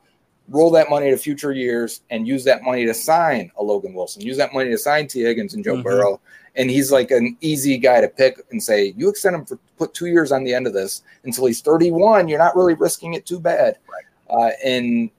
[0.52, 4.22] roll that money to future years, and use that money to sign a Logan Wilson,
[4.22, 5.22] use that money to sign T.
[5.22, 5.84] Higgins and Joe mm-hmm.
[5.84, 6.22] Burrow,
[6.56, 9.94] and he's like an easy guy to pick and say you extend him for put
[9.94, 13.26] two years on the end of this until he's 31 you're not really risking it
[13.26, 13.78] too bad.
[13.90, 14.03] Right.
[14.30, 15.10] uh, and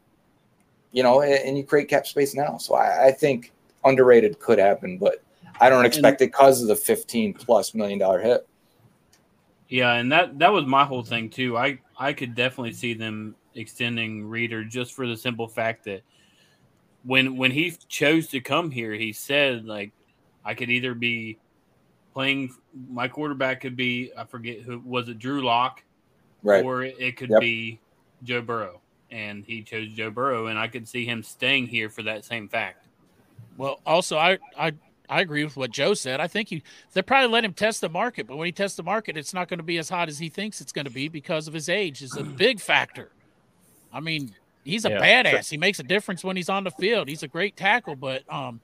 [0.92, 2.58] you know and you create cap space now.
[2.58, 3.52] So I, I think
[3.84, 5.24] underrated could happen but
[5.60, 8.46] i don't expect and, it because of the 15 plus million dollar hit.
[9.68, 11.56] Yeah and that that was my whole thing too.
[11.56, 16.02] I i could definitely see them extending reader just for the simple fact that
[17.04, 19.92] when when he chose to come here he said like
[20.44, 21.38] I could either be
[22.12, 22.54] playing
[22.88, 25.82] my quarterback could be I forget who was it Drew Lock,
[26.42, 26.64] right?
[26.64, 27.40] Or it could yep.
[27.40, 27.80] be
[28.22, 28.80] Joe Burrow,
[29.10, 32.48] and he chose Joe Burrow, and I could see him staying here for that same
[32.48, 32.86] fact.
[33.56, 34.72] Well, also I I
[35.08, 36.20] I agree with what Joe said.
[36.20, 36.62] I think he
[36.92, 39.48] they probably let him test the market, but when he tests the market, it's not
[39.48, 41.68] going to be as hot as he thinks it's going to be because of his
[41.68, 42.02] age.
[42.02, 43.10] Is a big factor.
[43.92, 45.22] I mean, he's a yeah.
[45.22, 45.50] badass.
[45.50, 47.08] He makes a difference when he's on the field.
[47.08, 48.60] He's a great tackle, but um,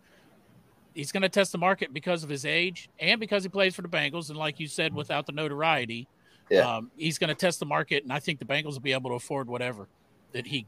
[0.94, 3.82] he's going to test the market because of his age and because he plays for
[3.82, 4.30] the Bengals.
[4.30, 6.08] And like you said, without the notoriety,
[6.50, 6.76] yeah.
[6.76, 8.02] um, he's going to test the market.
[8.02, 9.88] And I think the Bengals will be able to afford whatever
[10.32, 10.66] that he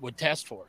[0.00, 0.66] would test for.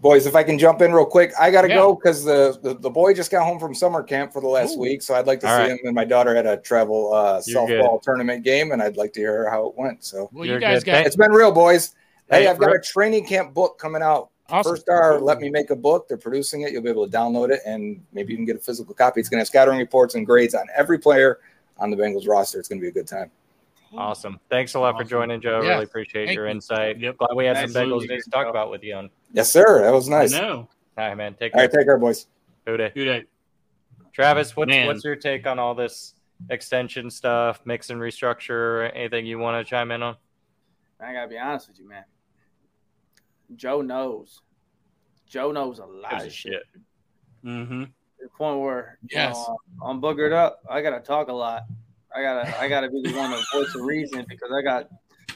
[0.00, 1.76] Boys, if I can jump in real quick, I got to yeah.
[1.76, 4.76] go because the, the, the boy just got home from summer camp for the last
[4.76, 4.80] Ooh.
[4.80, 5.70] week, so I'd like to All see right.
[5.70, 5.78] him.
[5.84, 8.02] And my daughter had a travel uh, softball good.
[8.02, 10.02] tournament game, and I'd like to hear how it went.
[10.02, 11.94] So, well, you guys got it's been real, boys.
[12.32, 14.72] Hey, I've got a training camp book coming out Awesome.
[14.72, 16.08] First Star let me make a book.
[16.08, 16.72] They're producing it.
[16.72, 19.20] You'll be able to download it and maybe even get a physical copy.
[19.20, 21.38] It's going to have scattering reports and grades on every player
[21.78, 22.58] on the Bengals roster.
[22.58, 23.30] It's going to be a good time.
[23.96, 24.38] Awesome.
[24.50, 25.06] Thanks a lot awesome.
[25.06, 25.62] for joining, Joe.
[25.62, 25.70] Yeah.
[25.70, 26.98] Really appreciate Thank your insight.
[26.98, 27.16] Yep.
[27.16, 27.80] Glad we had Absolutely.
[27.80, 29.10] some Bengals news to talk about with you on.
[29.32, 29.82] Yes, sir.
[29.82, 30.32] That was nice.
[30.32, 30.68] No.
[30.98, 31.32] All right, man.
[31.32, 31.60] Take care.
[31.60, 32.26] All right, take care, boys.
[32.66, 32.92] Who Dey?
[32.94, 33.24] Who Dey?
[34.12, 36.12] Travis, what's, what's your take on all this
[36.50, 38.90] extension stuff, mix and restructure?
[38.94, 40.16] Anything you want to chime in on?
[41.00, 42.04] I gotta be honest with you, man.
[43.56, 44.40] Joe knows
[45.32, 46.62] Joe knows a lot of shit.
[47.44, 47.84] Mm-hmm.
[47.84, 50.60] To the point where yes, know, I'm boogered up.
[50.68, 51.62] I gotta talk a lot.
[52.14, 54.90] I gotta I gotta be the one to voice the reason because I got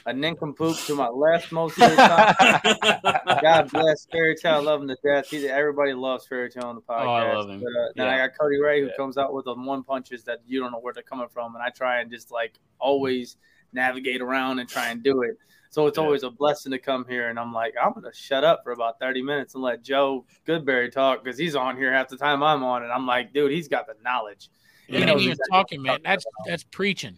[0.05, 3.41] a nincompoop to my left most of the time.
[3.41, 5.27] God bless Fairy Tale, love him to death.
[5.29, 7.05] He, everybody loves Fairy Tale on the podcast.
[7.05, 7.59] Oh, I love him.
[7.59, 8.93] But, uh, then I got Cody Ray who yeah.
[8.95, 11.63] comes out with the one punches that you don't know where they're coming from, and
[11.63, 13.37] I try and just like always
[13.73, 15.37] navigate around and try and do it.
[15.69, 16.03] So it's yeah.
[16.03, 17.29] always a blessing to come here.
[17.29, 20.25] And I'm like, I'm going to shut up for about 30 minutes and let Joe
[20.47, 22.83] Goodberry talk because he's on here half the time I'm on.
[22.83, 24.49] And I'm like, dude, he's got the knowledge.
[24.87, 25.99] He ain't even talking, man.
[26.03, 27.17] That's that's preaching.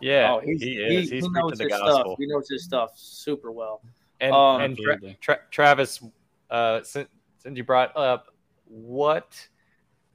[0.00, 1.10] Yeah, oh, he's, he is.
[1.10, 2.06] He, he's he knows his stuff.
[2.18, 3.82] He knows his stuff super well.
[4.20, 6.02] And, um, and tra- tra- Travis,
[6.50, 7.08] uh, since,
[7.38, 8.28] since you brought up
[8.64, 9.48] what,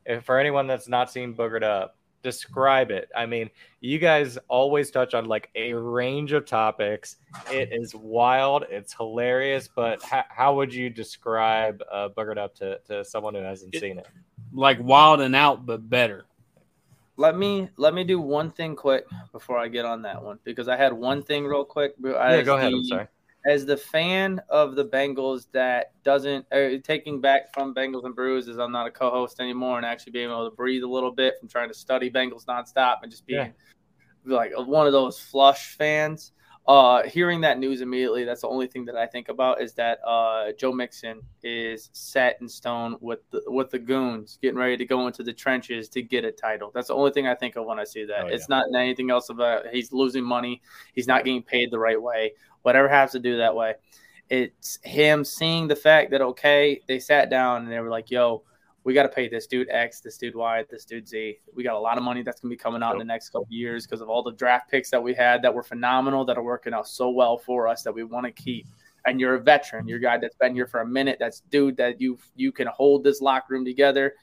[0.05, 1.94] if for anyone that's not seen Boogered Up,
[2.25, 3.07] describe it.
[3.15, 3.49] I mean,
[3.79, 7.17] you guys always touch on like a range of topics.
[7.51, 8.65] It is wild.
[8.69, 9.69] It's hilarious.
[9.73, 13.79] But ha- how would you describe uh, Boogered Up to, to someone who hasn't It-
[13.79, 14.07] seen it?
[14.51, 16.25] Like Wild and Out, but better.
[17.17, 20.67] Let me let me do one thing quick before I get on that one because
[20.67, 21.93] I had one thing real quick.
[22.03, 22.73] Yeah, go ahead.
[22.73, 23.07] I'm sorry.
[23.45, 28.47] As the fan of the Bengals that doesn't uh, taking back from Bengals and Brews
[28.47, 31.35] is I'm not a co-host anymore and actually being able to breathe a little bit
[31.39, 33.53] from trying to study Bengals nonstop and just being
[34.25, 36.31] like one of those flush fans.
[36.67, 39.99] Uh, hearing that news immediately, that's the only thing that I think about is that
[40.03, 44.85] uh, Joe Mixon is set in stone with the, with the goons, getting ready to
[44.85, 46.71] go into the trenches to get a title.
[46.73, 48.23] That's the only thing I think of when I see that.
[48.23, 50.63] Oh, It's not anything else about he's losing money,
[50.95, 52.33] he's not getting paid the right way,
[52.63, 53.75] whatever has to do that way.
[54.29, 58.41] It's him seeing the fact that okay, they sat down and they were like, "Yo,
[58.85, 61.39] we got to pay this dude X, this dude Y, this dude Z.
[61.55, 63.31] We got a lot of money that's going to be coming out in the next
[63.31, 66.37] couple years because of all the draft picks that we had that were phenomenal, that
[66.37, 68.67] are working out so well for us that we want to keep.
[69.07, 71.17] And you're a veteran, you're a guy that's been here for a minute.
[71.19, 74.13] That's dude that you you can hold this locker room together.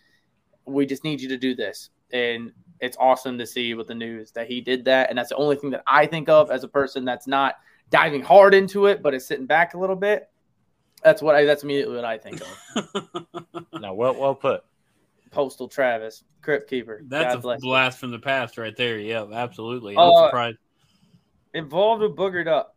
[0.64, 4.30] We just need you to do this, and it's awesome to see with the news
[4.32, 5.08] that he did that.
[5.08, 7.56] And that's the only thing that I think of as a person that's not
[7.90, 10.28] diving hard into it, but is sitting back a little bit.
[11.04, 11.44] That's what I.
[11.44, 13.26] That's immediately what I think of.
[13.80, 14.62] No, well, well put.
[15.32, 17.02] Postal Travis, Crypt Keeper.
[17.08, 17.68] That's God a bless you.
[17.68, 18.98] blast from the past right there.
[18.98, 19.94] Yeah, absolutely.
[19.96, 20.58] I'm Uh, surprised.
[21.54, 22.76] Involved with Boogered Up.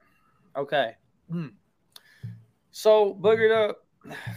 [0.55, 0.93] Okay.
[1.29, 1.47] Hmm.
[2.71, 3.85] So Boogered Up,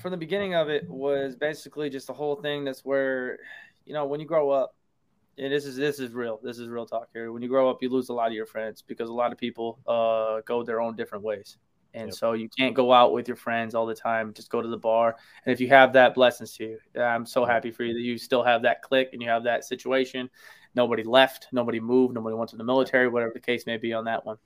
[0.02, 2.64] from the beginning of it, was basically just a whole thing.
[2.64, 3.38] That's where,
[3.86, 4.74] you know, when you grow up,
[5.38, 6.38] and this is this is real.
[6.42, 7.32] This is real talk here.
[7.32, 9.38] When you grow up, you lose a lot of your friends because a lot of
[9.38, 11.56] people uh, go their own different ways.
[11.94, 12.14] And Yep.
[12.14, 14.32] so you can't go out with your friends all the time.
[14.34, 15.16] Just go to the bar.
[15.44, 17.00] And if you have that, blessings to you.
[17.02, 19.64] I'm so happy for you that you still have that click and you have that
[19.64, 20.28] situation.
[20.74, 24.04] Nobody left, nobody moved, nobody went to the military, whatever the case may be on
[24.04, 24.36] that one.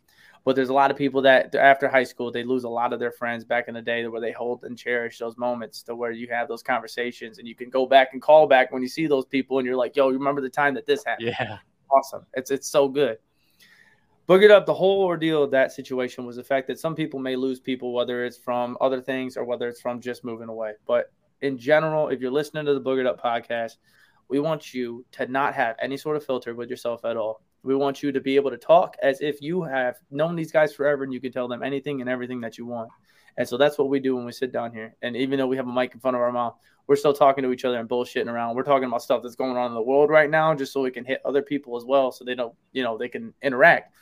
[0.45, 2.99] But there's a lot of people that after high school they lose a lot of
[2.99, 6.11] their friends back in the day where they hold and cherish those moments to where
[6.11, 9.07] you have those conversations and you can go back and call back when you see
[9.07, 11.35] those people and you're like, yo, you remember the time that this happened?
[11.39, 11.59] Yeah.
[11.91, 12.27] awesome.
[12.35, 13.19] It's it's so good.
[14.33, 17.37] Boogered up the whole ordeal of that situation was the fact that some people may
[17.37, 20.73] lose people, whether it's from other things or whether it's from just moving away.
[20.87, 23.73] But in general, if you're listening to the Boogered Up podcast,
[24.31, 27.43] we want you to not have any sort of filter with yourself at all.
[27.63, 30.73] We want you to be able to talk as if you have known these guys
[30.73, 32.89] forever and you can tell them anything and everything that you want.
[33.37, 34.97] And so that's what we do when we sit down here.
[35.03, 36.57] And even though we have a mic in front of our mouth,
[36.87, 38.57] we're still talking to each other and bullshitting around.
[38.57, 40.91] We're talking about stuff that's going on in the world right now, just so we
[40.91, 43.95] can hit other people as well, so they don't, you know, they can interact.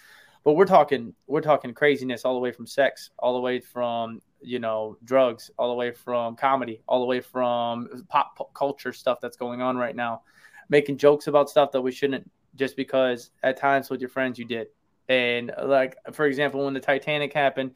[0.43, 4.23] But we're talking, we're talking craziness all the way from sex, all the way from,
[4.41, 9.19] you know, drugs, all the way from comedy, all the way from pop, culture stuff
[9.21, 10.23] that's going on right now,
[10.71, 14.47] making jokes about stuff that we shouldn't, just because at times with your friends you
[14.47, 14.69] did.
[15.09, 17.73] And like, for example, when the Titanic happened,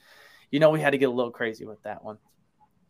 [0.51, 2.17] you know, we had to get a little crazy with that one.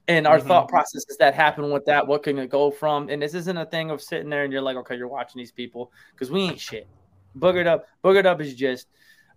[0.06, 0.46] And our Mhm.
[0.46, 3.08] thought processes that happen with that, what can it go from?
[3.08, 5.50] And this isn't a thing of sitting there and you're like, okay, you're watching these
[5.50, 6.86] people because we ain't shit.
[7.36, 8.86] Boogered up, boogered up is just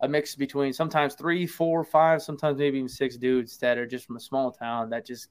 [0.01, 4.05] a mix between sometimes three, four, five, sometimes maybe even six dudes that are just
[4.05, 5.29] from a small town that just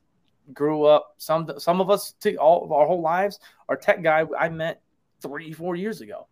[0.52, 1.14] grew up.
[1.18, 3.38] Some some of us to all of our whole lives.
[3.68, 4.82] Our tech guy I met
[5.20, 6.26] three, four years ago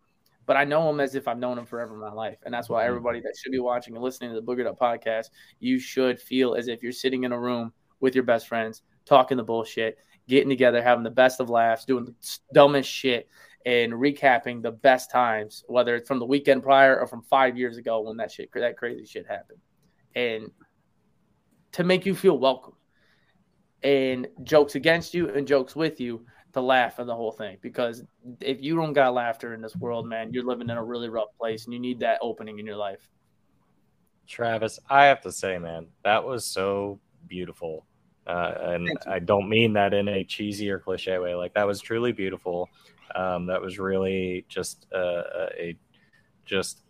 [0.45, 2.37] but I know him as if I've known him forever in my life.
[2.45, 2.89] And that's why mm-hmm.
[2.89, 5.29] everybody that should be watching and listening to the Boogered Up podcast,
[5.59, 9.37] you should feel as if you're sitting in a room with your best friends, talking
[9.37, 9.97] the bullshit,
[10.27, 12.13] getting together, having the best of laughs, doing the
[12.53, 13.27] dumbest shit,
[13.65, 17.77] and recapping the best times, whether it's from the weekend prior or from five years
[17.77, 19.59] ago when that shit, that crazy shit happened.
[20.15, 20.51] And
[21.73, 22.73] to make you feel welcome.
[23.83, 28.03] And jokes against you and jokes with you to laugh at the whole thing because
[28.39, 31.27] if you don't got laughter in this world, man, you're living in a really rough
[31.37, 33.09] place and you need that opening in your life.
[34.27, 37.85] Travis, I have to say, man, that was so beautiful.
[38.25, 41.35] Uh, and I don't mean that in a cheesy or cliche way.
[41.35, 42.69] Like that was truly beautiful.
[43.13, 45.77] Um, that was really just uh, a
[46.45, 46.81] just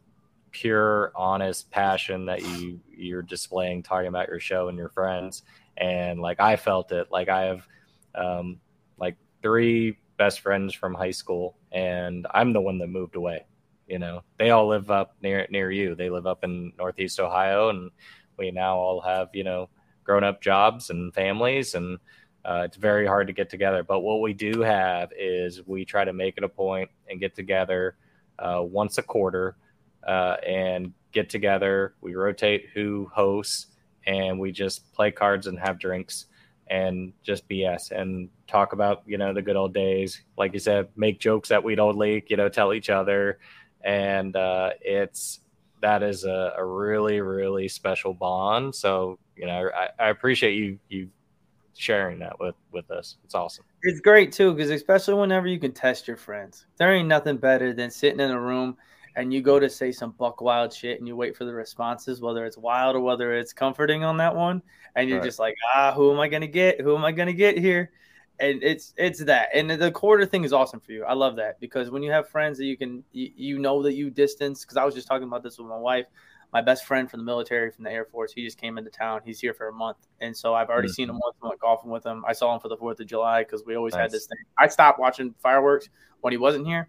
[0.51, 5.43] pure, honest passion that you you're displaying, talking about your show and your friends.
[5.77, 7.07] And like I felt it.
[7.11, 7.67] Like I have
[8.15, 8.59] um,
[8.97, 13.45] like three best friends from high school, and I'm the one that moved away
[13.87, 17.69] you know they all live up near near you they live up in northeast ohio
[17.69, 17.91] and
[18.37, 19.69] we now all have you know
[20.03, 21.97] grown up jobs and families and
[22.45, 26.05] uh, it's very hard to get together but what we do have is we try
[26.05, 27.95] to make it a point and get together
[28.39, 29.55] uh, once a quarter
[30.05, 31.95] uh, and get together.
[32.01, 33.67] We rotate who hosts
[34.05, 36.27] and we just play cards and have drinks
[36.67, 40.21] and just BS and talk about you know the good old days.
[40.37, 43.39] Like you said make jokes that we don't leak you know tell each other.
[43.83, 45.39] And uh, it's
[45.81, 48.75] that is a, a really really special bond.
[48.75, 51.09] So you know, I, I appreciate you you
[51.75, 53.17] sharing that with with us.
[53.23, 53.65] It's awesome.
[53.83, 57.73] It's great too, because especially whenever you can test your friends, there ain't nothing better
[57.73, 58.77] than sitting in a room
[59.15, 62.21] and you go to say some buck wild shit and you wait for the responses,
[62.21, 64.61] whether it's wild or whether it's comforting on that one,
[64.95, 65.25] and you're Right.
[65.25, 66.81] just like, ah, who am I gonna get?
[66.81, 67.91] Who am I gonna get here?
[68.39, 71.05] And it's it's that, and the quarter thing is awesome for you.
[71.05, 73.93] I love that because when you have friends that you can, you, you know that
[73.93, 74.65] you distance.
[74.65, 76.07] Because I was just talking about this with my wife.
[76.55, 79.19] My best friend from the military, from the Air Force, he just came into town.
[79.25, 81.35] He's here for a month, and so I've already seen him once.
[81.43, 82.23] I went golfing with him.
[82.25, 84.03] I saw him for the Fourth of July because we always Nice.
[84.03, 84.37] had this thing.
[84.57, 85.89] I stopped watching fireworks
[86.21, 86.87] when he wasn't here,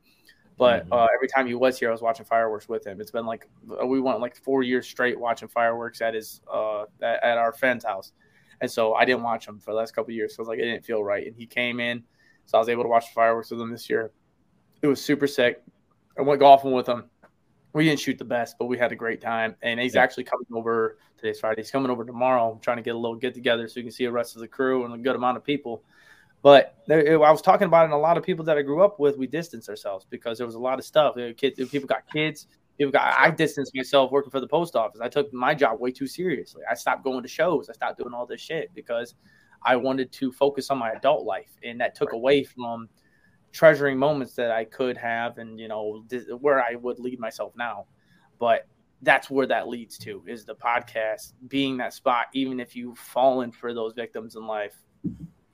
[0.56, 0.92] but Mhm.
[0.92, 3.00] uh, every time he was here, I was watching fireworks with him.
[3.00, 3.48] It's been like
[3.82, 7.52] uh, we went like four years straight watching fireworks at his uh, at, at our
[7.52, 8.12] friend's house,
[8.60, 10.36] and so I didn't watch him for the last couple of years.
[10.36, 12.04] So I was like, it didn't feel right, and he came in,
[12.44, 14.12] so I was able to watch the fireworks with him this year.
[14.80, 15.60] It was super sick.
[16.16, 17.10] I went golfing with him.
[17.76, 19.54] We didn't shoot the best, but we had a great time.
[19.60, 20.02] And he's Yeah.
[20.02, 21.60] actually coming over today's Friday.
[21.60, 22.52] He's coming over tomorrow.
[22.52, 24.40] I'm trying to get a little get together so you can see the rest of
[24.40, 25.84] the crew and a good amount of people.
[26.40, 28.82] But there, I was talking about it, and a lot of people that I grew
[28.82, 31.16] up with, we distanced ourselves because there was a lot of stuff.
[31.36, 32.46] Kids, people got kids.
[32.78, 33.14] People got.
[33.18, 35.02] I distanced myself working for the post office.
[35.02, 36.62] I took my job way too seriously.
[36.70, 37.68] I stopped going to shows.
[37.68, 39.16] I stopped doing all this shit because
[39.62, 42.88] I wanted to focus on my adult life, and that took away from
[43.56, 46.04] treasuring moments that I could have, and you know
[46.40, 47.86] where I would lead myself now.
[48.38, 48.68] But
[49.00, 52.26] that's where that leads to is the podcast being that spot.
[52.34, 54.76] Even if you've fallen for those victims in life,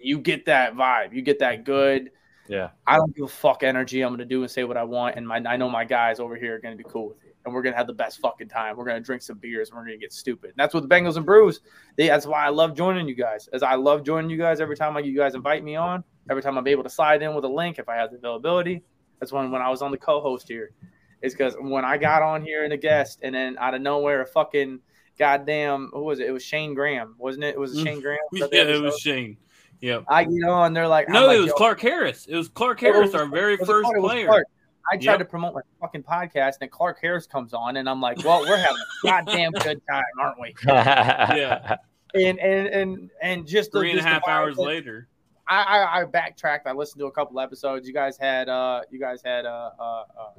[0.01, 1.15] you get that vibe.
[1.15, 2.11] You get that good.
[2.49, 2.71] Yeah.
[2.89, 4.03] I don't give a fuck energy.
[4.03, 6.35] I'm gonna do and say what I want, and my I know my guys over
[6.35, 8.77] here are gonna be cool with it, and we're gonna have the best fucking time.
[8.77, 10.51] We're gonna drink some beers, and we're gonna get stupid.
[10.51, 11.61] And that's what the Bengals and Brews.
[11.97, 13.49] They, that's why I love joining you guys.
[13.53, 16.05] As I love joining you guys every time like you guys invite me on.
[16.31, 18.83] Every time I'm able to slide in with a link if I have the availability.
[19.21, 20.73] That's when when I was on the co-host here.
[21.21, 24.23] Is because when I got on here and a guest, and then out of nowhere,
[24.23, 24.81] a fucking
[25.19, 26.29] goddamn who was it?
[26.29, 27.55] It was Shayne Graham, wasn't it?
[27.55, 27.79] It was.
[27.81, 28.19] Shayne Graham.
[28.33, 28.99] Was that the Yeah, it was?
[28.99, 29.37] Shayne.
[29.83, 30.05] Yep.
[30.09, 32.27] I get on, they're like, No, like, it was Clark Harris.
[32.27, 33.99] It was Clark Harris, was- our very first Clark?
[33.99, 34.27] Player.
[34.27, 34.47] Clark.
[34.91, 35.19] I tried Yep.
[35.21, 38.41] to promote my fucking podcast, and then Clark Harris comes on, and I'm like, "Well,
[38.41, 41.77] we're having a goddamn good time, aren't we?" yeah.
[42.15, 45.09] And and and and just Three and just the half hours vibe- later.
[45.49, 46.67] I, I I backtracked.
[46.67, 47.87] I listened to a couple episodes.
[47.87, 50.31] You guys had uh you guys had uh uh, uh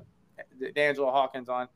[0.76, 1.68] D'Angelo Hawkins on,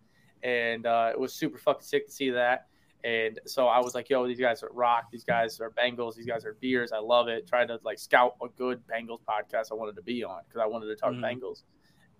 [0.43, 2.67] and uh, it was super fucking sick to see that.
[3.03, 5.05] And so I was like, yo, these guys are rock.
[5.11, 6.15] These guys are Bengals.
[6.15, 6.91] These guys are beers.
[6.91, 7.47] I love it.
[7.47, 10.65] Tried to like scout a good Bengals podcast I wanted to be on because I
[10.67, 11.21] wanted to talk Mhm.
[11.21, 11.63] Bengals.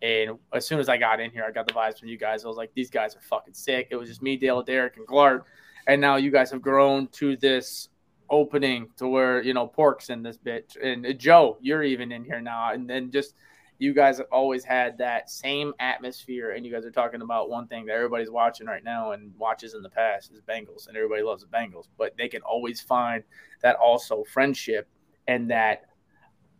[0.01, 2.45] And as soon as I got in here, I got the vibes from you guys.
[2.45, 3.87] I was like, these guys are fucking sick.
[3.89, 5.47] It was just me, Dale, Derrick, and Clark.
[5.87, 7.89] And now you guys have grown to this
[8.29, 10.75] opening to where, you know, Pork's in this bitch.
[10.83, 12.73] And Joe, you're even in here now.
[12.73, 13.35] And then just
[13.79, 16.51] you guys have always had that same atmosphere.
[16.51, 19.73] And you guys are talking about one thing that everybody's watching right now and watches
[19.73, 20.87] in the past is Bengals.
[20.87, 21.87] And everybody loves the Bengals.
[21.97, 23.23] But they can always find
[23.61, 24.87] that also friendship
[25.27, 25.85] and that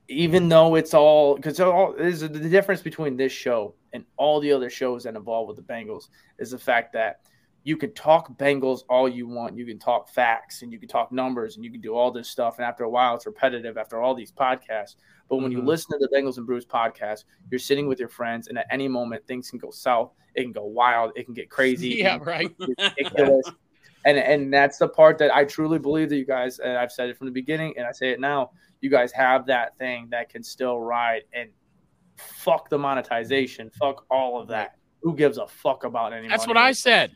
[0.08, 4.52] even though it's all because all is the difference between this show and all the
[4.52, 6.10] other shows that involve with the Bengals
[6.40, 7.22] is the fact that
[7.64, 9.58] you can talk Bengals all you want.
[9.58, 12.30] You can talk facts and you can talk numbers and you can do all this
[12.30, 12.58] stuff.
[12.58, 14.96] And after a while, it's repetitive after all these podcasts.
[15.28, 15.66] But when you Mhm.
[15.68, 18.88] listen to the Bengals and Brews podcast, you're sitting with your friends, and at any
[18.88, 20.14] moment, things can go south.
[20.34, 21.12] It can go wild.
[21.18, 21.90] It can get crazy.
[22.00, 22.56] Yeah, right.
[22.58, 23.52] ridiculous.
[24.06, 27.10] and and that's the part that I truly believe that you guys, and I've said
[27.10, 28.52] it from the beginning, and I say it now.
[28.82, 31.50] You guys have that thing that can still ride, and
[32.18, 34.76] fuck the monetization, fuck all of that.
[35.02, 36.28] Who gives a fuck about any?
[36.28, 37.16] That's what I said.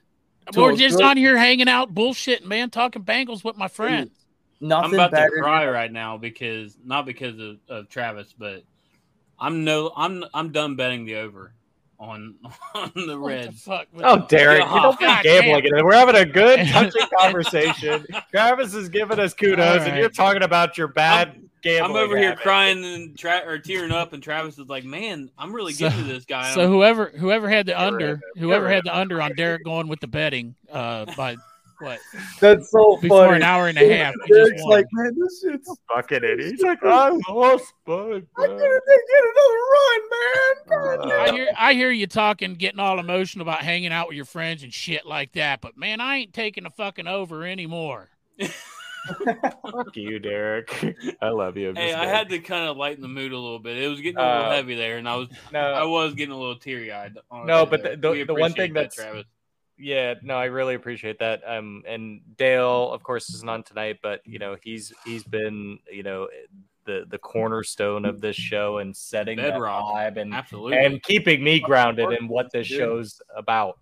[0.53, 4.11] To We're just good- on here hanging out, bullshitting, man, talking Bengals with my friends.
[4.59, 8.63] Nothing I'm about to cry right now because not because of, of Travis, but
[9.39, 11.53] I'm no I'm I'm done betting the over
[12.02, 12.36] on
[12.76, 15.78] on the What the Oh, Derrick, you don't be gambling damn.
[15.78, 15.86] it.
[15.86, 18.06] We're having a good, touching conversation.
[18.32, 21.95] Travis is giving us kudos, All and you're talking about your bad gambling.
[21.95, 25.53] I'm over here crying and tra- or tearing up, and Travis is like, "Man, I'm
[25.53, 28.22] really So- getting to this guy." So whoever whoever had the Get rid of under,
[28.38, 31.36] whoever had the under on Derrick going with the betting, uh, by
[31.82, 31.99] what
[32.40, 33.38] That's so before funny.
[33.38, 35.78] an hour and a half, he Derrick's like, man, this shit's.
[35.94, 36.52] fucking idiot.
[36.52, 40.99] He's like, I lost my I bet." couldn't get another run, man.
[40.99, 44.16] God Uh, I hear I hear you talking, getting all emotional about hanging out with
[44.16, 45.62] your friends and shit like that.
[45.62, 48.10] But man, I ain't taking a fucking over anymore.
[49.18, 50.95] Fuck you, Derek.
[51.22, 51.70] I love you.
[51.70, 52.10] I'm hey, I kidding.
[52.10, 53.78] had to kind of lighten the mood a little bit.
[53.78, 56.38] It was getting a little Uh, heavy there, and I was I was getting a
[56.38, 57.18] little teary eyed.
[57.32, 59.26] No, but the- the- the one thing that's- Travis.
[59.82, 61.41] Yeah, no, I really appreciate that.
[61.45, 66.03] Um, and Dale, of course, isn't on tonight, but you know, he's he's been, you
[66.03, 66.28] know,
[66.86, 69.84] the the cornerstone of this show and setting Bedrock.
[69.84, 70.78] vibe and Absolutely.
[70.78, 73.80] and keeping me grounded in what this show's about.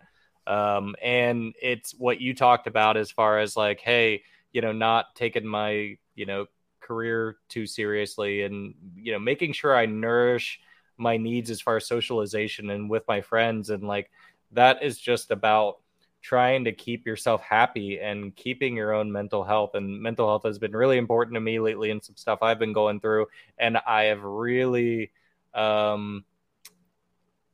[0.48, 5.16] Um, and it's what you talked about as far as like, hey, you know, not
[5.16, 6.48] taking my, you know,
[6.80, 10.60] career too seriously and, you know, making sure I nourish
[10.98, 13.70] my needs as far as socialization and with my friends.
[13.70, 14.10] And like,
[14.54, 15.78] that is just about
[16.22, 19.76] trying to keep yourself happy and keeping your own mental health.
[19.76, 22.74] And mental health has been really important to me lately and some stuff I've been
[22.74, 23.28] going through.
[23.58, 25.12] And I have really,
[25.54, 26.26] um,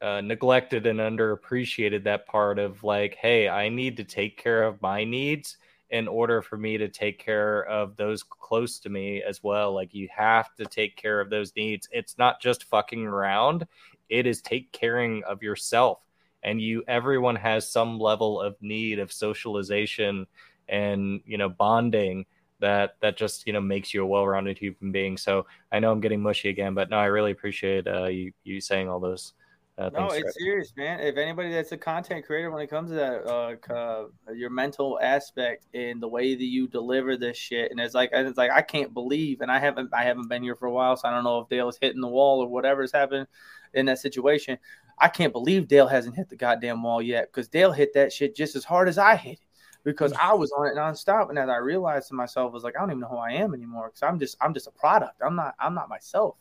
[0.02, 4.82] uh, neglected and underappreciated that part of like, hey, I need to take care of
[4.82, 5.58] my needs
[5.90, 9.74] in order for me to take care of those close to me as well.
[9.74, 11.88] Like, you have to take care of those needs.
[11.92, 13.66] It's not just fucking around,
[14.10, 16.05] it is take caring of yourself.
[16.46, 20.28] And you, everyone has some level of need of socialization
[20.70, 22.26] and, you know, bonding
[22.60, 26.00] that that just you know makes you a well-rounded human being so i know i'm
[26.00, 29.34] getting mushy again but no i really appreciate uh you you saying all those
[29.78, 31.02] uh, No, it's serious, man.
[31.02, 34.98] If anybody that's a content creator, when it comes to that, uh, uh, your mental
[35.02, 38.52] aspect and the way that you deliver this shit, and it's like, and it's like,
[38.52, 41.12] I can't believe, and I haven't, I haven't been here for a while, so I
[41.12, 43.28] don't know if Dale's hitting the wall or whatever's happened
[43.74, 44.58] in that situation.
[44.98, 48.36] I can't believe Dale hasn't hit the goddamn wall yet because Dale hit that shit
[48.36, 49.40] just as hard as I hit it
[49.84, 50.18] because mm.
[50.20, 52.80] I was on it nonstop, and as I realized to myself, I was like, I
[52.80, 55.22] don't even know who I am anymore because I'm just, I'm just a product.
[55.22, 56.38] I'm not, I'm not myself.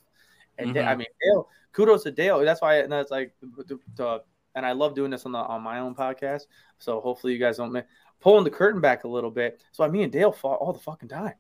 [0.59, 0.99] And Da- I mm-hmm.
[0.99, 2.41] mean, Dale, kudos to Dale.
[2.41, 4.23] That's why, and that's like, the- the-
[4.57, 6.43] and I love doing this on the on my own podcast.
[6.79, 7.83] So hopefully you guys don't mi-
[8.21, 9.61] pulling the curtain back a little bit.
[9.73, 11.35] So me and Dale fought all the fucking time.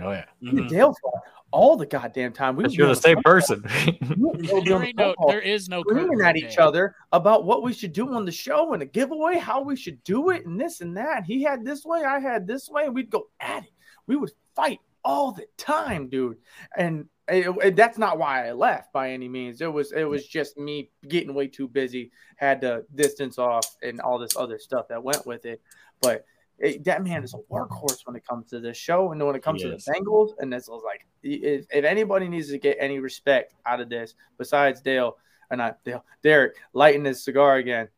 [0.00, 0.68] Oh yeah Me and Mhm.
[0.68, 2.56] Dale fought all the goddamn time.
[2.56, 5.14] We would But be you're the same person call- we would be There the no,
[5.28, 6.48] there is no screaming at today.
[6.48, 9.76] each other about what we should do on the show and a giveaway, how we
[9.76, 11.24] should do it, and this and that.
[11.24, 13.70] He had this way, I had this way, and we'd go at it.
[14.08, 16.38] We would fight all the time, dude.
[16.76, 19.60] And it, it- that's not why I left by any means.
[19.60, 24.00] It was it was just me getting way too busy, had to distance off, and
[24.00, 25.62] all this other stuff that went with it.
[26.00, 26.24] But
[26.58, 29.42] it, that man is a workhorse when it comes to this show, and when it
[29.42, 29.84] comes He to is.
[29.84, 30.30] the Bengals.
[30.38, 34.14] And this was like, if, if anybody needs to get any respect out of this,
[34.38, 35.16] besides Dale,
[35.50, 37.88] and not Dale, Derrick lighting his cigar again.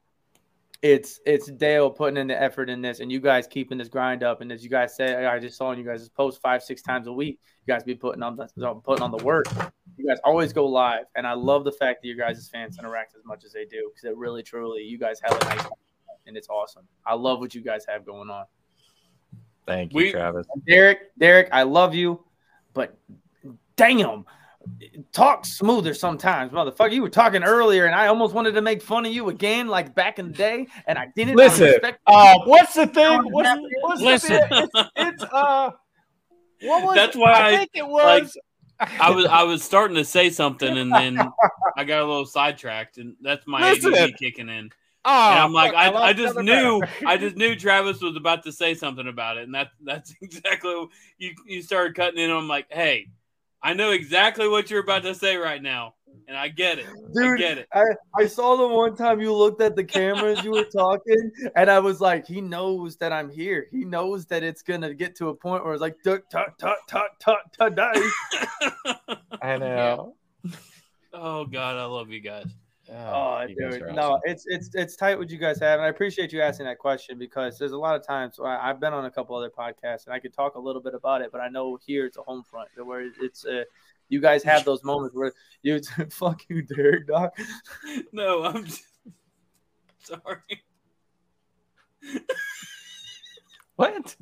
[0.82, 4.22] It's it's Dale putting in the effort in this, and you guys keeping this grind
[4.22, 4.40] up.
[4.42, 7.12] And as you guys said, I just saw you guys post five six times a
[7.12, 7.40] week.
[7.66, 8.46] You guys be putting on the
[8.84, 9.46] putting on the work.
[9.96, 12.78] You guys always go live, and I love the fact that you guys' as fans
[12.78, 15.66] interact as much as they do because it really truly you guys have a nice
[16.26, 16.86] and it's awesome.
[17.06, 18.44] I love what you guys have going on.
[19.66, 22.24] thank you We- travis Derrick, Derrick, I love you,
[22.74, 22.96] but
[23.76, 24.24] damn,
[25.12, 26.92] talk smoother sometimes, motherfucker.
[26.92, 29.94] You were talking earlier, and I almost wanted to make fun of you again, like
[29.94, 31.36] back in the day, and I didn't.
[31.36, 33.50] Listen, respect- uh what's the thing what's,
[33.80, 34.32] what's Listen.
[34.50, 35.70] the it's, it's uh
[36.62, 38.36] what was That's why I- I think it was
[38.80, 41.18] Like, I was I was starting to say something and then
[41.76, 43.94] I got a little sidetracked and that's my Listen.
[43.94, 44.70] ADD kicking in.
[45.06, 47.08] Oh, And I'm like, fuck, I, lost I just another knew battle.
[47.08, 50.74] I just knew Travis was about to say something about it, and that that's exactly
[50.74, 50.88] what
[51.18, 52.30] you you started cutting in.
[52.30, 53.08] I'm like, hey,
[53.62, 55.94] I know exactly what you're about to say right now,
[56.28, 56.86] and I get it.
[56.86, 57.68] I Dude, get it.
[57.72, 57.84] I,
[58.16, 61.78] I saw the one time you looked at the cameras you were talking, and I
[61.78, 63.66] was like, he knows that I'm here.
[63.70, 66.78] He knows that it's gonna get to a point where it's like tut tut tut
[66.88, 68.10] tut tut tut die.
[69.42, 70.14] i know
[71.16, 72.46] oh God, I love you guys.
[72.88, 74.20] Oh, you guys dude, are no, awesome.
[74.24, 77.18] it's it's it's tight what you guys have, and I appreciate you asking that question
[77.18, 80.14] because there's a lot of times I, I've been on a couple other podcasts and
[80.14, 82.44] I could talk a little bit about it, but I know here it's a home
[82.44, 83.64] front where it's uh,
[84.08, 85.32] you guys have those moments where
[85.62, 85.80] you
[86.10, 87.30] fuck you, Derrick, dog.
[88.12, 88.84] No, I'm just,
[89.98, 90.62] sorry.
[93.74, 94.16] what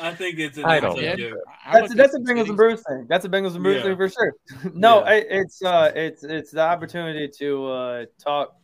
[0.00, 1.30] I think it's an I don't inside know.
[1.30, 1.38] joke.
[1.72, 3.06] That's look that's a at Bengals and Brews thing.
[3.08, 3.82] That's a Bengals and Brews Yeah.
[3.82, 4.34] thing for sure.
[4.74, 5.04] no, Yeah.
[5.04, 8.56] I, it's uh, it's it's the opportunity to uh, talk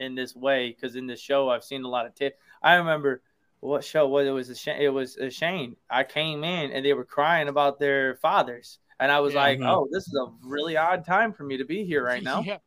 [0.00, 2.38] in this way because in this show I've seen a lot of tip.
[2.62, 3.22] I remember
[3.60, 5.76] what show was it was a shame it was a Shane.
[5.90, 9.40] I came in and they were crying about their fathers, and I was Yeah.
[9.40, 9.66] like, Mhm.
[9.68, 12.42] oh, this is a really odd time for me to be here right now.
[12.42, 12.58] Yeah.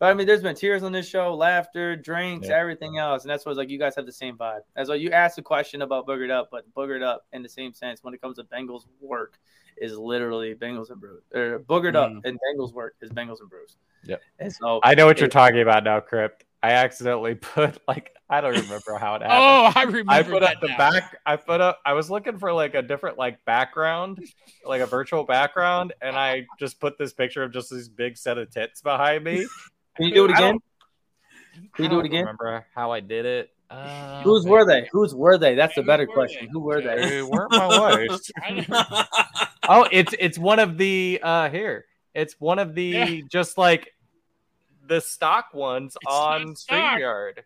[0.00, 2.58] But I mean, there's been tears on this show, laughter, drinks, Yeah.
[2.58, 3.68] everything else, and that's what's like.
[3.70, 4.62] You guys have the same vibe.
[4.74, 7.72] As well, you asked a question about boogered up, but boogered up in the same
[7.74, 9.38] sense when it comes to Bengals work
[9.76, 11.22] is literally Bengals and Brews.
[11.34, 12.22] Or boogered up Mm.
[12.24, 13.76] and Bengals work is Bengals and Brews.
[14.04, 14.22] Yep.
[14.38, 18.40] And so i know what you're talking about now crypt i accidentally put like i
[18.40, 20.76] don't remember how it happened Oh, I remember I put that up the now.
[20.78, 21.16] back.
[21.26, 21.80] I put up.
[21.84, 24.24] I was looking for like a different like background,
[24.64, 28.38] like a virtual background, and I just put this picture of just this big set
[28.38, 29.46] of tits behind me.
[29.96, 30.58] Can you do it again?
[31.74, 32.20] Can you do it again?
[32.20, 33.50] Remember how I did it?
[33.70, 34.88] Uh, Whose were they?
[34.90, 35.54] Whose were they?
[35.54, 36.48] That's a better question.
[36.50, 37.08] Who were they?
[37.08, 38.30] They weren't my wife's.
[38.42, 39.06] I-
[39.68, 41.84] oh, it's it's one of the uh here.
[42.14, 43.20] It's one of the Yeah.
[43.30, 43.94] just like
[44.88, 46.98] the stock ones It's on stock.
[46.98, 47.38] StreamYard.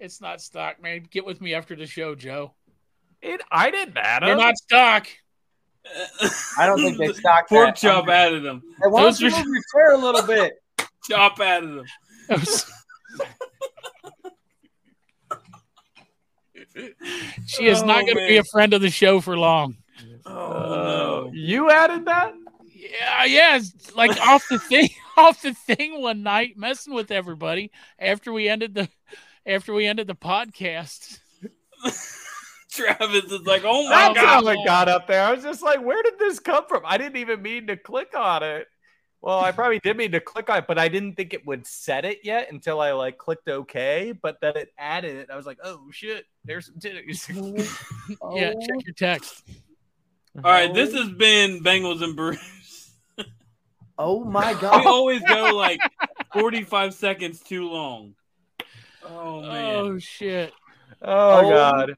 [0.00, 1.06] it's not stock, man.
[1.10, 2.54] Get with me after the show, Joe.
[3.20, 4.22] It I did that.
[4.22, 5.08] add They're not stock.
[6.58, 7.76] I don't think they stocked Pork that.
[7.76, 8.62] chop added them.
[8.82, 10.54] Hey, why Those don't you are- move your chair a little bit?
[11.08, 11.86] Chop added them.
[17.46, 19.76] she is not Oh, going to be a friend of the show for long.
[20.24, 20.74] Oh Uh,
[21.26, 21.30] no.
[21.32, 22.34] You added that?
[22.74, 27.70] Yeah, yeah, it's like off the thing, off the thing one night, messing with everybody
[27.98, 28.88] after we ended the,
[29.44, 31.18] after we ended the podcast.
[32.70, 34.44] Travis is like, oh my That's god.
[34.44, 35.22] how it got up there.
[35.22, 36.82] I was just like, where did this come from?
[36.84, 38.66] I didn't even mean to click on it.
[39.26, 41.66] Well, I probably did mean to click on it, but I didn't think it would
[41.66, 44.14] set it yet until I like clicked OK.
[44.22, 45.30] But then it added it.
[45.32, 47.26] I was like, oh shit, there's some titties.
[48.36, 48.82] Yeah, check oh.
[48.86, 49.42] your text.
[50.36, 50.98] All right, this oh.
[50.98, 52.38] has been Bengals and Brews.
[53.98, 55.80] Oh my god, We always go like
[56.34, 58.14] 45 seconds too long.
[59.02, 59.74] Oh, oh man.
[59.74, 60.52] Oh shit!
[61.02, 61.50] oh, Oh.
[61.50, 61.94] god.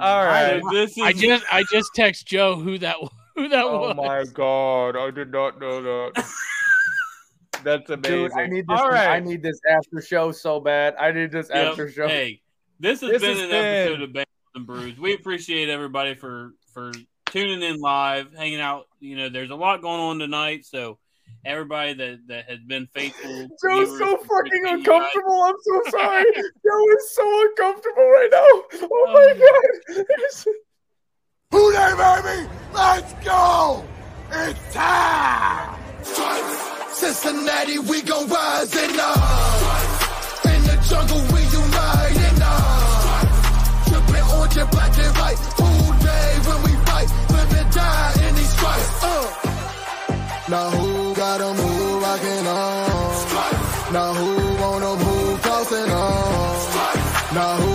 [0.00, 0.62] All right.
[0.62, 2.96] So this is I just, I just text Joe who that,
[3.42, 3.96] who that Oh was.
[3.96, 6.24] my god, I did not know that.
[7.64, 8.18] That's amazing.
[8.28, 8.80] Dude, I need this.
[8.80, 9.08] All right.
[9.08, 10.94] I need this after show so bad.
[10.98, 11.66] I need this Yep.
[11.72, 12.08] after show.
[12.08, 12.40] Hey,
[12.78, 14.98] this has This been has an been- episode of Bengals and Brews.
[14.98, 16.92] We appreciate everybody for for
[17.26, 18.86] tuning in live, hanging out.
[19.00, 20.98] You know, there's a lot going on tonight, so
[21.44, 23.30] everybody that that has been faithful.
[23.62, 24.78] Joe's viewers, so fucking appreciate you guys.
[24.78, 25.42] uncomfortable.
[25.42, 26.24] I'm so sorry.
[26.34, 28.38] Joe is so uncomfortable right now.
[28.40, 30.04] Oh, oh my god.
[31.52, 32.48] Who Dey, baby?
[32.72, 33.84] Let's go!
[34.30, 35.76] It's time!
[36.92, 39.16] Cincinnati, we gon' rise and up.
[40.52, 43.28] In the jungle, we united up.
[43.88, 45.40] Trippin' orange and black and white.
[45.58, 49.02] All day when we fight, live and die in these stripes.
[49.02, 49.26] Uh.
[50.50, 53.92] Now who got 'em, who rockin' on?
[53.92, 54.30] Now who
[54.62, 57.34] want 'em, who tossing on?
[57.34, 57.69] Now who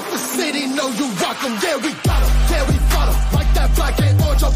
[0.00, 3.16] let the city know you rock 'em, yeah, we got 'em, yeah, we fought 'em.
[3.38, 4.54] Like that black and orange up